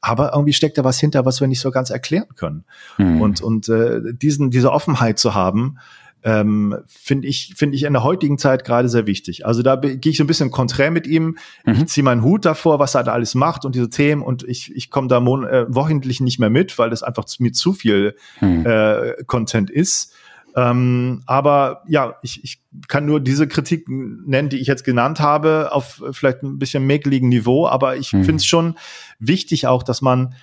aber 0.01 0.33
irgendwie 0.33 0.53
steckt 0.53 0.79
da 0.79 0.85
was 0.85 1.01
hinter, 1.01 1.25
was 1.25 1.41
wir 1.41 1.49
nicht 1.49 1.61
so 1.61 1.73
ganz 1.73 1.91
erklären 1.91 2.29
können. 2.37 2.65
Mhm. 2.97 3.21
Und, 3.21 3.41
und 3.41 3.69
äh, 3.69 4.01
diesen, 4.15 4.51
diese 4.51 4.73
Offenheit 4.73 5.19
zu 5.19 5.35
haben, 5.35 5.79
ähm, 6.23 6.77
finde 6.87 7.29
ich, 7.29 7.55
finde 7.57 7.77
ich 7.77 7.85
in 7.85 7.93
der 7.93 8.03
heutigen 8.03 8.39
Zeit 8.39 8.65
gerade 8.65 8.89
sehr 8.89 9.07
wichtig. 9.07 9.47
Also 9.47 9.63
da 9.63 9.77
gehe 9.77 10.11
ich 10.11 10.17
so 10.17 10.25
ein 10.25 10.27
bisschen 10.27 10.51
konträr 10.51 10.91
mit 10.91 11.07
ihm. 11.07 11.39
Mhm. 11.65 11.75
Ich 11.75 11.87
ziehe 11.87 12.05
meinen 12.05 12.23
Hut 12.23 12.45
davor, 12.45 12.79
was 12.79 12.95
er 12.95 13.05
da 13.05 13.13
alles 13.13 13.35
macht 13.35 13.65
und 13.65 13.75
diese 13.75 13.91
Themen 13.91 14.23
und 14.23 14.43
ich, 14.43 14.75
ich 14.75 14.91
komme 14.91 15.09
da 15.09 15.19
äh, 15.19 15.67
wochentlich 15.69 16.21
nicht 16.21 16.39
mehr 16.39 16.51
mit, 16.51 16.79
weil 16.79 16.91
das 16.91 17.03
einfach 17.03 17.25
zu, 17.25 17.43
mir 17.43 17.53
zu 17.53 17.73
viel 17.73 18.17
mhm. 18.41 18.67
äh, 18.67 19.15
Content 19.27 19.71
ist. 19.71 20.13
Ähm, 20.57 21.23
aber 21.27 21.83
ja, 21.87 22.17
ich, 22.23 22.43
ich 22.43 22.61
kann 22.89 23.07
nur 23.07 23.21
diese 23.21 23.47
Kritik 23.47 23.89
nennen, 23.89 24.49
die 24.49 24.59
ich 24.59 24.67
jetzt 24.67 24.83
genannt 24.83 25.21
habe, 25.21 25.69
auf 25.73 26.03
vielleicht 26.11 26.43
ein 26.43 26.59
bisschen 26.59 26.85
mäkeligen 26.87 27.29
Niveau. 27.29 27.69
Aber 27.69 27.97
ich 27.97 28.13
mhm. 28.13 28.25
finde 28.25 28.37
es 28.37 28.47
schon 28.47 28.75
wichtig 29.21 29.67
auch, 29.67 29.83
dass 29.83 30.03
man 30.03 30.35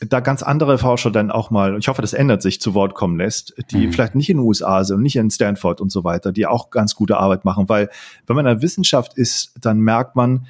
da 0.00 0.20
ganz 0.20 0.42
andere 0.42 0.78
Forscher 0.78 1.10
dann 1.10 1.30
auch 1.30 1.50
mal, 1.50 1.78
ich 1.78 1.88
hoffe, 1.88 2.02
das 2.02 2.12
ändert 2.12 2.42
sich, 2.42 2.60
zu 2.60 2.74
Wort 2.74 2.94
kommen 2.94 3.18
lässt, 3.18 3.54
die 3.70 3.86
mhm. 3.86 3.92
vielleicht 3.92 4.14
nicht 4.14 4.30
in 4.30 4.38
den 4.38 4.46
USA 4.46 4.84
sind 4.84 5.02
nicht 5.02 5.16
in 5.16 5.30
Stanford 5.30 5.80
und 5.80 5.90
so 5.90 6.04
weiter, 6.04 6.32
die 6.32 6.46
auch 6.46 6.70
ganz 6.70 6.94
gute 6.94 7.16
Arbeit 7.18 7.44
machen, 7.44 7.68
weil 7.68 7.88
wenn 8.26 8.36
man 8.36 8.46
in 8.46 8.54
der 8.54 8.62
Wissenschaft 8.62 9.16
ist, 9.16 9.54
dann 9.60 9.80
merkt 9.80 10.16
man, 10.16 10.46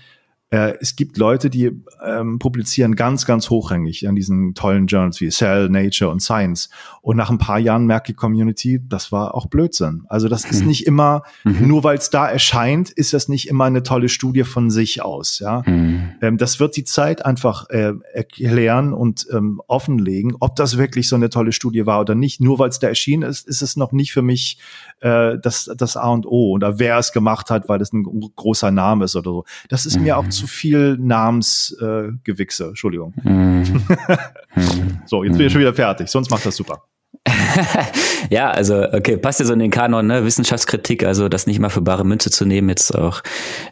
äh, 0.50 0.74
es 0.80 0.96
gibt 0.96 1.18
Leute, 1.18 1.50
die 1.50 1.70
ähm, 2.04 2.38
publizieren 2.38 2.96
ganz, 2.96 3.26
ganz 3.26 3.50
hochrangig 3.50 4.08
an 4.08 4.14
diesen 4.14 4.54
tollen 4.54 4.86
Journals 4.86 5.20
wie 5.20 5.28
Cell, 5.28 5.68
Nature 5.68 6.10
und 6.10 6.20
Science. 6.20 6.70
Und 7.02 7.18
nach 7.18 7.28
ein 7.28 7.38
paar 7.38 7.58
Jahren 7.58 7.84
merkt 7.84 8.08
die 8.08 8.14
Community, 8.14 8.80
das 8.86 9.12
war 9.12 9.34
auch 9.34 9.46
Blödsinn. 9.46 10.04
Also 10.08 10.28
das 10.28 10.46
ist 10.46 10.62
mhm. 10.62 10.68
nicht 10.68 10.86
immer, 10.86 11.22
mhm. 11.44 11.68
nur 11.68 11.84
weil 11.84 11.98
es 11.98 12.08
da 12.08 12.26
erscheint, 12.26 12.90
ist 12.90 13.12
das 13.12 13.28
nicht 13.28 13.48
immer 13.48 13.64
eine 13.64 13.82
tolle 13.82 14.08
Studie 14.08 14.44
von 14.44 14.70
sich 14.70 15.02
aus. 15.02 15.38
Ja, 15.38 15.62
mhm. 15.66 16.12
ähm, 16.22 16.38
das 16.38 16.60
wird 16.60 16.76
die 16.76 16.84
Zeit 16.84 17.26
einfach 17.26 17.68
äh, 17.68 17.92
erklären 18.14 18.94
und 18.94 19.26
ähm, 19.30 19.60
offenlegen, 19.66 20.34
ob 20.40 20.56
das 20.56 20.78
wirklich 20.78 21.08
so 21.10 21.16
eine 21.16 21.28
tolle 21.28 21.52
Studie 21.52 21.84
war 21.84 22.00
oder 22.00 22.14
nicht. 22.14 22.40
Nur 22.40 22.58
weil 22.58 22.70
es 22.70 22.78
da 22.78 22.88
erschienen 22.88 23.28
ist, 23.28 23.46
ist 23.46 23.60
es 23.60 23.76
noch 23.76 23.92
nicht 23.92 24.12
für 24.12 24.22
mich 24.22 24.58
äh, 25.00 25.38
das, 25.38 25.70
das 25.76 25.98
A 25.98 26.08
und 26.08 26.24
O 26.26 26.52
oder 26.52 26.78
wer 26.78 26.96
es 26.96 27.12
gemacht 27.12 27.50
hat, 27.50 27.68
weil 27.68 27.78
das 27.78 27.92
ein 27.92 28.04
großer 28.34 28.70
Name 28.70 29.04
ist 29.04 29.14
oder 29.14 29.30
so. 29.30 29.44
Das 29.68 29.84
ist 29.84 30.00
mir 30.00 30.16
auch 30.16 30.24
mhm. 30.24 30.37
Zu 30.38 30.46
viel 30.46 30.96
Namensgewichse. 30.98 32.64
Äh, 32.64 32.68
Entschuldigung. 32.68 33.14
Mhm. 33.22 33.64
so, 35.06 35.24
jetzt 35.24 35.36
bin 35.36 35.46
ich 35.46 35.52
schon 35.52 35.60
wieder 35.60 35.74
fertig. 35.74 36.08
Sonst 36.08 36.30
macht 36.30 36.46
das 36.46 36.56
super. 36.56 36.84
ja, 38.30 38.50
also 38.50 38.84
okay, 38.92 39.16
passt 39.16 39.40
ja 39.40 39.46
so 39.46 39.52
in 39.52 39.58
den 39.58 39.70
Kanon, 39.70 40.06
ne? 40.06 40.24
Wissenschaftskritik, 40.24 41.04
also 41.04 41.28
das 41.28 41.46
nicht 41.46 41.58
mal 41.58 41.68
für 41.68 41.80
bare 41.80 42.04
Münze 42.04 42.30
zu 42.30 42.44
nehmen, 42.44 42.68
jetzt 42.68 42.96
auch 42.96 43.22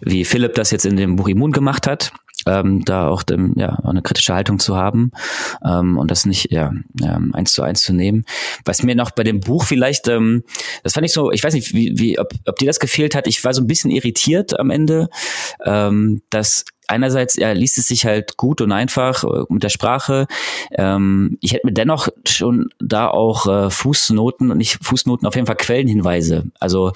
wie 0.01 0.25
Philipp 0.25 0.55
das 0.55 0.71
jetzt 0.71 0.87
in 0.87 0.97
dem 0.97 1.17
Buch 1.17 1.29
Immun 1.29 1.53
gemacht 1.53 1.87
hat 1.87 2.13
ähm, 2.47 2.85
da 2.85 3.09
auch 3.09 3.23
dem, 3.23 3.55
ja, 3.57 3.79
eine 3.85 4.03
kritische 4.03 4.35
Haltung 4.35 4.59
zu 4.59 4.77
haben 4.77 5.13
ähm, 5.65 5.99
und 5.99 6.11
das 6.11 6.27
nicht 6.27 6.53
ja, 6.53 6.73
ähm, 7.03 7.35
eins 7.35 7.53
zu 7.53 7.63
eins 7.63 7.83
zu 7.83 7.93
nehmen. 7.93 8.25
Was 8.65 8.83
mir 8.83 8.95
noch 8.95 9.11
bei 9.11 9.25
dem 9.25 9.41
Buch 9.41 9.65
vielleicht, 9.65 10.09
ähm, 10.09 10.45
das 10.83 10.95
fand 10.95 11.07
ich 11.07 11.13
so, 11.13 11.33
ich 11.33 11.43
weiß 11.43 11.55
nicht, 11.55 11.75
wie, 11.75 11.99
wie 11.99 12.19
ob, 12.19 12.33
ob 12.47 12.57
dir 12.59 12.67
das 12.67 12.81
gefehlt 12.81 13.15
hat, 13.15 13.27
ich 13.27 13.43
war 13.45 13.55
so 13.55 13.63
ein 13.63 13.67
bisschen 13.67 13.91
irritiert 13.91 14.59
am 14.59 14.71
Ende, 14.71 15.09
ähm, 15.65 16.23
dass 16.31 16.65
einerseits 16.89 17.37
ja, 17.37 17.53
liest 17.53 17.79
es 17.79 17.89
sich 17.89 18.07
halt 18.07 18.37
gut 18.37 18.61
und 18.61 18.73
einfach 18.73 19.25
äh, 19.25 19.45
mit 19.49 19.63
der 19.63 19.69
Sprache. 19.69 20.27
Ähm, 20.73 21.39
ich 21.41 21.53
hätte 21.53 21.67
mir 21.67 21.73
dennoch 21.73 22.09
schon 22.27 22.69
da 22.79 23.09
auch 23.09 23.47
äh, 23.47 23.71
Fußnoten 23.71 24.51
und 24.51 24.59
nicht 24.59 24.79
Fußnoten, 24.85 25.27
auf 25.27 25.35
jeden 25.35 25.47
Fall 25.47 25.57
Quellenhinweise. 25.57 26.45
Also 26.61 26.93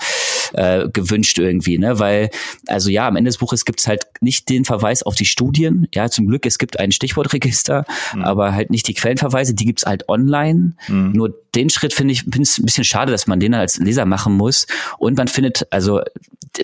äh, 0.52 0.88
gewünscht 0.92 1.38
irgendwie, 1.38 1.78
ne? 1.78 1.98
Weil, 1.98 2.30
also 2.66 2.90
ja, 2.90 3.08
am 3.08 3.16
Ende 3.16 3.28
des 3.28 3.38
Buches 3.38 3.64
gibt 3.64 3.80
es 3.80 3.86
halt 3.86 4.06
nicht 4.20 4.48
den 4.48 4.64
Verweis 4.64 5.02
auf 5.02 5.14
die 5.14 5.24
Studien. 5.24 5.88
Ja, 5.94 6.08
zum 6.08 6.26
Glück, 6.26 6.46
es 6.46 6.58
gibt 6.58 6.78
ein 6.78 6.92
Stichwortregister, 6.92 7.84
mhm. 8.14 8.22
aber 8.22 8.54
halt 8.54 8.70
nicht 8.70 8.88
die 8.88 8.94
Quellenverweise, 8.94 9.54
die 9.54 9.64
gibt's 9.64 9.86
halt 9.86 10.08
online. 10.08 10.72
Mhm. 10.88 11.12
Nur 11.12 11.34
den 11.54 11.70
Schritt 11.70 11.92
finde 11.92 12.12
ich 12.12 12.22
finde 12.22 12.48
ein 12.58 12.64
bisschen 12.64 12.84
schade, 12.84 13.12
dass 13.12 13.26
man 13.26 13.40
den 13.40 13.54
als 13.54 13.78
Leser 13.78 14.06
machen 14.06 14.36
muss. 14.36 14.66
Und 14.98 15.16
man 15.16 15.28
findet, 15.28 15.66
also 15.70 16.00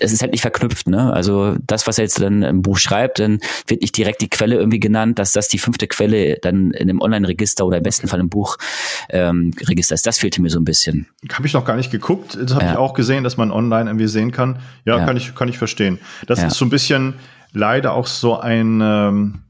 es 0.01 0.13
ist 0.13 0.23
halt 0.23 0.33
nicht 0.33 0.41
verknüpft, 0.41 0.89
ne? 0.89 1.13
Also 1.13 1.57
das, 1.65 1.87
was 1.87 1.99
er 1.99 2.05
jetzt 2.05 2.21
dann 2.21 2.43
im 2.43 2.63
Buch 2.63 2.79
schreibt, 2.79 3.19
dann 3.19 3.41
wird 3.67 3.83
nicht 3.83 3.97
direkt 3.97 4.21
die 4.21 4.29
Quelle 4.29 4.57
irgendwie 4.57 4.81
genannt, 4.81 5.19
dass 5.19 5.33
das 5.33 5.49
die 5.49 5.59
fünfte 5.59 5.87
Quelle 5.87 6.39
dann 6.41 6.73
in 6.73 6.89
einem 6.89 7.01
Online-Register 7.01 7.65
oder 7.65 7.79
im 7.79 7.83
besten 7.83 8.09
Fall 8.09 8.21
im 8.21 8.29
Buchregister 8.29 9.15
ähm, 9.31 9.53
ist. 9.97 10.07
Das 10.07 10.19
fehlte 10.19 10.43
mir 10.43 10.51
so 10.51 10.59
ein 10.59 10.65
bisschen. 10.65 11.07
Habe 11.33 11.47
ich 11.47 11.53
noch 11.53 11.65
gar 11.65 11.77
nicht 11.77 11.91
geguckt. 11.91 12.37
Das 12.41 12.55
habe 12.55 12.65
ja. 12.65 12.73
ich 12.73 12.79
auch 12.79 12.95
gesehen, 12.95 13.23
dass 13.23 13.37
man 13.37 13.51
online 13.51 13.76
irgendwie 13.81 14.09
sehen 14.09 14.33
kann. 14.33 14.59
Ja, 14.85 14.99
ja. 14.99 15.05
kann 15.05 15.17
ich 15.17 15.35
kann 15.35 15.49
ich 15.49 15.59
verstehen. 15.59 15.99
Das 16.27 16.41
ja. 16.41 16.47
ist 16.47 16.55
so 16.55 16.65
ein 16.65 16.71
bisschen 16.71 17.15
leider 17.53 17.93
auch 17.93 18.07
so 18.07 18.39
ein 18.39 18.81
ähm, 18.83 19.43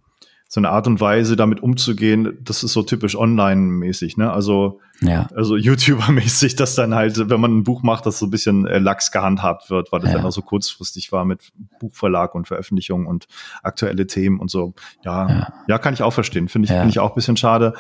so 0.49 0.61
eine 0.61 0.71
Art 0.71 0.87
und 0.87 1.01
Weise, 1.01 1.37
damit 1.37 1.61
umzugehen, 1.61 2.39
das 2.43 2.63
ist 2.63 2.73
so 2.73 2.83
typisch 2.83 3.17
online-mäßig, 3.17 4.17
ne? 4.17 4.33
Also 4.33 4.81
ja. 5.01 5.29
Also 5.35 5.57
YouTuber-mäßig, 5.57 6.57
dass 6.57 6.75
dann 6.75 6.95
halt, 6.95 7.29
wenn 7.29 7.41
man 7.41 7.59
ein 7.59 7.65
Buch 7.65 7.83
macht, 7.83 8.07
das 8.07 8.19
so 8.19 8.27
ein 8.27 8.31
bisschen 8.31 8.67
äh, 8.67 8.79
lax 8.79 9.11
gehandhabt 9.13 9.71
wird, 9.71 9.93
weil 9.93 10.01
das 10.01 10.11
ja. 10.11 10.17
dann 10.17 10.27
auch 10.27 10.33
so 10.33 10.43
kurzfristig 10.43 11.13
war 11.13 11.25
mit 11.25 11.53
Buchverlag 11.81 12.35
und 12.35 12.49
Veröffentlichung 12.49 13.07
und 13.07 13.27
aktuelle 13.63 14.07
Themen 14.07 14.41
und 14.41 14.51
so. 14.51 14.75
Ja, 15.05 15.29
ja, 15.29 15.53
ja 15.69 15.79
kann 15.79 15.95
ich 15.95 16.03
auch 16.03 16.13
verstehen. 16.13 16.49
Finde 16.49 16.67
ich, 16.67 16.71
ja. 16.71 16.79
finde 16.79 16.91
ich 16.91 16.99
auch 16.99 17.11
ein 17.11 17.15
bisschen 17.15 17.37
schade. 17.37 17.75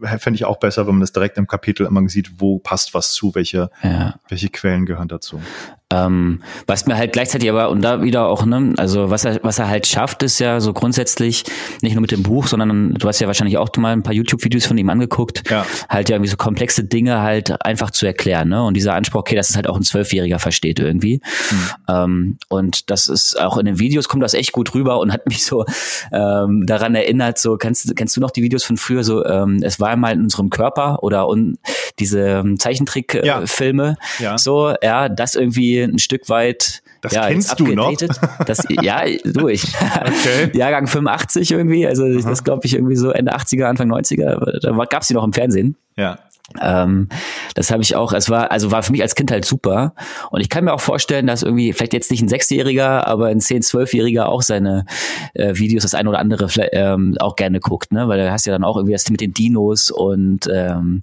Fände 0.00 0.36
ich 0.36 0.44
auch 0.44 0.58
besser, 0.58 0.86
wenn 0.86 0.94
man 0.94 1.00
das 1.00 1.12
direkt 1.12 1.36
im 1.36 1.48
Kapitel 1.48 1.84
immer 1.84 2.08
sieht, 2.08 2.40
wo 2.40 2.60
passt 2.60 2.94
was 2.94 3.12
zu, 3.12 3.34
welche, 3.34 3.70
welche 4.28 4.50
Quellen 4.50 4.86
gehören 4.86 5.08
dazu. 5.08 5.40
Ähm, 5.90 6.42
was 6.66 6.84
mir 6.86 6.98
halt 6.98 7.14
gleichzeitig 7.14 7.48
aber, 7.48 7.70
und 7.70 7.80
da 7.80 8.02
wieder 8.02 8.26
auch, 8.26 8.44
ne, 8.44 8.74
also 8.76 9.08
was 9.08 9.24
er, 9.24 9.40
was 9.42 9.58
er 9.58 9.68
halt 9.68 9.86
schafft, 9.86 10.22
ist 10.22 10.38
ja 10.38 10.60
so 10.60 10.74
grundsätzlich, 10.74 11.44
nicht 11.80 11.94
nur 11.94 12.02
mit 12.02 12.10
dem 12.10 12.22
Buch, 12.22 12.46
sondern 12.46 12.92
du 12.92 13.08
hast 13.08 13.20
ja 13.20 13.26
wahrscheinlich 13.26 13.56
auch 13.56 13.74
mal 13.78 13.94
ein 13.94 14.02
paar 14.02 14.12
YouTube-Videos 14.12 14.66
von 14.66 14.76
ihm 14.76 14.90
angeguckt, 14.90 15.50
ja. 15.50 15.64
halt 15.88 16.10
ja 16.10 16.16
irgendwie 16.16 16.27
so 16.28 16.36
komplexe 16.36 16.84
Dinge 16.84 17.20
halt 17.22 17.64
einfach 17.64 17.90
zu 17.90 18.06
erklären, 18.06 18.48
ne? 18.48 18.62
Und 18.62 18.74
dieser 18.74 18.94
Anspruch, 18.94 19.20
okay, 19.20 19.34
dass 19.34 19.50
es 19.50 19.56
halt 19.56 19.68
auch 19.68 19.76
ein 19.76 19.82
Zwölfjähriger 19.82 20.38
versteht 20.38 20.78
irgendwie. 20.78 21.20
Mhm. 21.50 21.70
Ähm, 21.88 22.38
und 22.48 22.90
das 22.90 23.08
ist 23.08 23.40
auch 23.40 23.56
in 23.58 23.66
den 23.66 23.78
Videos 23.78 24.08
kommt 24.08 24.22
das 24.22 24.34
echt 24.34 24.52
gut 24.52 24.74
rüber 24.74 25.00
und 25.00 25.12
hat 25.12 25.26
mich 25.26 25.44
so 25.44 25.64
ähm, 26.12 26.66
daran 26.66 26.94
erinnert, 26.94 27.38
so, 27.38 27.56
kennst, 27.56 27.94
kennst 27.96 28.16
du 28.16 28.20
noch 28.20 28.30
die 28.30 28.42
Videos 28.42 28.64
von 28.64 28.76
früher, 28.76 29.04
so, 29.04 29.24
ähm, 29.24 29.60
es 29.62 29.80
war 29.80 29.96
mal 29.96 30.12
in 30.12 30.22
unserem 30.22 30.50
Körper 30.50 31.02
oder 31.02 31.28
un, 31.28 31.58
diese 31.98 32.20
ähm, 32.20 32.58
Zeichentrickfilme, 32.58 33.96
äh, 34.18 34.22
ja. 34.22 34.30
ja. 34.32 34.38
so, 34.38 34.74
ja, 34.82 35.08
das 35.08 35.34
irgendwie 35.34 35.80
ein 35.80 35.98
Stück 35.98 36.28
weit 36.28 36.82
das 37.00 37.12
ja, 37.12 37.28
kennst 37.28 37.60
du 37.60 37.66
noch? 37.74 37.92
Das, 38.44 38.64
ja, 38.68 39.04
du, 39.24 39.48
ich. 39.48 39.64
Okay. 39.98 40.50
Jahrgang 40.54 40.86
85 40.86 41.50
irgendwie, 41.50 41.86
also 41.86 42.04
Aha. 42.04 42.28
das 42.28 42.44
glaube 42.44 42.66
ich 42.66 42.74
irgendwie 42.74 42.96
so 42.96 43.10
Ende 43.10 43.34
80er, 43.34 43.64
Anfang 43.64 43.90
90er, 43.90 44.60
da 44.60 44.84
gab 44.84 45.02
es 45.02 45.08
die 45.08 45.14
noch 45.14 45.24
im 45.24 45.32
Fernsehen. 45.32 45.76
Ja. 45.98 46.18
Ähm, 46.62 47.08
das 47.54 47.70
habe 47.70 47.82
ich 47.82 47.94
auch, 47.94 48.12
es 48.14 48.30
war, 48.30 48.50
also 48.50 48.70
war 48.70 48.82
für 48.82 48.92
mich 48.92 49.02
als 49.02 49.14
Kind 49.14 49.30
halt 49.30 49.44
super. 49.44 49.94
Und 50.30 50.40
ich 50.40 50.48
kann 50.48 50.64
mir 50.64 50.72
auch 50.72 50.80
vorstellen, 50.80 51.26
dass 51.26 51.42
irgendwie, 51.42 51.74
vielleicht 51.74 51.92
jetzt 51.92 52.10
nicht 52.10 52.22
ein 52.22 52.28
Sechsjähriger, 52.28 53.06
aber 53.06 53.26
ein 53.26 53.40
Zehn-, 53.40 53.60
Zwölfjähriger 53.60 54.28
auch 54.28 54.40
seine 54.40 54.86
äh, 55.34 55.56
Videos, 55.56 55.82
das 55.82 55.94
eine 55.94 56.08
oder 56.08 56.20
andere 56.20 56.48
ähm, 56.72 57.16
auch 57.20 57.36
gerne 57.36 57.60
guckt, 57.60 57.92
ne? 57.92 58.08
Weil 58.08 58.18
da 58.18 58.32
hast 58.32 58.46
du 58.46 58.50
ja 58.50 58.54
dann 58.54 58.64
auch 58.64 58.76
irgendwie 58.76 58.94
das 58.94 59.10
mit 59.10 59.20
den 59.20 59.34
Dinos 59.34 59.90
und 59.90 60.48
ähm, 60.50 61.02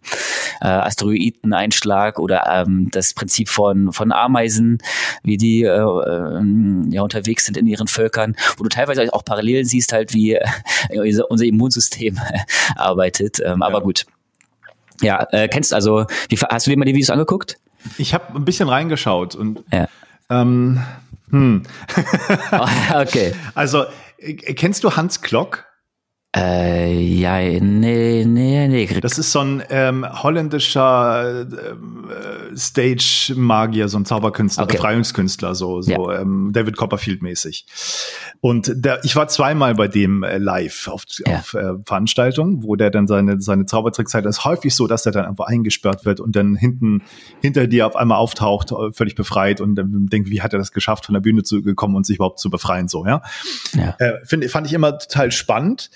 äh, 0.62 0.67
Asteroideneinschlag 0.67 2.17
oder 2.17 2.43
ähm, 2.51 2.89
das 2.91 3.13
Prinzip 3.13 3.49
von, 3.49 3.91
von 3.91 4.12
Ameisen, 4.12 4.79
wie 5.21 5.38
die 5.38 5.63
äh, 5.63 5.67
äh, 5.67 6.41
ja 6.89 7.03
unterwegs 7.03 7.45
sind 7.45 7.58
in 7.58 7.67
ihren 7.67 7.88
Völkern, 7.88 8.36
wo 8.58 8.63
du 8.63 8.69
teilweise 8.69 9.13
auch 9.13 9.23
Parallelen 9.23 9.65
siehst, 9.65 9.93
halt 9.93 10.13
wie 10.15 10.34
äh, 10.34 10.47
unser 11.29 11.45
Immunsystem 11.45 12.17
arbeitet. 12.75 13.39
Ähm, 13.45 13.60
ja. 13.60 13.67
Aber 13.67 13.81
gut. 13.81 14.05
Ja, 15.01 15.27
äh, 15.31 15.47
kennst 15.47 15.73
also, 15.73 16.06
wie, 16.29 16.37
hast 16.37 16.65
du 16.65 16.71
dir 16.71 16.77
mal 16.77 16.85
die 16.85 16.93
Videos 16.93 17.10
angeguckt? 17.10 17.58
Ich 17.98 18.13
habe 18.13 18.35
ein 18.35 18.46
bisschen 18.46 18.69
reingeschaut 18.69 19.35
und 19.35 19.63
ja. 19.71 19.87
ähm, 20.29 20.81
hm. 21.29 21.63
okay. 22.93 23.33
Also, 23.54 23.85
äh, 24.17 24.33
kennst 24.33 24.83
du 24.83 24.96
Hans 24.96 25.21
Klock? 25.21 25.65
Äh, 26.36 27.00
ja, 27.00 27.40
nee, 27.40 28.25
nee, 28.25 28.67
nee. 28.67 29.00
Das 29.00 29.17
ist 29.17 29.31
so 29.31 29.40
ein 29.40 29.63
ähm, 29.69 30.06
holländischer 30.21 31.42
äh, 31.44 32.58
Stage-Magier, 32.58 33.88
so 33.88 33.98
ein 33.98 34.06
Zauberkünstler, 34.06 34.65
okay. 34.65 34.75
Befreiungskünstler, 34.75 35.56
so, 35.56 35.81
so 35.81 36.12
ja. 36.12 36.19
ähm, 36.19 36.50
David 36.52 36.75
Copperfield-mäßig. 36.75 37.65
Und 38.42 38.69
der, 38.75 39.00
ich 39.06 39.15
war 39.15 39.29
zweimal 39.29 39.75
bei 39.75 39.88
dem 39.88 40.23
äh, 40.23 40.38
live 40.38 40.90
auf, 40.90 41.06
ja. 41.25 41.38
auf 41.38 41.54
äh, 41.54 41.77
Veranstaltungen, 41.86 42.63
wo 42.63 42.75
der 42.75 42.92
dann 42.92 43.08
seine, 43.08 43.40
seine 43.40 43.65
Zaubertricks 43.65 44.13
hat. 44.13 44.25
Das 44.25 44.40
ist 44.40 44.46
häufig 44.46 44.75
so, 44.75 44.88
dass 44.88 45.04
der 45.04 45.13
dann 45.13 45.25
einfach 45.25 45.46
eingesperrt 45.46 46.04
wird 46.04 46.19
und 46.19 46.36
dann 46.36 46.56
hinten 46.56 47.04
hinter 47.42 47.65
dir 47.67 47.88
auf 47.88 47.96
einmal 47.96 48.17
auftaucht, 48.17 48.73
äh, 48.73 48.92
völlig 48.92 49.15
befreit 49.15 49.62
und 49.62 49.75
dann 49.75 50.08
denkt, 50.08 50.29
wie 50.29 50.42
hat 50.42 50.52
er 50.52 50.60
das 50.60 50.73
geschafft, 50.73 51.06
von 51.06 51.13
der 51.13 51.21
Bühne 51.21 51.44
zu 51.44 51.62
gekommen 51.62 51.96
und 51.96 52.06
sich 52.06 52.17
überhaupt 52.17 52.40
zu 52.40 52.50
befreien, 52.50 52.90
so, 52.90 53.06
ja. 53.06 53.21
ja. 53.73 53.96
Äh, 54.00 54.25
find, 54.25 54.44
fand 54.52 54.67
ich 54.67 54.73
immer 54.73 54.98
total 54.98 55.31
spannend. 55.31 55.90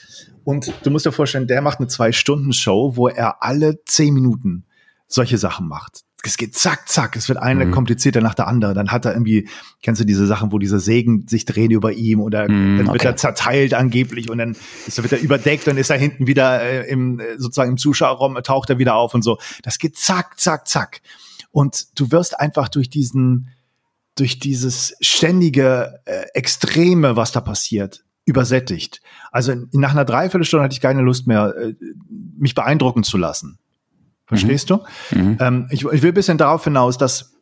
Und 0.44 0.74
du 0.84 0.92
musst 0.92 1.06
dir 1.06 1.12
vorstellen, 1.12 1.48
der 1.48 1.62
macht 1.62 1.80
eine 1.80 1.88
Zwei-Stunden-Show, 1.88 2.96
wo 2.96 3.08
er 3.08 3.44
alle 3.44 3.84
zehn 3.86 4.14
Minuten 4.14 4.66
solche 5.08 5.38
Sachen 5.38 5.68
macht. 5.68 6.02
Es 6.24 6.36
geht 6.36 6.54
zack, 6.56 6.90
zack, 6.90 7.16
es 7.16 7.30
wird 7.30 7.40
eine 7.40 7.66
mhm. 7.66 7.72
komplizierter 7.72 8.20
nach 8.20 8.36
der 8.36 8.48
anderen. 8.48 8.76
Dann 8.76 8.92
hat 8.92 9.06
er 9.06 9.14
irgendwie, 9.14 9.48
kennst 9.82 10.02
du 10.02 10.06
diese 10.06 10.28
Sachen, 10.28 10.52
wo 10.52 10.60
diese 10.60 10.80
Sägen 10.80 11.28
sich 11.28 11.46
drehen 11.46 11.72
über 11.72 11.94
ihm 11.94 12.20
oder 12.20 12.50
mhm, 12.50 12.78
dann 12.78 12.88
wird 12.88 12.98
okay. 12.98 13.08
er 13.08 13.16
zerteilt 13.16 13.74
angeblich 13.74 14.30
und 14.30 14.38
dann 14.38 14.56
ist, 14.86 15.02
wird 15.02 15.14
er 15.14 15.22
überdeckt 15.22 15.68
und 15.70 15.78
ist 15.78 15.90
er 15.90 15.98
hinten 15.98 16.28
wieder 16.28 16.62
äh, 16.62 16.90
im, 16.90 17.20
äh, 17.20 17.38
sozusagen 17.38 17.72
im 17.72 17.78
Zuschauerraum, 17.78 18.38
taucht 18.44 18.70
er 18.70 18.80
wieder 18.80 18.96
auf 18.96 19.14
und 19.14 19.24
so. 19.24 19.38
Das 19.64 19.80
geht 19.80 19.98
zack, 19.98 20.40
zack, 20.40 20.68
zack. 20.68 21.02
Und 21.52 21.98
du 21.98 22.12
wirst 22.12 22.38
einfach 22.38 22.68
durch 22.68 22.90
diesen, 22.90 23.50
durch 24.16 24.40
dieses 24.40 24.96
ständige 25.00 26.02
äh, 26.06 26.26
Extreme, 26.34 27.16
was 27.16 27.32
da 27.32 27.40
passiert, 27.40 28.04
übersättigt. 28.30 29.02
Also 29.32 29.54
nach 29.72 29.92
einer 29.92 30.06
Dreiviertelstunde 30.06 30.64
hatte 30.64 30.74
ich 30.74 30.82
keine 30.82 31.02
Lust 31.02 31.26
mehr, 31.28 31.56
äh, 31.58 31.74
mich 32.38 32.54
beeindrucken 32.54 33.04
zu 33.04 33.18
lassen. 33.18 33.58
Verstehst 34.28 34.70
mhm. 34.70 34.80
du? 35.12 35.20
Mhm. 35.20 35.38
Ähm, 35.40 35.68
ich, 35.72 35.84
ich, 35.84 36.02
will 36.04 36.12
ein 36.12 36.14
bisschen 36.14 36.38
darauf 36.38 36.64
hinaus, 36.64 37.00
dass 37.00 37.34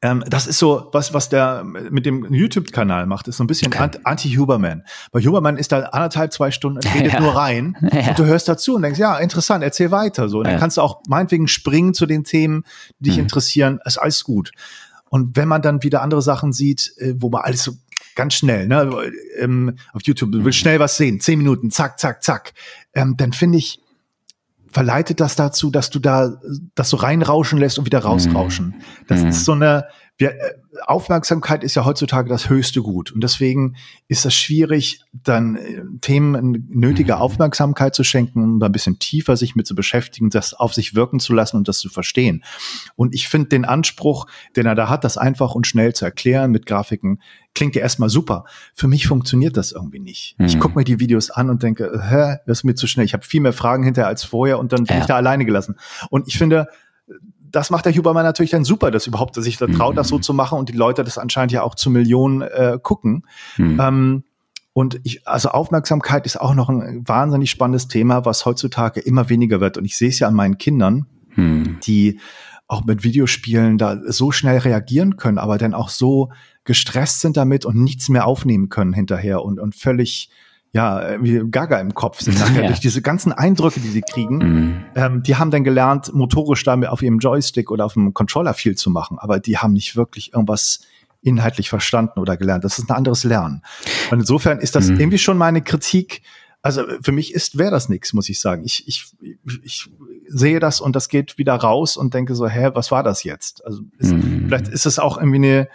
ähm, 0.00 0.24
das 0.26 0.46
ist 0.46 0.58
so, 0.58 0.88
was, 0.92 1.12
was 1.12 1.28
der 1.28 1.62
mit 1.64 2.06
dem 2.06 2.32
YouTube-Kanal 2.32 3.06
macht, 3.06 3.28
ist 3.28 3.36
so 3.36 3.44
ein 3.44 3.46
bisschen 3.46 3.72
okay. 3.72 3.98
anti-Huberman. 4.04 4.82
Bei 5.12 5.20
Huberman 5.20 5.58
ist 5.58 5.72
da 5.72 5.80
anderthalb, 5.80 6.32
zwei 6.32 6.50
Stunden, 6.50 6.78
redet 6.78 7.12
ja. 7.14 7.20
nur 7.20 7.36
rein 7.36 7.76
ja. 7.92 8.08
und 8.08 8.18
du 8.18 8.24
hörst 8.24 8.48
dazu 8.48 8.74
und 8.74 8.82
denkst, 8.82 8.98
ja, 8.98 9.18
interessant, 9.18 9.62
erzähl 9.62 9.90
weiter. 9.90 10.30
So, 10.30 10.38
und 10.38 10.46
dann 10.46 10.58
kannst 10.58 10.78
du 10.78 10.80
auch 10.80 11.02
meinetwegen 11.06 11.48
springen 11.48 11.92
zu 11.92 12.06
den 12.06 12.24
Themen, 12.24 12.64
die 12.98 13.10
dich 13.10 13.16
mhm. 13.18 13.24
interessieren, 13.24 13.80
ist 13.84 13.98
alles 13.98 14.24
gut. 14.24 14.50
Und 15.10 15.36
wenn 15.36 15.46
man 15.46 15.62
dann 15.62 15.82
wieder 15.82 16.02
andere 16.02 16.22
Sachen 16.22 16.52
sieht, 16.52 16.92
äh, 16.96 17.14
wo 17.18 17.28
man 17.28 17.42
alles 17.42 17.62
so 17.62 17.72
ganz 18.14 18.34
schnell, 18.34 18.66
ne, 18.66 19.12
ähm, 19.38 19.76
auf 19.92 20.02
YouTube, 20.04 20.32
du 20.32 20.44
willst 20.44 20.58
schnell 20.58 20.80
was 20.80 20.96
sehen, 20.96 21.20
zehn 21.20 21.38
Minuten, 21.38 21.70
zack, 21.70 21.98
zack, 21.98 22.22
zack, 22.22 22.52
ähm, 22.94 23.14
dann 23.16 23.32
finde 23.32 23.58
ich, 23.58 23.80
verleitet 24.70 25.20
das 25.20 25.36
dazu, 25.36 25.70
dass 25.70 25.90
du 25.90 26.00
da 26.00 26.40
das 26.74 26.90
so 26.90 26.96
reinrauschen 26.96 27.58
lässt 27.58 27.78
und 27.78 27.84
wieder 27.86 28.00
rausrauschen. 28.00 28.74
Das 29.06 29.20
mhm. 29.20 29.28
ist 29.28 29.44
so 29.44 29.52
eine, 29.52 29.84
wir, 30.16 30.30
äh, 30.30 30.54
Aufmerksamkeit 30.86 31.64
ist 31.64 31.74
ja 31.74 31.84
heutzutage 31.84 32.28
das 32.28 32.48
höchste 32.48 32.82
Gut. 32.82 33.10
Und 33.10 33.22
deswegen 33.22 33.76
ist 34.06 34.24
es 34.24 34.34
schwierig, 34.34 35.00
dann 35.12 35.56
äh, 35.56 35.82
Themen 36.00 36.66
nötige 36.68 37.14
mhm. 37.14 37.20
Aufmerksamkeit 37.20 37.94
zu 37.94 38.04
schenken, 38.04 38.42
um 38.42 38.60
da 38.60 38.66
ein 38.66 38.72
bisschen 38.72 38.98
tiefer 38.98 39.36
sich 39.36 39.56
mit 39.56 39.66
zu 39.66 39.74
beschäftigen, 39.74 40.30
das 40.30 40.54
auf 40.54 40.72
sich 40.72 40.94
wirken 40.94 41.18
zu 41.18 41.32
lassen 41.32 41.56
und 41.56 41.66
das 41.66 41.78
zu 41.78 41.88
verstehen. 41.88 42.44
Und 42.94 43.14
ich 43.14 43.28
finde 43.28 43.48
den 43.48 43.64
Anspruch, 43.64 44.26
den 44.56 44.66
er 44.66 44.74
da 44.74 44.88
hat, 44.88 45.04
das 45.04 45.18
einfach 45.18 45.54
und 45.54 45.66
schnell 45.66 45.94
zu 45.94 46.04
erklären 46.04 46.52
mit 46.52 46.66
Grafiken, 46.66 47.20
klingt 47.54 47.74
ja 47.74 47.82
erstmal 47.82 48.08
super. 48.08 48.44
Für 48.74 48.88
mich 48.88 49.06
funktioniert 49.06 49.56
das 49.56 49.72
irgendwie 49.72 50.00
nicht. 50.00 50.36
Mhm. 50.38 50.46
Ich 50.46 50.60
gucke 50.60 50.78
mir 50.78 50.84
die 50.84 51.00
Videos 51.00 51.30
an 51.30 51.50
und 51.50 51.62
denke, 51.62 52.02
hä, 52.08 52.36
das 52.46 52.58
ist 52.58 52.64
mir 52.64 52.74
zu 52.74 52.86
schnell. 52.86 53.06
Ich 53.06 53.14
habe 53.14 53.24
viel 53.24 53.40
mehr 53.40 53.52
Fragen 53.52 53.82
hinterher 53.82 54.08
als 54.08 54.22
vorher 54.22 54.60
und 54.60 54.72
dann 54.72 54.84
bin 54.84 54.96
ja. 54.96 55.02
ich 55.02 55.06
da 55.06 55.16
alleine 55.16 55.44
gelassen. 55.44 55.76
Und 56.10 56.28
ich 56.28 56.38
finde, 56.38 56.68
das 57.54 57.70
macht 57.70 57.86
der 57.86 57.94
Huberman 57.94 58.24
natürlich 58.24 58.50
dann 58.50 58.64
super, 58.64 58.90
dass 58.90 59.06
überhaupt 59.06 59.36
sich 59.36 59.56
da 59.58 59.66
traut, 59.66 59.94
mhm. 59.94 59.96
das 59.96 60.08
so 60.08 60.18
zu 60.18 60.34
machen 60.34 60.58
und 60.58 60.68
die 60.68 60.76
Leute 60.76 61.04
das 61.04 61.18
anscheinend 61.18 61.52
ja 61.52 61.62
auch 61.62 61.74
zu 61.76 61.88
Millionen 61.88 62.42
äh, 62.42 62.78
gucken. 62.82 63.26
Mhm. 63.56 63.80
Ähm, 63.80 64.24
und 64.72 65.00
ich, 65.04 65.26
also 65.28 65.50
Aufmerksamkeit 65.50 66.26
ist 66.26 66.40
auch 66.40 66.54
noch 66.54 66.68
ein 66.68 67.06
wahnsinnig 67.06 67.50
spannendes 67.50 67.86
Thema, 67.86 68.24
was 68.24 68.44
heutzutage 68.44 68.98
immer 68.98 69.28
weniger 69.28 69.60
wird. 69.60 69.78
Und 69.78 69.84
ich 69.84 69.96
sehe 69.96 70.08
es 70.08 70.18
ja 70.18 70.26
an 70.26 70.34
meinen 70.34 70.58
Kindern, 70.58 71.06
mhm. 71.36 71.78
die 71.84 72.18
auch 72.66 72.84
mit 72.84 73.04
Videospielen 73.04 73.78
da 73.78 74.00
so 74.04 74.32
schnell 74.32 74.58
reagieren 74.58 75.16
können, 75.16 75.38
aber 75.38 75.58
dann 75.58 75.74
auch 75.74 75.90
so 75.90 76.32
gestresst 76.64 77.20
sind 77.20 77.36
damit 77.36 77.64
und 77.64 77.76
nichts 77.76 78.08
mehr 78.08 78.26
aufnehmen 78.26 78.68
können 78.68 78.92
hinterher 78.92 79.42
und, 79.42 79.60
und 79.60 79.76
völlig 79.76 80.28
ja, 80.74 81.22
wie 81.22 81.40
Gaga 81.50 81.78
im 81.78 81.94
Kopf 81.94 82.20
sind 82.20 82.38
nachher 82.38 82.62
ja. 82.62 82.66
durch 82.66 82.80
diese 82.80 83.00
ganzen 83.00 83.32
Eindrücke, 83.32 83.78
die 83.78 83.88
sie 83.88 84.02
kriegen. 84.02 84.38
Mhm. 84.38 84.84
Ähm, 84.96 85.22
die 85.22 85.36
haben 85.36 85.52
dann 85.52 85.62
gelernt, 85.62 86.12
motorisch 86.12 86.64
damit 86.64 86.88
auf 86.88 87.00
ihrem 87.00 87.20
Joystick 87.20 87.70
oder 87.70 87.86
auf 87.86 87.92
dem 87.94 88.12
Controller 88.12 88.54
viel 88.54 88.74
zu 88.74 88.90
machen, 88.90 89.16
aber 89.20 89.38
die 89.38 89.56
haben 89.56 89.72
nicht 89.72 89.94
wirklich 89.94 90.32
irgendwas 90.32 90.80
inhaltlich 91.22 91.70
verstanden 91.70 92.18
oder 92.18 92.36
gelernt. 92.36 92.64
Das 92.64 92.78
ist 92.78 92.90
ein 92.90 92.96
anderes 92.96 93.22
Lernen. 93.22 93.62
Und 94.10 94.18
insofern 94.18 94.58
ist 94.58 94.74
das 94.74 94.88
mhm. 94.88 94.98
irgendwie 94.98 95.18
schon 95.18 95.38
meine 95.38 95.62
Kritik. 95.62 96.22
Also 96.60 96.82
für 97.00 97.12
mich 97.12 97.34
ist, 97.34 97.56
wäre 97.56 97.70
das 97.70 97.88
nichts, 97.88 98.12
muss 98.12 98.28
ich 98.28 98.40
sagen. 98.40 98.64
Ich, 98.64 98.88
ich, 98.88 99.12
ich 99.62 99.88
sehe 100.26 100.58
das 100.58 100.80
und 100.80 100.96
das 100.96 101.08
geht 101.08 101.38
wieder 101.38 101.54
raus 101.54 101.96
und 101.96 102.14
denke 102.14 102.34
so, 102.34 102.48
hä, 102.48 102.70
was 102.74 102.90
war 102.90 103.04
das 103.04 103.22
jetzt? 103.22 103.64
Also 103.64 103.82
ist, 103.98 104.12
mhm. 104.12 104.46
vielleicht 104.46 104.68
ist 104.68 104.86
es 104.86 104.98
auch 104.98 105.18
irgendwie 105.18 105.36
eine, 105.36 105.68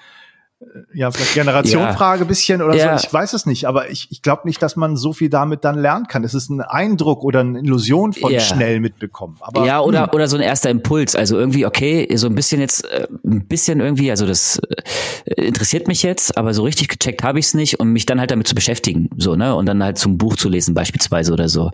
ja, 0.93 1.09
vielleicht 1.09 1.35
Generationfrage 1.35 2.21
ja. 2.21 2.27
bisschen 2.27 2.61
oder 2.61 2.75
ja. 2.75 2.97
so, 2.97 3.05
ich 3.05 3.13
weiß 3.13 3.31
es 3.31 3.45
nicht, 3.45 3.65
aber 3.65 3.89
ich, 3.89 4.07
ich 4.11 4.21
glaube 4.21 4.41
nicht, 4.45 4.61
dass 4.61 4.75
man 4.75 4.97
so 4.97 5.13
viel 5.13 5.29
damit 5.29 5.63
dann 5.63 5.79
lernen 5.79 6.07
kann. 6.07 6.25
Es 6.25 6.33
ist 6.33 6.49
ein 6.49 6.59
Eindruck 6.59 7.23
oder 7.23 7.39
eine 7.39 7.59
Illusion 7.59 8.11
von 8.11 8.31
ja. 8.31 8.41
schnell 8.41 8.81
mitbekommen. 8.81 9.37
Aber, 9.39 9.65
ja, 9.65 9.79
oder, 9.79 10.03
hm. 10.03 10.09
oder 10.13 10.27
so 10.27 10.35
ein 10.35 10.41
erster 10.41 10.69
Impuls. 10.69 11.15
Also 11.15 11.37
irgendwie, 11.39 11.65
okay, 11.65 12.07
so 12.15 12.27
ein 12.27 12.35
bisschen 12.35 12.59
jetzt, 12.59 12.83
äh, 12.91 13.07
ein 13.25 13.47
bisschen 13.47 13.79
irgendwie, 13.79 14.11
also 14.11 14.27
das 14.27 14.59
äh, 15.25 15.41
interessiert 15.41 15.87
mich 15.87 16.03
jetzt, 16.03 16.37
aber 16.37 16.53
so 16.53 16.63
richtig 16.63 16.89
gecheckt 16.89 17.23
habe 17.23 17.39
ich 17.39 17.45
es 17.45 17.53
nicht 17.53 17.79
und 17.79 17.93
mich 17.93 18.05
dann 18.05 18.19
halt 18.19 18.31
damit 18.31 18.47
zu 18.47 18.55
beschäftigen, 18.55 19.09
so, 19.15 19.35
ne? 19.35 19.55
Und 19.55 19.65
dann 19.65 19.81
halt 19.81 19.97
zum 19.97 20.17
Buch 20.17 20.35
zu 20.35 20.49
lesen, 20.49 20.73
beispielsweise 20.73 21.31
oder 21.31 21.47
so. 21.47 21.71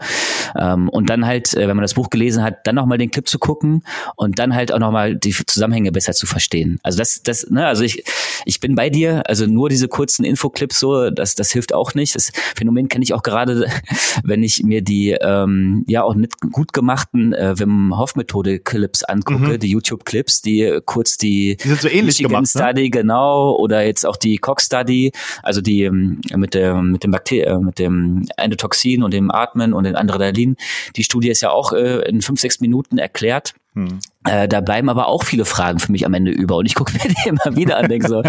Ähm, 0.60 0.90
und 0.90 1.10
dann 1.10 1.26
halt, 1.26 1.56
äh, 1.56 1.68
wenn 1.68 1.76
man 1.76 1.84
das 1.84 1.96
Buch 1.96 2.12
gelesen 2.12 2.44
hat, 2.44 2.68
dann 2.68 2.76
nochmal 2.76 3.00
den 3.00 3.10
Clip 3.10 3.28
zu 3.28 3.40
gucken 3.40 3.84
und 4.16 4.38
dann 4.38 4.54
halt 4.54 4.72
auch 4.72 4.80
nochmal 4.80 5.16
die 5.16 5.34
Zusammenhänge 5.34 5.92
besser 5.92 6.14
zu 6.14 6.28
verstehen. 6.28 6.80
Also 6.84 7.00
das, 7.00 7.24
das, 7.24 7.50
ne, 7.50 7.66
also 7.66 7.84
ich, 7.84 8.04
ich 8.46 8.60
bin 8.60 8.75
bei 8.76 8.90
dir. 8.90 9.24
Also 9.28 9.46
nur 9.46 9.70
diese 9.70 9.88
kurzen 9.88 10.26
Infoclips 10.26 10.80
so, 10.80 11.10
das, 11.10 11.36
das 11.36 11.52
hilft 11.52 11.74
auch 11.74 11.94
nicht. 11.94 12.16
Das 12.16 12.32
Phänomen 12.56 12.88
kenne 12.88 13.04
ich 13.04 13.14
auch 13.14 13.24
gerade, 13.24 13.68
wenn 14.24 14.44
ich 14.44 14.64
mir 14.64 14.82
die 14.82 15.12
ähm, 15.12 15.84
ja 15.88 16.04
auch 16.04 16.16
mit 16.16 16.40
gut 16.52 16.74
gemachten 16.74 17.34
äh, 17.34 17.58
Wim 17.58 17.98
Hof 17.98 18.16
Methode 18.16 18.60
Clips 18.60 19.04
angucke, 19.04 19.54
mhm. 19.54 19.60
die 19.60 19.70
YouTube 19.70 20.06
Clips, 20.06 20.42
die 20.42 20.80
kurz 20.86 21.18
die, 21.18 21.58
die 21.58 21.68
sind 21.68 21.82
so 21.82 21.88
ähnlich 21.88 22.20
Michigan 22.20 22.44
gemacht, 22.44 22.56
ne? 22.56 22.62
Study 22.62 22.84
ne? 22.84 22.90
genau 22.90 23.56
oder 23.56 23.84
jetzt 23.86 24.06
auch 24.06 24.18
die 24.18 24.38
Cox 24.38 24.66
Study, 24.66 25.12
also 25.44 25.62
die 25.62 25.84
ähm, 25.84 26.22
mit 26.36 26.54
der 26.54 26.82
mit 26.82 27.04
dem 27.04 27.12
Bakter 27.12 27.36
äh, 27.36 27.60
mit 27.60 27.80
dem 27.80 28.26
Endotoxin 28.38 29.04
und 29.04 29.14
dem 29.14 29.32
Atmen 29.32 29.74
und 29.74 29.86
dem 29.86 29.96
Adrenalin. 29.96 30.56
Die 30.96 31.04
Studie 31.04 31.30
ist 31.30 31.42
ja 31.42 31.52
auch 31.52 31.74
äh, 31.74 32.08
in 32.08 32.22
fünf 32.22 32.40
sechs 32.40 32.60
Minuten 32.60 32.98
erklärt. 32.98 33.54
Hm. 33.76 34.00
Äh, 34.24 34.48
da 34.48 34.62
bleiben 34.62 34.88
aber 34.90 35.08
auch 35.08 35.26
viele 35.26 35.44
Fragen 35.44 35.80
für 35.80 35.92
mich 35.92 36.06
am 36.06 36.14
Ende 36.14 36.32
über 36.32 36.56
und 36.56 36.66
ich 36.66 36.76
gucke 36.76 36.94
mir 37.04 37.14
die 37.14 37.30
immer 37.30 37.58
wieder 37.58 37.78
an, 37.78 37.90
denke 37.90 38.08
so, 38.08 38.20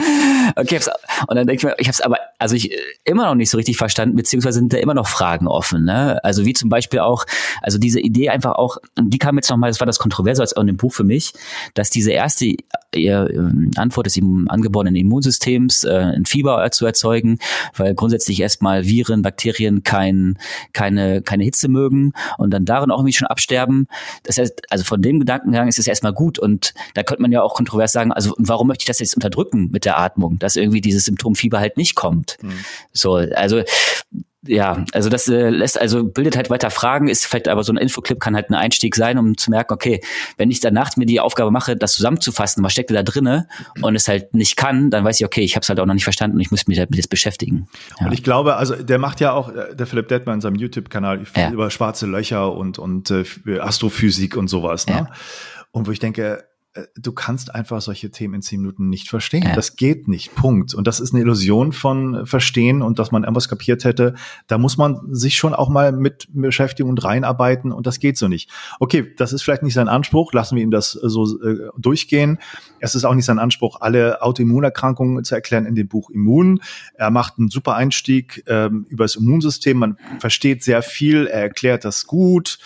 okay, 0.57 0.81
und 1.29 1.37
dann 1.37 1.47
denke 1.47 1.55
ich 1.55 1.65
mir, 1.65 1.75
ich 1.79 1.87
habe 1.87 1.93
es 1.93 2.01
aber, 2.01 2.19
also 2.39 2.57
ich 2.57 2.73
äh, 2.73 2.77
immer 3.05 3.27
noch 3.27 3.37
nicht 3.37 3.51
so 3.51 3.57
richtig 3.57 3.77
verstanden, 3.77 4.17
beziehungsweise 4.17 4.59
sind 4.59 4.73
da 4.73 4.79
immer 4.79 4.95
noch 4.95 5.07
Fragen 5.07 5.47
offen, 5.47 5.85
ne? 5.85 6.23
Also 6.25 6.45
wie 6.45 6.53
zum 6.53 6.69
Beispiel 6.69 6.99
auch, 6.99 7.25
also 7.63 7.79
diese 7.79 8.01
Idee 8.01 8.29
einfach 8.29 8.57
auch, 8.57 8.79
die 9.01 9.19
kam 9.19 9.37
jetzt 9.37 9.49
nochmal, 9.49 9.71
das 9.71 9.79
war 9.79 9.87
das 9.87 10.01
Kontroverse 10.01 10.43
als 10.43 10.57
auch 10.57 10.63
in 10.63 10.67
dem 10.67 10.77
Buch 10.77 10.93
für 10.93 11.05
mich, 11.05 11.33
dass 11.75 11.91
diese 11.91 12.11
erste 12.11 12.57
äh, 12.97 13.41
Antwort 13.77 14.07
des 14.07 14.21
angeborenen 14.49 14.97
Immunsystems, 14.97 15.85
äh, 15.85 15.91
ein 15.91 16.27
Fieber 16.27 16.71
zu 16.71 16.87
erzeugen, 16.87 17.39
weil 17.75 17.95
grundsätzlich 17.95 18.41
erstmal 18.41 18.85
Viren, 18.87 19.23
Bakterien 19.23 19.83
kein, 19.83 20.39
keine, 20.73 21.23
keine 21.23 21.45
Hitze 21.45 21.69
mögen 21.69 22.13
und 22.39 22.51
dann 22.51 22.65
darin 22.65 22.91
auch 22.91 22.99
irgendwie 22.99 23.13
schon 23.13 23.29
absterben. 23.29 23.87
Das 24.23 24.39
heißt, 24.39 24.63
also 24.71 24.85
von 24.85 25.03
dem 25.03 25.21
Gedankengang 25.21 25.69
ist 25.69 25.79
es 25.79 25.87
erstmal 25.87 26.13
gut 26.13 26.39
und 26.39 26.75
da 26.95 27.03
könnte 27.03 27.23
man 27.23 27.33
ja 27.33 27.43
auch 27.43 27.55
kontrovers 27.55 27.93
sagen, 27.93 28.13
also 28.13 28.35
warum 28.39 28.69
möchte 28.69 28.83
ich 28.83 28.87
das 28.87 28.99
jetzt 28.99 29.15
unterdrücken 29.15 29.71
mit 29.71 29.85
der 29.85 29.99
Atmung, 29.99 30.39
dass 30.39 30.57
irgendwie 30.57 30.81
dieses 30.81 31.05
Symptom 31.05 31.35
Fieber 31.35 31.61
halt 31.61 31.77
nicht 31.77 31.95
kommt. 31.95 32.39
Mhm. 32.43 32.53
So, 32.93 33.15
also 33.15 33.63
ja, 34.47 34.85
also 34.93 35.09
das 35.09 35.29
äh, 35.29 35.51
lässt 35.51 35.81
also 35.81 36.05
bildet 36.05 36.37
halt 36.37 36.51
weiter 36.51 36.71
Fragen, 36.71 37.09
ist 37.09 37.27
vielleicht 37.27 37.49
aber 37.49 37.63
so 37.65 37.73
ein 37.73 37.77
Infoclip 37.77 38.21
kann 38.21 38.35
halt 38.35 38.51
ein 38.51 38.55
Einstieg 38.55 38.95
sein, 38.95 39.19
um 39.19 39.37
zu 39.37 39.51
merken, 39.51 39.73
okay, 39.73 40.01
wenn 40.37 40.51
ich 40.51 40.61
danach 40.61 40.97
mir 40.97 41.07
die 41.07 41.21
Aufgabe 41.21 41.51
mache, 41.51 41.77
das 41.77 41.95
zusammenzufassen, 41.95 42.63
was 42.63 42.73
steckt 42.73 42.91
da 42.91 43.03
drinne 43.03 43.49
und 43.83 43.95
es 43.95 44.09
halt 44.09 44.35
nicht 44.35 44.57
kann, 44.57 44.91
dann 44.91 45.05
weiß 45.05 45.21
ich, 45.21 45.27
okay, 45.27 45.43
ich 45.43 45.57
habe 45.57 45.63
es 45.63 45.69
halt 45.69 45.81
auch 45.81 45.87
noch 45.87 45.95
nicht 45.95 46.05
verstanden 46.05 46.37
und 46.37 46.41
ich 46.41 46.51
muss 46.51 46.67
mich 46.67 46.77
damit 46.77 46.97
jetzt 46.97 47.11
beschäftigen. 47.11 47.69
Ja. 48.01 48.07
Und 48.07 48.13
ich 48.13 48.23
glaube, 48.23 48.57
also 48.57 48.75
der 48.75 48.99
macht 48.99 49.21
ja 49.21 49.33
auch 49.33 49.49
äh, 49.49 49.75
der 49.75 49.87
Philipp 49.87 50.09
Detmer 50.09 50.35
in 50.35 50.41
seinem 50.41 50.57
YouTube-Kanal 50.57 51.25
ja. 51.37 51.51
über 51.51 51.71
schwarze 51.71 52.07
Löcher 52.07 52.53
und 52.53 52.79
und 52.79 53.11
äh, 53.11 53.25
Astrophysik 53.59 54.37
und 54.37 54.49
sowas, 54.49 54.87
ne? 54.87 54.95
Ja. 54.95 55.11
Und 55.73 55.87
wo 55.87 55.91
ich 55.91 55.99
denke, 55.99 56.45
du 56.97 57.13
kannst 57.13 57.55
einfach 57.55 57.81
solche 57.81 58.11
Themen 58.11 58.35
in 58.35 58.43
zehn 58.43 58.61
Minuten 58.61 58.89
nicht 58.89 59.09
verstehen. 59.09 59.45
Ja. 59.45 59.55
Das 59.55 59.77
geht 59.77 60.09
nicht. 60.09 60.35
Punkt. 60.35 60.75
Und 60.75 60.87
das 60.87 61.01
ist 61.01 61.13
eine 61.13 61.23
Illusion 61.23 61.73
von 61.73 62.27
Verstehen 62.27 62.83
und 62.83 62.99
dass 62.99 63.11
man 63.11 63.25
irgendwas 63.25 63.49
kapiert 63.49 63.85
hätte. 63.85 64.15
Da 64.47 64.59
muss 64.59 64.77
man 64.77 65.15
sich 65.15 65.37
schon 65.37 65.55
auch 65.55 65.69
mal 65.69 65.93
mit 65.93 66.29
beschäftigen 66.33 66.89
und 66.89 67.03
reinarbeiten 67.03 67.73
und 67.73 67.87
das 67.87 67.99
geht 67.99 68.19
so 68.19 68.29
nicht. 68.29 68.51
Okay, 68.81 69.15
das 69.17 69.33
ist 69.33 69.43
vielleicht 69.43 69.63
nicht 69.63 69.75
sein 69.75 69.89
Anspruch. 69.89 70.33
Lassen 70.33 70.57
wir 70.57 70.63
ihm 70.63 70.71
das 70.71 70.93
so 70.93 71.41
äh, 71.43 71.69
durchgehen. 71.79 72.39
Es 72.81 72.95
ist 72.95 73.05
auch 73.05 73.15
nicht 73.15 73.27
sein 73.27 73.39
Anspruch, 73.39 73.81
alle 73.81 74.23
Autoimmunerkrankungen 74.23 75.25
zu 75.25 75.35
erklären 75.35 75.67
in 75.67 75.75
dem 75.75 75.89
Buch 75.89 76.11
Immun. 76.11 76.61
Er 76.95 77.11
macht 77.11 77.39
einen 77.39 77.49
super 77.49 77.75
Einstieg 77.75 78.45
ähm, 78.47 78.87
über 78.89 79.05
das 79.05 79.17
Immunsystem. 79.17 79.79
Man 79.79 79.97
versteht 80.19 80.63
sehr 80.63 80.83
viel. 80.83 81.27
Er 81.27 81.43
erklärt 81.43 81.85
das 81.85 82.07
gut 82.07 82.59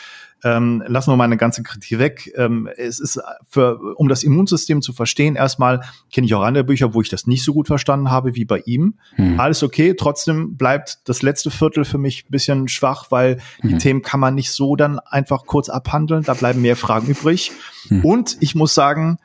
ähm, 0.45 0.83
lassen 0.87 1.11
wir 1.11 1.17
mal 1.17 1.25
eine 1.25 1.37
ganze 1.37 1.63
Kritik 1.63 1.99
weg. 1.99 2.33
Ähm, 2.37 2.69
es 2.77 2.99
ist 3.01 3.21
für, 3.49 3.79
um 3.97 4.09
das 4.09 4.23
Immunsystem 4.23 4.83
zu 4.83 4.93
verstehen, 4.93 5.37
erstmal 5.37 5.83
kenne 6.13 6.27
ich 6.27 6.35
auch 6.35 6.43
andere 6.43 6.65
Bücher, 6.65 6.95
wo 6.95 7.01
ich 7.01 7.09
das 7.09 7.27
nicht 7.27 7.45
so 7.45 7.53
gut 7.53 7.67
verstanden 7.67 8.11
habe 8.11 8.35
wie 8.35 8.45
bei 8.45 8.61
ihm. 8.65 8.95
Hm. 9.17 9.39
Alles 9.39 9.63
okay, 9.63 9.95
trotzdem 9.95 10.57
bleibt 10.57 11.01
das 11.09 11.23
letzte 11.23 11.51
Viertel 11.51 11.85
für 11.85 11.99
mich 11.99 12.25
ein 12.25 12.31
bisschen 12.31 12.69
schwach, 12.69 13.11
weil 13.11 13.39
hm. 13.61 13.71
die 13.71 13.79
Themen 13.79 14.03
kann 14.03 14.21
man 14.21 14.35
nicht 14.35 14.53
so 14.53 14.77
dann 14.77 14.99
einfach 14.99 15.47
kurz 15.47 15.69
abhandeln. 15.69 16.23
Da 16.25 16.35
bleiben 16.35 16.63
mehr 16.63 16.77
Fragen 16.77 17.09
übrig. 17.09 17.53
Hm. 17.89 18.05
Und 18.05 18.37
ich 18.41 18.55
muss 18.55 18.75
sagen, 18.75 19.19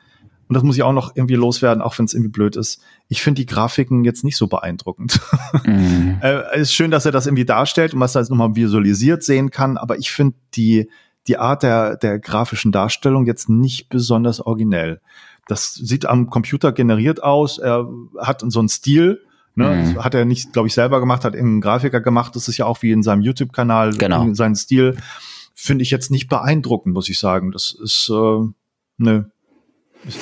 und 0.48 0.54
das 0.54 0.62
muss 0.62 0.76
ich 0.76 0.82
auch 0.82 0.92
noch 0.92 1.16
irgendwie 1.16 1.34
loswerden, 1.34 1.82
auch 1.82 1.98
wenn 1.98 2.04
es 2.04 2.14
irgendwie 2.14 2.30
blöd 2.30 2.56
ist. 2.56 2.80
Ich 3.08 3.22
finde 3.22 3.40
die 3.40 3.46
Grafiken 3.46 4.04
jetzt 4.04 4.22
nicht 4.22 4.36
so 4.36 4.46
beeindruckend. 4.46 5.20
Mhm. 5.64 6.18
äh, 6.22 6.60
ist 6.60 6.72
schön, 6.72 6.90
dass 6.90 7.04
er 7.04 7.12
das 7.12 7.26
irgendwie 7.26 7.44
darstellt 7.44 7.94
und 7.94 8.00
was 8.00 8.14
er 8.14 8.20
jetzt 8.20 8.30
nochmal 8.30 8.54
visualisiert 8.54 9.24
sehen 9.24 9.50
kann, 9.50 9.76
aber 9.76 9.98
ich 9.98 10.12
finde 10.12 10.36
die, 10.54 10.88
die 11.28 11.38
Art 11.38 11.62
der, 11.62 11.96
der 11.96 12.18
grafischen 12.18 12.72
Darstellung 12.72 13.26
jetzt 13.26 13.48
nicht 13.48 13.88
besonders 13.88 14.40
originell. 14.40 15.00
Das 15.48 15.74
sieht 15.74 16.06
am 16.06 16.28
Computer 16.28 16.72
generiert 16.72 17.22
aus. 17.22 17.58
Er 17.58 17.88
hat 18.18 18.42
so 18.46 18.58
einen 18.58 18.68
Stil, 18.68 19.20
Ne? 19.58 19.94
Mhm. 19.94 20.04
Hat 20.04 20.14
er 20.14 20.26
nicht, 20.26 20.52
glaube 20.52 20.68
ich, 20.68 20.74
selber 20.74 21.00
gemacht, 21.00 21.24
hat 21.24 21.34
irgendein 21.34 21.62
Grafiker 21.62 22.02
gemacht. 22.02 22.36
Das 22.36 22.46
ist 22.46 22.58
ja 22.58 22.66
auch 22.66 22.82
wie 22.82 22.92
in 22.92 23.02
seinem 23.02 23.22
YouTube-Kanal 23.22 23.96
genau. 23.96 24.32
sein 24.34 24.54
Stil. 24.54 24.98
Finde 25.54 25.82
ich 25.82 25.90
jetzt 25.90 26.10
nicht 26.10 26.28
beeindruckend, 26.28 26.94
muss 26.94 27.08
ich 27.08 27.18
sagen. 27.18 27.52
Das 27.52 27.72
ist, 27.72 28.10
äh, 28.10 28.46
ne, 28.98 29.30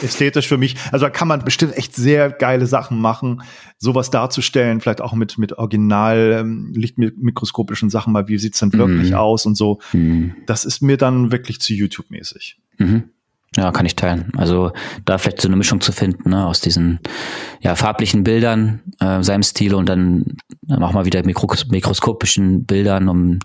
ästhetisch 0.03 0.49
für 0.49 0.59
mich. 0.59 0.77
Also 0.93 1.07
da 1.07 1.11
kann 1.11 1.29
man 1.29 1.45
bestimmt 1.45 1.77
echt 1.77 1.95
sehr 1.95 2.31
geile 2.31 2.67
Sachen 2.67 3.01
machen, 3.01 3.43
sowas 3.79 4.11
darzustellen, 4.11 4.81
vielleicht 4.81 5.01
auch 5.01 5.15
mit, 5.15 5.39
mit 5.39 5.53
original 5.59 6.39
ähm, 6.41 6.73
lichtmikroskopischen 6.75 7.91
Sachen 7.91 8.13
mal, 8.13 8.29
wie 8.29 8.39
sieht's 8.39 8.61
denn 8.61 8.73
wirklich 8.73 9.11
mhm. 9.11 9.17
aus 9.17 9.47
und 9.47 9.57
so. 9.57 9.81
Mhm. 9.93 10.35
Das 10.47 10.65
ist 10.65 10.81
mir 10.81 10.97
dann 10.97 11.33
wirklich 11.33 11.61
zu 11.61 11.75
YouTube-mäßig. 11.75 12.59
Mhm. 12.79 13.11
Ja, 13.57 13.71
kann 13.71 13.87
ich 13.87 13.95
teilen. 13.95 14.33
Also 14.37 14.73
da 15.05 15.19
vielleicht 15.19 15.41
so 15.41 15.49
eine 15.49 15.57
Mischung 15.57 15.81
zu 15.81 15.93
finden, 15.93 16.31
ne, 16.31 16.47
aus 16.47 16.61
diesen 16.61 16.99
ja, 17.61 17.77
farblichen 17.77 18.25
Bildern, 18.25 18.81
äh, 18.99 19.23
seinem 19.23 19.45
Stil 19.45 19.75
und 19.75 19.89
dann 19.89 20.37
auch 20.71 20.93
mal 20.93 21.05
wieder 21.05 21.25
mikros 21.25 21.69
mikroskopischen 21.69 22.65
Bildern, 22.65 23.09
um 23.09 23.39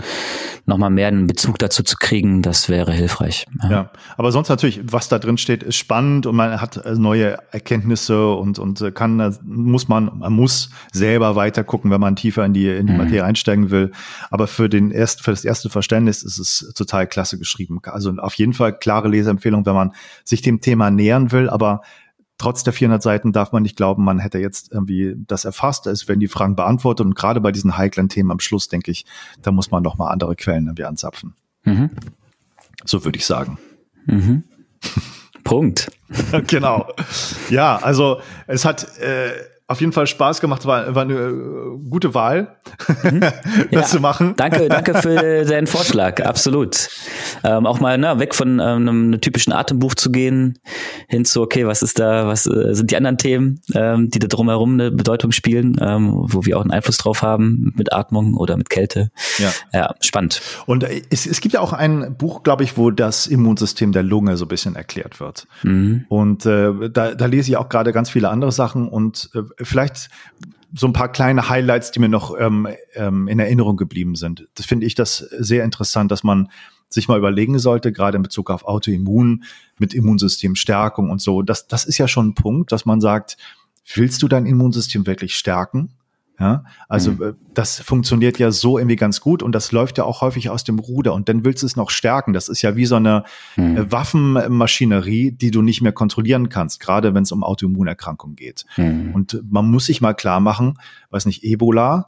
nochmal 0.66 0.90
mehr 0.90 1.10
einen 1.10 1.28
Bezug 1.28 1.60
dazu 1.60 1.84
zu 1.84 1.98
kriegen, 1.98 2.42
das 2.42 2.70
wäre 2.70 2.92
hilfreich. 2.92 3.46
Ja. 3.64 3.70
ja. 3.70 3.92
aber 4.18 4.32
sonst 4.32 4.50
natürlich, 4.50 4.80
was 4.84 5.10
da 5.10 5.20
drin 5.20 5.38
steht, 5.38 5.64
ist 5.64 5.76
spannend 5.76 6.26
und 6.26 6.36
man 6.36 6.60
hat 6.60 6.78
äh, 6.78 6.96
neue 6.96 7.38
Erkenntnisse 7.52 8.34
und, 8.34 8.58
und 8.58 8.82
äh, 8.82 8.92
kann, 8.92 9.20
äh, 9.20 9.32
muss 9.44 9.88
man, 9.88 10.20
man 10.20 10.34
muss 10.34 10.70
selber 10.92 11.36
weiter 11.36 11.64
gucken, 11.64 11.92
wenn 11.92 12.02
man 12.02 12.16
tiefer 12.16 12.46
in 12.46 12.54
die, 12.54 12.70
in 12.70 12.88
die 12.88 12.94
mhm. 12.94 13.00
Materie 13.00 13.24
einsteigen 13.26 13.70
will. 13.70 13.92
Aber 14.32 14.48
für 14.48 14.70
den 14.70 14.92
erst, 14.92 15.24
für 15.24 15.32
das 15.32 15.46
erste 15.46 15.70
Verständnis 15.70 16.24
ist 16.24 16.40
es 16.40 16.72
total 16.76 17.08
klasse 17.08 17.38
geschrieben. 17.38 17.80
Also 17.84 18.14
auf 18.18 18.36
jeden 18.36 18.54
Fall 18.54 18.78
klare 18.78 19.08
Leseempfehlung, 19.08 19.66
wenn 19.66 19.76
man 19.76 19.92
sich 20.24 20.42
dem 20.42 20.62
Thema 20.62 20.92
nähern 20.92 21.32
will, 21.32 21.50
aber 21.50 21.82
trotz 22.38 22.64
der 22.64 22.74
400 22.74 23.04
Seiten 23.04 23.32
darf 23.32 23.52
man 23.52 23.64
nicht 23.64 23.76
glauben, 23.76 24.04
man 24.04 24.20
hätte 24.20 24.40
jetzt 24.40 24.72
irgendwie 24.72 25.16
das 25.28 25.46
erfasst. 25.46 25.86
Es 25.88 26.08
werden 26.08 26.20
die 26.20 26.28
Fragen 26.28 26.56
beantwortet 26.56 27.06
und 27.06 27.16
gerade 27.16 27.42
bei 27.42 27.52
diesen 27.52 27.78
heiklen 27.78 28.10
Themen 28.10 28.32
am 28.32 28.40
Schluss, 28.40 28.68
denke 28.68 28.92
ich, 28.92 29.06
da 29.42 29.52
muss 29.52 29.72
man 29.72 29.84
noch 29.84 29.98
mal 29.98 30.10
andere 30.10 30.36
Quellen 30.36 30.66
irgendwie 30.66 30.86
anzapfen. 30.86 31.36
Mhm. 31.64 31.92
So 32.86 33.04
würde 33.04 33.18
ich 33.18 33.26
sagen. 33.26 33.60
Mhm. 34.06 34.44
Punkt. 35.44 35.92
genau. 36.48 36.88
Ja, 37.50 37.78
also 37.78 38.22
es 38.48 38.66
hat 38.66 38.98
äh, 39.00 39.32
auf 39.70 39.82
jeden 39.82 39.94
Fall 39.94 40.08
Spaß 40.08 40.42
gemacht, 40.42 40.66
war, 40.66 40.96
war 40.96 41.04
eine 41.04 41.14
äh, 41.14 41.90
gute 41.90 42.16
Wahl, 42.16 42.58
mhm. 43.04 43.20
das 43.20 43.34
ja, 43.70 43.84
zu 43.84 44.00
machen. 44.00 44.34
Danke, 44.36 44.68
danke 44.68 44.96
für 44.96 45.46
deinen 45.46 45.68
Vorschlag, 45.68 46.26
absolut. 46.26 46.90
Ähm, 47.44 47.68
auch 47.68 47.80
mal 47.80 47.96
na, 48.00 48.16
ne, 48.16 48.20
weg 48.20 48.34
von 48.34 48.60
ähm, 48.60 48.60
einem 48.60 49.22
typischen 49.22 49.54
Atembuch 49.54 49.94
zu 49.94 50.12
gehen, 50.12 50.58
hin 51.08 51.24
zu, 51.24 51.44
okay, 51.44 51.68
was 51.68 51.84
ist 51.84 52.00
da, 52.00 52.26
was 52.26 52.48
äh, 52.48 52.74
sind 52.74 52.90
die 52.90 52.98
anderen 52.98 53.20
Themen, 53.20 53.62
ähm, 53.76 54.10
die 54.10 54.18
da 54.18 54.26
drumherum 54.26 54.74
eine 54.74 54.90
Bedeutung 54.90 55.32
spielen, 55.32 55.78
ähm, 55.80 56.14
wo 56.16 56.46
wir 56.46 56.58
auch 56.58 56.62
einen 56.62 56.72
Einfluss 56.72 56.98
drauf 56.98 57.22
haben 57.22 57.72
mit 57.78 57.94
Atmung 57.94 58.34
oder 58.38 58.58
mit 58.58 58.72
Kälte. 58.72 59.12
Ja, 59.38 59.52
ja 59.72 59.96
spannend. 60.02 60.42
Und 60.66 60.84
äh, 60.84 61.04
es, 61.12 61.28
es 61.28 61.42
gibt 61.42 61.54
ja 61.54 61.60
auch 61.60 61.74
ein 61.74 62.18
Buch, 62.18 62.42
glaube 62.42 62.64
ich, 62.64 62.76
wo 62.76 62.90
das 62.90 63.28
Immunsystem 63.28 63.92
der 63.92 64.02
Lunge 64.02 64.36
so 64.36 64.46
ein 64.46 64.48
bisschen 64.48 64.76
erklärt 64.76 65.20
wird. 65.20 65.46
Mhm. 65.62 66.06
Und 66.10 66.48
äh, 66.48 66.90
da, 66.90 67.14
da 67.14 67.26
lese 67.28 67.52
ich 67.52 67.58
auch 67.58 67.70
gerade 67.70 67.94
ganz 67.94 68.10
viele 68.10 68.30
andere 68.30 68.52
Sachen 68.52 68.88
und 68.88 69.30
äh, 69.36 69.44
vielleicht 69.62 70.10
so 70.74 70.88
ein 70.88 70.94
paar 70.94 71.12
kleine 71.12 71.50
Highlights, 71.50 71.92
die 71.92 72.00
mir 72.00 72.10
noch 72.10 72.38
ähm, 72.40 72.68
ähm, 72.94 73.28
in 73.28 73.40
Erinnerung 73.40 73.78
geblieben 73.78 74.16
sind. 74.16 74.48
Das 74.56 74.66
finde 74.66 74.86
ich 74.86 74.96
das 74.96 75.18
sehr 75.18 75.64
interessant, 75.64 76.12
dass 76.12 76.24
man 76.24 76.50
sich 76.90 77.08
mal 77.08 77.18
überlegen 77.18 77.60
sollte, 77.60 77.92
gerade 77.92 78.18
in 78.18 78.24
Bezug 78.24 78.50
auf 78.50 78.66
Autoimmun 78.66 79.44
mit 79.78 79.94
Immunsystemstärkung 79.94 81.10
und 81.10 81.22
so. 81.22 81.42
Das, 81.42 81.68
das 81.68 81.86
ist 81.86 81.98
ja 81.98 82.08
schon 82.08 82.30
ein 82.30 82.36
Punkt, 82.36 82.72
dass 82.72 82.86
man 82.86 83.00
sagt, 83.02 83.38
willst 83.94 84.22
du 84.22 84.28
dein 84.28 84.46
Immunsystem 84.46 85.06
wirklich 85.06 85.36
stärken? 85.36 85.92
Ja, 86.40 86.64
also 86.88 87.12
mhm. 87.12 87.22
Äh, 87.22 87.34
das 87.54 87.82
funktioniert 87.82 88.40
ja 88.40 88.52
so 88.52 88.78
irgendwie 88.78 88.96
ganz 88.96 89.20
gut 89.20 89.44
und 89.44 89.54
das 89.54 89.72
läuft 89.74 89.98
ja 89.98 90.06
auch 90.06 90.22
häufig 90.22 90.50
aus 90.50 90.64
dem 90.64 90.80
Ruder 90.80 91.14
und 91.14 91.28
dann 91.28 91.44
willst 91.44 91.64
du 91.64 91.66
es 91.66 91.76
noch 91.76 91.90
stärken. 91.90 92.32
Das 92.32 92.48
ist 92.48 92.62
ja 92.62 92.76
wie 92.76 92.86
so 92.86 92.96
eine 92.96 93.24
mhm. 93.58 93.78
Äh, 93.78 93.92
Waffenmaschinerie, 93.92 95.32
die 95.32 95.52
du 95.52 95.62
nicht 95.62 95.82
mehr 95.82 95.92
kontrollieren 95.92 96.48
kannst, 96.48 96.80
gerade 96.80 97.14
wenn 97.14 97.24
es 97.24 97.32
um 97.32 97.44
Autoimmunerkrankungen 97.44 98.36
geht. 98.36 98.66
Mhm. 98.78 99.12
Und 99.14 99.42
man 99.50 99.70
muss 99.70 99.88
sich 99.88 100.00
mal 100.00 100.14
klar 100.14 100.40
machen, 100.40 100.80
weiß 101.10 101.26
nicht, 101.26 101.44
Ebola, 101.44 102.08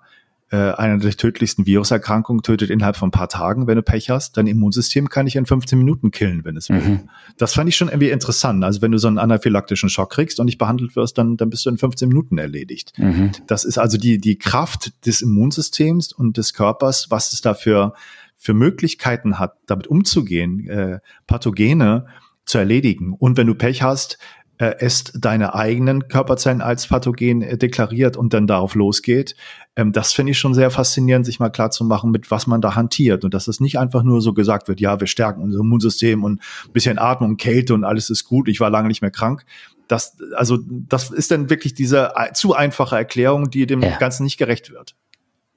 äh, 0.52 0.74
eine 0.74 0.98
der 0.98 1.12
tödlichsten 1.12 1.66
Viruserkrankungen 1.66 2.44
tötet 2.44 2.70
innerhalb 2.70 2.98
von 2.98 3.08
ein 3.08 3.12
paar 3.12 3.30
Tagen, 3.30 3.68
wenn 3.68 3.78
du 3.78 3.84
Pech 3.84 4.10
hast. 4.10 4.36
Dein 4.36 4.48
Immunsystem 4.48 5.08
kann 5.08 5.26
dich 5.26 5.38
in 5.38 5.46
15 5.46 5.80
Minuten 5.80 6.12
killen, 6.12 6.44
wenn 6.44 6.58
es 6.58 6.68
will. 6.68 6.82
Mhm. 6.82 7.00
Das 7.38 7.54
fand 7.54 7.70
ich 7.70 7.78
schon 7.78 7.88
irgendwie 7.88 8.10
interessant. 8.10 8.64
Also 8.66 8.82
wenn 8.82 8.92
du 8.92 8.98
so 8.98 9.08
einen 9.08 9.18
anaphylaktischen 9.18 9.90
Schock 9.90 10.12
kriegst 10.12 10.42
und 10.42 10.48
nicht 10.48 10.58
behandelt 10.58 10.98
wirst, 10.98 11.18
dann, 11.18 11.38
dann 11.38 11.50
bist 11.50 11.66
du 11.66 11.70
in 11.70 11.78
15 11.78 12.10
Minuten 12.10 12.38
erledigt. 12.38 12.92
Mhm. 12.98 13.32
Das 13.48 13.64
ist 13.64 13.78
also 13.78 13.98
die, 13.98 14.20
die 14.20 14.38
Kraft 14.38 15.06
des 15.06 15.22
Immunsystems 15.22 16.12
und 16.12 16.36
des 16.36 16.54
Körpers, 16.54 17.08
was 17.10 17.32
es 17.32 17.40
dafür 17.40 17.94
für 18.36 18.54
Möglichkeiten 18.54 19.40
hat, 19.40 19.56
damit 19.68 19.88
umzugehen, 19.88 20.68
äh, 20.68 21.00
Pathogene 21.28 22.08
zu 22.44 22.58
erledigen. 22.58 23.14
Und 23.14 23.38
wenn 23.38 23.48
du 23.48 23.56
Pech 23.56 23.84
hast, 23.84 24.18
äh, 24.62 24.76
es 24.78 25.06
deine 25.16 25.56
eigenen 25.56 26.08
Körperzellen 26.08 26.62
als 26.62 26.86
Pathogen 26.86 27.42
äh, 27.42 27.58
deklariert 27.58 28.16
und 28.16 28.32
dann 28.32 28.46
darauf 28.46 28.76
losgeht. 28.76 29.36
Ähm, 29.76 29.92
das 29.92 30.14
finde 30.14 30.34
ich 30.34 30.38
schon 30.38 30.54
sehr 30.54 30.70
faszinierend, 30.70 31.26
sich 31.26 31.40
mal 31.40 31.50
klar 31.50 31.72
zu 31.72 31.84
machen, 31.84 32.12
mit 32.12 32.30
was 32.30 32.46
man 32.46 32.62
da 32.62 32.76
hantiert 32.76 33.26
und 33.26 33.34
dass 33.34 33.48
es 33.48 33.60
nicht 33.60 33.80
einfach 33.80 34.04
nur 34.04 34.22
so 34.22 34.34
gesagt 34.34 34.68
wird, 34.68 34.80
ja, 34.80 35.00
wir 35.00 35.08
stärken 35.08 35.42
unser 35.42 35.62
Immunsystem 35.62 36.24
und 36.24 36.40
ein 36.68 36.74
bisschen 36.74 37.00
Atmung, 37.00 37.38
Kälte 37.38 37.74
und 37.74 37.84
alles 37.84 38.12
ist 38.12 38.26
gut, 38.26 38.48
ich 38.48 38.60
war 38.60 38.70
lange 38.70 38.88
nicht 38.88 39.02
mehr 39.02 39.10
krank. 39.10 39.46
Das, 39.88 40.16
also, 40.36 40.60
das 40.68 41.10
ist 41.10 41.32
dann 41.32 41.50
wirklich 41.50 41.74
diese 41.74 42.12
äh, 42.16 42.32
zu 42.34 42.54
einfache 42.54 42.96
Erklärung, 42.96 43.50
die 43.50 43.66
dem 43.66 43.82
ja. 43.82 43.98
Ganzen 43.98 44.26
nicht 44.26 44.38
gerecht 44.38 44.72
wird. 44.72 44.96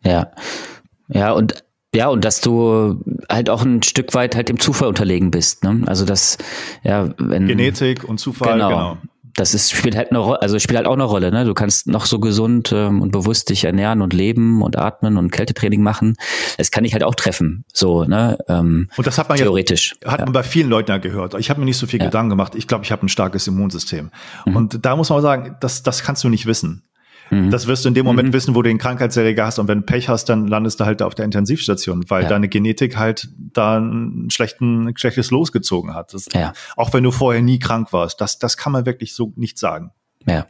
Ja. 0.02 0.30
Ja, 1.08 1.32
und 1.32 1.62
ja, 1.94 2.08
und 2.08 2.24
dass 2.24 2.40
du 2.40 3.00
halt 3.30 3.48
auch 3.48 3.62
ein 3.62 3.82
Stück 3.82 4.14
weit 4.14 4.36
halt 4.36 4.48
dem 4.48 4.58
Zufall 4.58 4.88
unterlegen 4.88 5.30
bist. 5.30 5.64
Ne? 5.64 5.82
Also 5.86 6.04
das, 6.04 6.38
ja, 6.82 7.10
wenn. 7.18 7.46
Genetik 7.46 8.04
und 8.04 8.18
Zufall, 8.18 8.54
genau. 8.54 8.68
genau. 8.68 8.98
Das 9.36 9.52
ist, 9.52 9.72
spielt 9.72 9.96
halt 9.96 10.10
eine 10.10 10.20
Rolle, 10.20 10.40
also 10.42 10.60
spielt 10.60 10.76
halt 10.76 10.86
auch 10.86 10.92
eine 10.92 11.02
Rolle, 11.02 11.32
ne? 11.32 11.44
Du 11.44 11.54
kannst 11.54 11.88
noch 11.88 12.06
so 12.06 12.20
gesund 12.20 12.70
ähm, 12.72 13.02
und 13.02 13.10
bewusst 13.10 13.50
dich 13.50 13.64
ernähren 13.64 14.00
und 14.00 14.12
leben 14.12 14.62
und 14.62 14.78
atmen 14.78 15.16
und 15.16 15.32
Kältetraining 15.32 15.82
machen. 15.82 16.14
Es 16.56 16.70
kann 16.70 16.84
dich 16.84 16.92
halt 16.92 17.02
auch 17.02 17.16
treffen, 17.16 17.64
so, 17.72 18.04
ne? 18.04 18.38
Ähm, 18.48 18.88
und 18.96 19.06
das 19.08 19.18
hat 19.18 19.28
man 19.28 19.36
theoretisch. 19.36 19.96
Ja, 20.04 20.12
hat 20.12 20.20
man 20.20 20.32
bei 20.32 20.44
vielen 20.44 20.68
Leuten 20.70 20.92
ja 20.92 20.98
gehört. 20.98 21.34
Ich 21.34 21.50
habe 21.50 21.58
mir 21.58 21.66
nicht 21.66 21.78
so 21.78 21.88
viel 21.88 21.98
ja. 21.98 22.06
Gedanken 22.06 22.30
gemacht. 22.30 22.54
Ich 22.54 22.68
glaube, 22.68 22.84
ich 22.84 22.92
habe 22.92 23.04
ein 23.04 23.08
starkes 23.08 23.48
Immunsystem. 23.48 24.12
Mhm. 24.46 24.54
Und 24.54 24.86
da 24.86 24.94
muss 24.94 25.10
man 25.10 25.20
sagen, 25.20 25.56
das, 25.58 25.82
das 25.82 26.04
kannst 26.04 26.22
du 26.22 26.28
nicht 26.28 26.46
wissen. 26.46 26.84
Mhm. 27.30 27.50
Das 27.50 27.66
wirst 27.66 27.84
du 27.84 27.88
in 27.88 27.94
dem 27.94 28.04
Moment 28.04 28.28
mhm. 28.28 28.32
wissen, 28.32 28.54
wo 28.54 28.62
du 28.62 28.68
den 28.68 28.78
Krankheitserreger 28.78 29.46
hast. 29.46 29.58
Und 29.58 29.68
wenn 29.68 29.80
du 29.80 29.86
Pech 29.86 30.08
hast, 30.08 30.26
dann 30.26 30.46
landest 30.46 30.80
du 30.80 30.84
halt 30.84 31.02
auf 31.02 31.14
der 31.14 31.24
Intensivstation, 31.24 32.04
weil 32.08 32.24
ja. 32.24 32.28
deine 32.28 32.48
Genetik 32.48 32.96
halt 32.96 33.28
da 33.36 33.78
ein, 33.78 34.28
schlechten, 34.30 34.92
schlechtes 34.96 35.30
losgezogen 35.30 35.94
hat. 35.94 36.14
Das, 36.14 36.26
ja. 36.32 36.52
Auch 36.76 36.92
wenn 36.92 37.04
du 37.04 37.10
vorher 37.10 37.42
nie 37.42 37.58
krank 37.58 37.92
warst. 37.92 38.20
Das, 38.20 38.38
das 38.38 38.56
kann 38.56 38.72
man 38.72 38.86
wirklich 38.86 39.14
so 39.14 39.32
nicht 39.36 39.58
sagen. 39.58 39.92
Ja. 40.26 40.46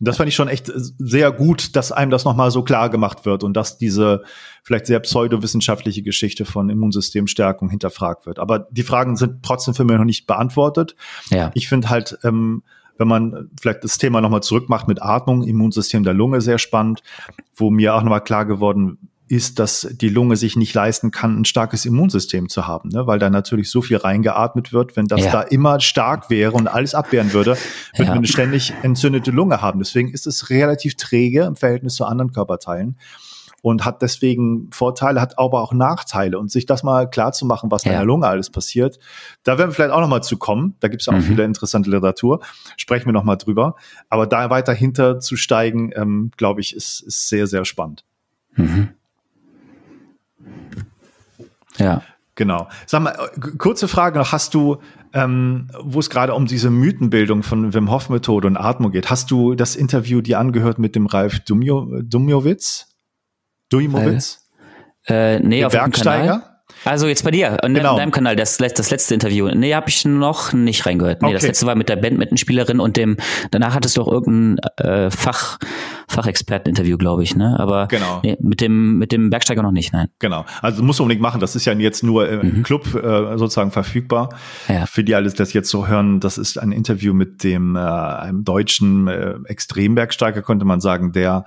Das 0.00 0.16
fand 0.16 0.28
ich 0.28 0.36
schon 0.36 0.46
echt 0.46 0.70
sehr 0.74 1.32
gut, 1.32 1.74
dass 1.74 1.90
einem 1.90 2.12
das 2.12 2.24
nochmal 2.24 2.52
so 2.52 2.62
klar 2.62 2.88
gemacht 2.88 3.26
wird 3.26 3.42
und 3.42 3.54
dass 3.54 3.78
diese 3.78 4.22
vielleicht 4.62 4.86
sehr 4.86 5.00
pseudowissenschaftliche 5.00 6.02
Geschichte 6.02 6.44
von 6.44 6.70
Immunsystemstärkung 6.70 7.68
hinterfragt 7.68 8.24
wird. 8.24 8.38
Aber 8.38 8.68
die 8.70 8.84
Fragen 8.84 9.16
sind 9.16 9.42
trotzdem 9.42 9.74
für 9.74 9.84
mich 9.84 9.96
noch 9.96 10.04
nicht 10.04 10.28
beantwortet. 10.28 10.94
Ja. 11.30 11.50
Ich 11.54 11.68
finde 11.68 11.90
halt, 11.90 12.16
ähm, 12.22 12.62
wenn 12.98 13.08
man 13.08 13.50
vielleicht 13.60 13.84
das 13.84 13.98
Thema 13.98 14.20
nochmal 14.20 14.42
zurückmacht 14.42 14.88
mit 14.88 15.02
Atmung, 15.02 15.42
Immunsystem 15.42 16.02
der 16.02 16.14
Lunge 16.14 16.40
sehr 16.40 16.58
spannend, 16.58 17.02
wo 17.54 17.70
mir 17.70 17.94
auch 17.94 18.02
nochmal 18.02 18.22
klar 18.22 18.44
geworden 18.44 18.98
ist, 19.28 19.58
dass 19.58 19.86
die 19.92 20.08
Lunge 20.08 20.36
sich 20.36 20.56
nicht 20.56 20.74
leisten 20.74 21.10
kann, 21.10 21.38
ein 21.38 21.44
starkes 21.44 21.84
Immunsystem 21.84 22.48
zu 22.48 22.66
haben, 22.66 22.88
ne? 22.88 23.06
weil 23.06 23.18
da 23.18 23.28
natürlich 23.30 23.70
so 23.70 23.82
viel 23.82 23.98
reingeatmet 23.98 24.72
wird. 24.72 24.96
Wenn 24.96 25.06
das 25.06 25.24
ja. 25.24 25.32
da 25.32 25.42
immer 25.42 25.80
stark 25.80 26.30
wäre 26.30 26.52
und 26.52 26.66
alles 26.66 26.94
abwehren 26.94 27.32
würde, 27.32 27.58
würde 27.94 28.04
ja. 28.04 28.08
man 28.08 28.18
eine 28.18 28.26
ständig 28.26 28.72
entzündete 28.82 29.30
Lunge 29.30 29.60
haben. 29.60 29.80
Deswegen 29.80 30.08
ist 30.08 30.26
es 30.26 30.50
relativ 30.50 30.96
träge 30.96 31.42
im 31.42 31.56
Verhältnis 31.56 31.94
zu 31.94 32.06
anderen 32.06 32.32
Körperteilen 32.32 32.96
und 33.68 33.84
hat 33.84 34.00
deswegen 34.00 34.70
Vorteile, 34.72 35.20
hat 35.20 35.38
aber 35.38 35.60
auch 35.60 35.74
Nachteile. 35.74 36.38
Und 36.38 36.50
sich 36.50 36.64
das 36.64 36.82
mal 36.82 37.08
klar 37.08 37.32
zu 37.32 37.44
machen, 37.44 37.70
was 37.70 37.84
ja. 37.84 37.92
in 37.92 37.98
der 37.98 38.06
Lunge 38.06 38.26
alles 38.26 38.48
passiert, 38.48 38.98
da 39.44 39.58
werden 39.58 39.70
wir 39.70 39.74
vielleicht 39.74 39.92
auch 39.92 40.00
noch 40.00 40.08
mal 40.08 40.22
zu 40.22 40.38
kommen. 40.38 40.74
Da 40.80 40.88
gibt 40.88 41.02
es 41.02 41.08
auch 41.08 41.12
mhm. 41.12 41.22
viele 41.22 41.44
interessante 41.44 41.90
Literatur. 41.90 42.40
Sprechen 42.78 43.06
wir 43.06 43.12
noch 43.12 43.24
mal 43.24 43.36
drüber. 43.36 43.76
Aber 44.08 44.26
da 44.26 44.48
weiter 44.48 44.72
hinter 44.72 45.20
zu 45.20 45.36
steigen, 45.36 45.92
ähm, 45.94 46.30
glaube 46.38 46.62
ich, 46.62 46.74
ist, 46.74 47.00
ist 47.00 47.28
sehr, 47.28 47.46
sehr 47.46 47.66
spannend. 47.66 48.04
Mhm. 48.56 48.88
Ja. 51.76 52.02
Genau. 52.34 52.68
Sag 52.86 53.02
mal, 53.02 53.16
kurze 53.58 53.88
Frage 53.88 54.18
noch. 54.18 54.30
Hast 54.32 54.54
du, 54.54 54.78
ähm, 55.12 55.66
wo 55.82 55.98
es 55.98 56.08
gerade 56.08 56.34
um 56.34 56.46
diese 56.46 56.70
Mythenbildung 56.70 57.42
von 57.42 57.74
Wim 57.74 57.90
Hof 57.90 58.08
Methode 58.08 58.46
und 58.46 58.56
Atmung 58.56 58.92
geht, 58.92 59.10
hast 59.10 59.30
du 59.32 59.56
das 59.56 59.74
Interview 59.76 60.20
dir 60.20 60.38
angehört 60.38 60.78
mit 60.78 60.94
dem 60.94 61.06
Ralf 61.06 61.40
Dumjo, 61.40 62.00
Dumjowitz? 62.00 62.88
Dumjowitz? 63.70 64.48
Äh, 65.08 65.36
äh, 65.36 65.40
nee, 65.40 65.64
auf? 65.64 65.72
Dem 65.72 65.90
Kanal. 65.90 66.42
Also 66.84 67.08
jetzt 67.08 67.24
bei 67.24 67.30
dir, 67.30 67.62
an 67.64 67.74
genau. 67.74 67.96
deinem 67.96 68.12
Kanal, 68.12 68.36
das, 68.36 68.56
das 68.56 68.90
letzte 68.90 69.14
Interview. 69.14 69.48
Nee, 69.48 69.74
habe 69.74 69.88
ich 69.88 70.04
noch 70.04 70.52
nicht 70.52 70.86
reingehört. 70.86 71.22
Nee, 71.22 71.28
okay. 71.28 71.34
das 71.34 71.42
letzte 71.42 71.66
war 71.66 71.74
mit 71.74 71.88
der 71.88 71.96
Bandmittenspielerin 71.96 72.78
und 72.78 72.96
dem, 72.96 73.16
danach 73.50 73.74
hattest 73.74 73.96
du 73.96 74.02
auch 74.02 74.08
irgendein 74.08 74.58
äh, 74.76 75.10
Fach, 75.10 75.58
Fachexperten-Interview, 76.08 76.96
glaube 76.96 77.22
ich, 77.22 77.36
ne? 77.36 77.56
Aber 77.58 77.86
genau. 77.86 78.20
nee, 78.22 78.36
mit 78.40 78.60
dem, 78.60 78.98
mit 78.98 79.12
dem 79.12 79.30
Bergsteiger 79.30 79.62
noch 79.62 79.72
nicht, 79.72 79.92
nein. 79.92 80.08
Genau. 80.18 80.44
Also 80.62 80.82
musst 80.82 80.98
du 80.98 81.02
unbedingt 81.02 81.22
machen. 81.22 81.40
Das 81.40 81.54
ist 81.54 81.64
ja 81.64 81.74
jetzt 81.74 82.02
nur 82.02 82.28
im 82.28 82.58
mhm. 82.58 82.62
Club 82.62 82.94
äh, 82.94 83.36
sozusagen 83.36 83.70
verfügbar. 83.70 84.30
Ja. 84.68 84.86
Für 84.86 85.04
die 85.04 85.14
alles 85.14 85.34
das 85.34 85.52
jetzt 85.52 85.68
so 85.70 85.86
hören, 85.86 86.20
das 86.20 86.38
ist 86.38 86.58
ein 86.58 86.72
Interview 86.72 87.12
mit 87.12 87.44
dem 87.44 87.76
äh, 87.76 87.80
einem 87.80 88.44
deutschen 88.44 89.06
äh, 89.08 89.34
Extrembergsteiger, 89.44 90.42
könnte 90.42 90.64
man 90.64 90.80
sagen, 90.80 91.12
der 91.12 91.44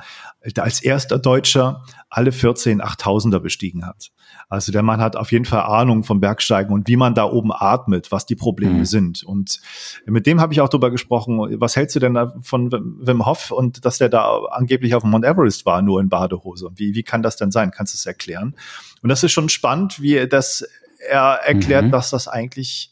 als 0.57 0.82
erster 0.82 1.20
Deutscher 1.20 1.84
alle 2.09 2.32
14 2.32 2.82
8000er 2.82 3.39
bestiegen 3.39 3.86
hat. 3.86 4.12
Also 4.49 4.72
der 4.72 4.84
Mann 4.84 4.99
hat 4.99 5.16
auf 5.16 5.32
jeden 5.32 5.45
Fall 5.45 5.62
Ahnung 5.62 6.03
vom 6.03 6.20
Bergsteigen 6.20 6.74
und 6.74 6.88
wie 6.88 6.97
man 6.97 7.16
da 7.16 7.24
oben 7.24 7.51
atmet, 7.53 8.12
was 8.12 8.26
die 8.26 8.36
Probleme 8.36 8.80
mhm. 8.80 8.86
sind. 8.86 9.24
Und 9.24 9.62
mit 10.05 10.26
dem 10.26 10.41
habe 10.41 10.51
ich 10.51 10.59
auch 10.59 10.68
drüber 10.68 10.91
gesprochen. 10.91 11.39
Was 11.59 11.76
hältst 11.76 11.95
du 11.95 11.99
denn 11.99 12.18
von 12.41 12.72
Wim 12.72 13.26
Hof 13.26 13.51
und 13.51 13.86
dass 13.86 13.97
der 13.97 14.09
da 14.09 14.41
angeblich 14.52 14.95
auf 14.95 15.04
dem 15.04 15.12
Mount 15.12 15.26
Everest 15.26 15.66
war, 15.66 15.82
nur 15.82 15.99
in 15.99 16.10
Badehose? 16.10 16.70
Wie, 16.76 16.95
wie 16.95 17.04
kann 17.04 17.24
das 17.24 17.38
denn 17.38 17.52
sein? 17.52 17.72
Kannst 17.72 17.93
du 17.93 17.97
es 17.97 18.06
erklären? 18.06 18.56
Und 19.02 19.10
das 19.10 19.24
ist 19.24 19.32
schon 19.32 19.49
spannend, 19.49 20.02
wie 20.02 20.28
das 20.28 20.66
er 21.10 21.39
erklärt, 21.43 21.86
mhm. 21.86 21.91
dass 21.91 22.12
das 22.12 22.28
eigentlich 22.28 22.91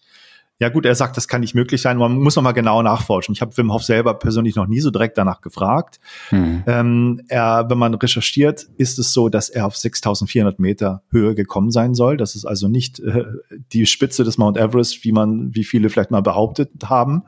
ja 0.60 0.68
gut, 0.68 0.86
er 0.86 0.94
sagt, 0.94 1.16
das 1.16 1.30
kann 1.30 1.40
nicht 1.40 1.56
möglich 1.56 1.82
sein. 1.82 1.98
Man 1.98 2.18
muss 2.18 2.36
noch 2.36 2.44
mal 2.44 2.52
genau 2.52 2.82
nachforschen. 2.82 3.34
Ich 3.34 3.42
habe 3.42 3.56
Wim 3.56 3.72
Hof 3.72 3.84
selber 3.84 4.14
persönlich 4.14 4.56
noch 4.56 4.68
nie 4.68 4.82
so 4.82 4.92
direkt 4.92 5.18
danach 5.18 5.40
gefragt. 5.40 6.02
Mhm. 6.32 6.64
Ähm, 6.68 7.22
er, 7.30 7.70
wenn 7.70 7.78
man 7.78 7.94
recherchiert, 7.94 8.68
ist 8.76 9.00
es 9.00 9.14
so, 9.14 9.30
dass 9.30 9.48
er 9.48 9.66
auf 9.66 9.76
6.400 9.76 10.56
Meter 10.58 11.02
Höhe 11.12 11.34
gekommen 11.34 11.72
sein 11.72 11.96
soll. 11.96 12.18
Das 12.18 12.36
ist 12.36 12.46
also 12.46 12.68
nicht 12.68 13.00
äh, 13.00 13.24
die 13.72 13.86
Spitze 13.86 14.26
des 14.26 14.38
Mount 14.38 14.58
Everest, 14.58 15.06
wie 15.06 15.14
man, 15.14 15.56
wie 15.56 15.64
viele 15.64 15.90
vielleicht 15.90 16.12
mal 16.12 16.22
behauptet 16.22 16.72
haben. 16.86 17.24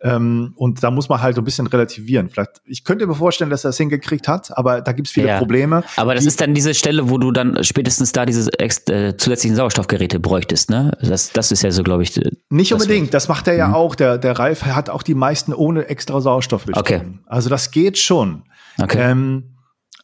Ähm, 0.00 0.52
und 0.56 0.82
da 0.82 0.90
muss 0.90 1.08
man 1.08 1.22
halt 1.22 1.38
ein 1.38 1.44
bisschen 1.44 1.68
relativieren. 1.68 2.28
Vielleicht, 2.30 2.62
ich 2.64 2.82
könnte 2.82 3.06
mir 3.06 3.14
vorstellen, 3.14 3.50
dass 3.50 3.64
er 3.64 3.70
es 3.70 3.76
hingekriegt 3.76 4.26
hat, 4.26 4.56
aber 4.58 4.80
da 4.80 4.90
gibt 4.90 5.06
es 5.06 5.14
viele 5.14 5.28
ja. 5.28 5.38
Probleme. 5.38 5.84
Aber 5.94 6.16
das 6.16 6.26
ist 6.26 6.40
dann 6.40 6.52
diese 6.52 6.74
Stelle, 6.74 7.10
wo 7.10 7.18
du 7.18 7.30
dann 7.30 7.62
spätestens 7.62 8.10
da 8.10 8.26
diese 8.26 8.50
äh, 8.58 9.16
zusätzlichen 9.16 9.54
Sauerstoffgeräte 9.54 10.18
bräuchtest, 10.18 10.68
ne? 10.68 10.90
Das, 11.00 11.30
das 11.32 11.52
ist 11.52 11.62
ja 11.62 11.70
so, 11.70 11.84
glaube 11.84 12.02
ich. 12.02 12.20
Nicht 12.56 12.72
das 12.72 12.82
unbedingt, 12.82 13.14
das 13.14 13.28
macht 13.28 13.46
er 13.48 13.54
ja 13.54 13.68
mhm. 13.68 13.74
auch. 13.74 13.94
Der, 13.94 14.18
der 14.18 14.38
Ralf 14.38 14.64
hat 14.64 14.90
auch 14.90 15.02
die 15.02 15.14
meisten 15.14 15.52
ohne 15.52 15.88
extra 15.88 16.20
Sauerstoff 16.20 16.64
bestimmt. 16.64 17.02
Okay. 17.02 17.02
Also 17.26 17.48
das 17.48 17.70
geht 17.70 17.98
schon. 17.98 18.44
Okay. 18.78 18.98
Ähm, 19.00 19.56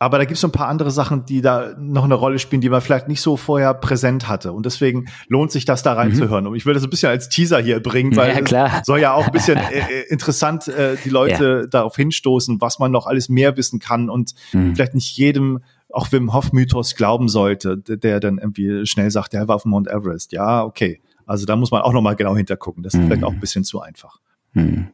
aber 0.02 0.18
da 0.18 0.24
gibt 0.24 0.34
es 0.34 0.40
so 0.40 0.48
ein 0.48 0.52
paar 0.52 0.66
andere 0.66 0.90
Sachen, 0.90 1.26
die 1.26 1.42
da 1.42 1.76
noch 1.78 2.02
eine 2.02 2.14
Rolle 2.14 2.40
spielen, 2.40 2.60
die 2.60 2.68
man 2.68 2.80
vielleicht 2.80 3.06
nicht 3.06 3.20
so 3.20 3.36
vorher 3.36 3.72
präsent 3.72 4.26
hatte. 4.26 4.52
Und 4.52 4.66
deswegen 4.66 5.04
lohnt 5.28 5.52
sich 5.52 5.64
das 5.64 5.84
da 5.84 5.92
reinzuhören. 5.92 6.42
Mhm. 6.42 6.50
Und 6.50 6.56
ich 6.56 6.66
will 6.66 6.74
das 6.74 6.82
ein 6.82 6.90
bisschen 6.90 7.08
als 7.08 7.28
Teaser 7.28 7.60
hier 7.60 7.80
bringen, 7.80 8.16
weil 8.16 8.44
ja, 8.48 8.82
soll 8.84 8.98
ja 8.98 9.12
auch 9.14 9.26
ein 9.26 9.32
bisschen 9.32 9.58
äh, 9.72 9.78
äh, 9.78 10.08
interessant 10.08 10.66
äh, 10.66 10.96
die 11.04 11.08
Leute 11.08 11.60
ja. 11.62 11.66
darauf 11.68 11.94
hinstoßen, 11.94 12.60
was 12.60 12.80
man 12.80 12.90
noch 12.90 13.06
alles 13.06 13.28
mehr 13.28 13.56
wissen 13.56 13.78
kann 13.78 14.10
und 14.10 14.34
mhm. 14.52 14.74
vielleicht 14.74 14.94
nicht 14.94 15.16
jedem 15.16 15.60
auch 15.88 16.10
Wim 16.10 16.32
Hof 16.34 16.52
Mythos 16.52 16.96
glauben 16.96 17.28
sollte, 17.28 17.76
der 17.78 18.18
dann 18.18 18.38
irgendwie 18.38 18.84
schnell 18.86 19.10
sagt, 19.12 19.34
der 19.34 19.46
war 19.46 19.54
auf 19.54 19.62
dem 19.62 19.70
Mount 19.70 19.86
Everest. 19.86 20.32
Ja, 20.32 20.64
okay. 20.64 21.00
Also 21.32 21.46
da 21.46 21.56
muss 21.56 21.70
man 21.70 21.82
auch 21.82 21.92
nochmal 21.92 22.14
genau 22.14 22.36
hintergucken. 22.36 22.82
Das 22.82 22.94
ist 22.94 23.00
mhm. 23.00 23.06
vielleicht 23.06 23.24
auch 23.24 23.32
ein 23.32 23.40
bisschen 23.40 23.64
zu 23.64 23.80
einfach. 23.80 24.18
Mhm. 24.54 24.88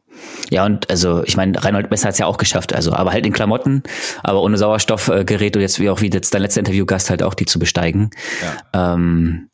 Ja, 0.49 0.65
und 0.65 0.89
also 0.89 1.23
ich 1.25 1.35
meine, 1.35 1.61
Reinhold 1.63 1.91
Messer 1.91 2.07
hat 2.07 2.13
es 2.13 2.19
ja 2.19 2.25
auch 2.25 2.37
geschafft, 2.37 2.73
also 2.73 2.93
aber 2.93 3.11
halt 3.11 3.25
in 3.25 3.33
Klamotten, 3.33 3.83
aber 4.23 4.41
ohne 4.41 4.57
Sauerstoffgerät 4.57 5.55
und 5.55 5.61
jetzt 5.61 5.79
wie 5.79 5.89
auch 5.89 6.01
wie 6.01 6.09
jetzt 6.09 6.33
dein 6.33 6.41
letzter 6.41 6.59
Interviewgast 6.59 7.09
halt 7.09 7.23
auch 7.23 7.33
die 7.33 7.45
zu 7.45 7.59
besteigen. 7.59 8.09
Ja. 8.73 8.93
Ähm, 8.93 9.49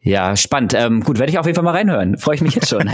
ja, 0.00 0.36
spannend. 0.36 0.74
Ähm, 0.74 1.02
gut, 1.02 1.18
werde 1.18 1.30
ich 1.30 1.38
auf 1.38 1.46
jeden 1.46 1.56
Fall 1.56 1.64
mal 1.64 1.74
reinhören. 1.74 2.16
Freue 2.18 2.36
ich 2.36 2.40
mich 2.40 2.54
jetzt 2.54 2.68
schon. 2.68 2.88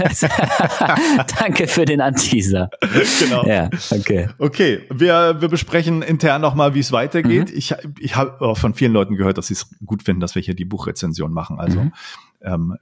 danke 1.39 1.69
für 1.69 1.85
den 1.85 2.01
Anteaser. 2.01 2.71
Genau. 3.21 3.47
Ja, 3.47 3.69
okay. 3.91 4.31
Okay, 4.39 4.81
wir, 4.91 5.37
wir 5.41 5.49
besprechen 5.49 6.01
intern 6.01 6.41
nochmal, 6.41 6.75
wie 6.75 6.81
es 6.81 6.93
weitergeht. 6.93 7.51
Mhm. 7.51 7.57
Ich, 7.57 7.75
ich 8.01 8.17
habe 8.17 8.55
von 8.57 8.73
vielen 8.73 8.93
Leuten 8.93 9.17
gehört, 9.17 9.37
dass 9.37 9.49
sie 9.49 9.55
es 9.55 9.69
gut 9.85 10.03
finden, 10.03 10.21
dass 10.21 10.35
wir 10.35 10.41
hier 10.41 10.55
die 10.55 10.65
Buchrezension 10.65 11.33
machen. 11.33 11.61
Also 11.61 11.81
mhm. 11.81 11.93
Ähm, 12.45 12.77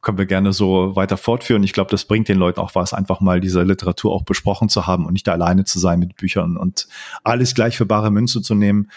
können 0.00 0.18
wir 0.18 0.26
gerne 0.26 0.52
so 0.52 0.94
weiter 0.94 1.16
fortführen. 1.16 1.64
Ich 1.64 1.72
glaube, 1.72 1.90
das 1.90 2.04
bringt 2.04 2.28
den 2.28 2.38
Leuten 2.38 2.60
auch 2.60 2.74
was, 2.74 2.92
einfach 2.92 3.20
mal 3.20 3.40
diese 3.40 3.62
Literatur 3.62 4.12
auch 4.12 4.22
besprochen 4.22 4.68
zu 4.68 4.86
haben 4.86 5.06
und 5.06 5.14
nicht 5.14 5.28
alleine 5.28 5.64
zu 5.64 5.78
sein 5.78 5.98
mit 5.98 6.16
Büchern 6.16 6.56
und 6.56 6.86
alles 7.22 7.54
gleich 7.54 7.76
für 7.76 7.86
bare 7.86 8.10
Münze 8.10 8.42
zu 8.42 8.54
nehmen. 8.54 8.90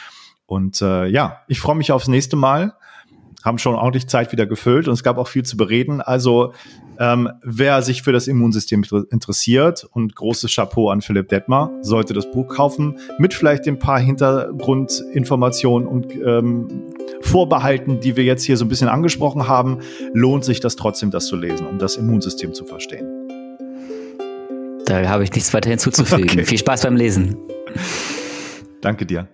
Und 0.46 0.82
äh, 0.82 1.08
ja, 1.08 1.42
ich 1.48 1.60
freue 1.60 1.76
mich 1.76 1.92
aufs 1.92 2.08
nächste 2.08 2.36
Mal 2.36 2.74
haben 3.44 3.58
schon 3.58 3.76
ordentlich 3.76 4.08
Zeit 4.08 4.32
wieder 4.32 4.46
gefüllt 4.46 4.88
und 4.88 4.94
es 4.94 5.04
gab 5.04 5.18
auch 5.18 5.28
viel 5.28 5.44
zu 5.44 5.58
bereden. 5.58 6.02
Also 6.02 6.54
ähm, 7.00 7.30
wer 7.44 7.82
sich 7.82 8.02
für 8.02 8.12
das 8.12 8.28
Immunsystem 8.28 8.84
interessiert 9.10 9.88
und 9.92 10.16
großes 10.16 10.54
Chapeau 10.54 10.90
an 10.90 11.02
Philipp 11.02 11.30
Detmar, 11.30 11.72
sollte 11.82 12.14
das 12.14 12.30
Buch 12.32 12.48
kaufen, 12.48 13.00
mit 13.18 13.34
vielleicht 13.34 13.68
ein 13.68 13.80
paar 13.80 14.00
Hintergrundinformationen 14.00 15.88
und 15.88 16.14
ähm, 16.16 16.68
Vorbehalten, 17.22 18.00
die 18.00 18.16
wir 18.16 18.24
jetzt 18.24 18.44
hier 18.44 18.58
so 18.58 18.66
ein 18.66 18.70
bisschen 18.70 18.88
angesprochen 18.88 19.48
haben, 19.48 19.80
lohnt 20.14 20.46
sich 20.46 20.60
das 20.60 20.76
trotzdem, 20.76 21.12
das 21.12 21.26
zu 21.26 21.36
lesen, 21.36 21.68
um 21.68 21.80
das 21.80 21.96
Immunsystem 21.96 22.54
zu 22.54 22.66
verstehen. 22.66 23.06
Da 24.86 25.08
habe 25.10 25.24
ich 25.24 25.34
nichts 25.34 25.54
weiter 25.54 25.70
hinzuzufügen. 25.70 26.30
Okay. 26.30 26.46
Viel 26.46 26.58
Spaß 26.58 26.84
beim 26.84 26.96
Lesen. 26.96 27.36
Danke 28.82 29.06
dir. 29.06 29.28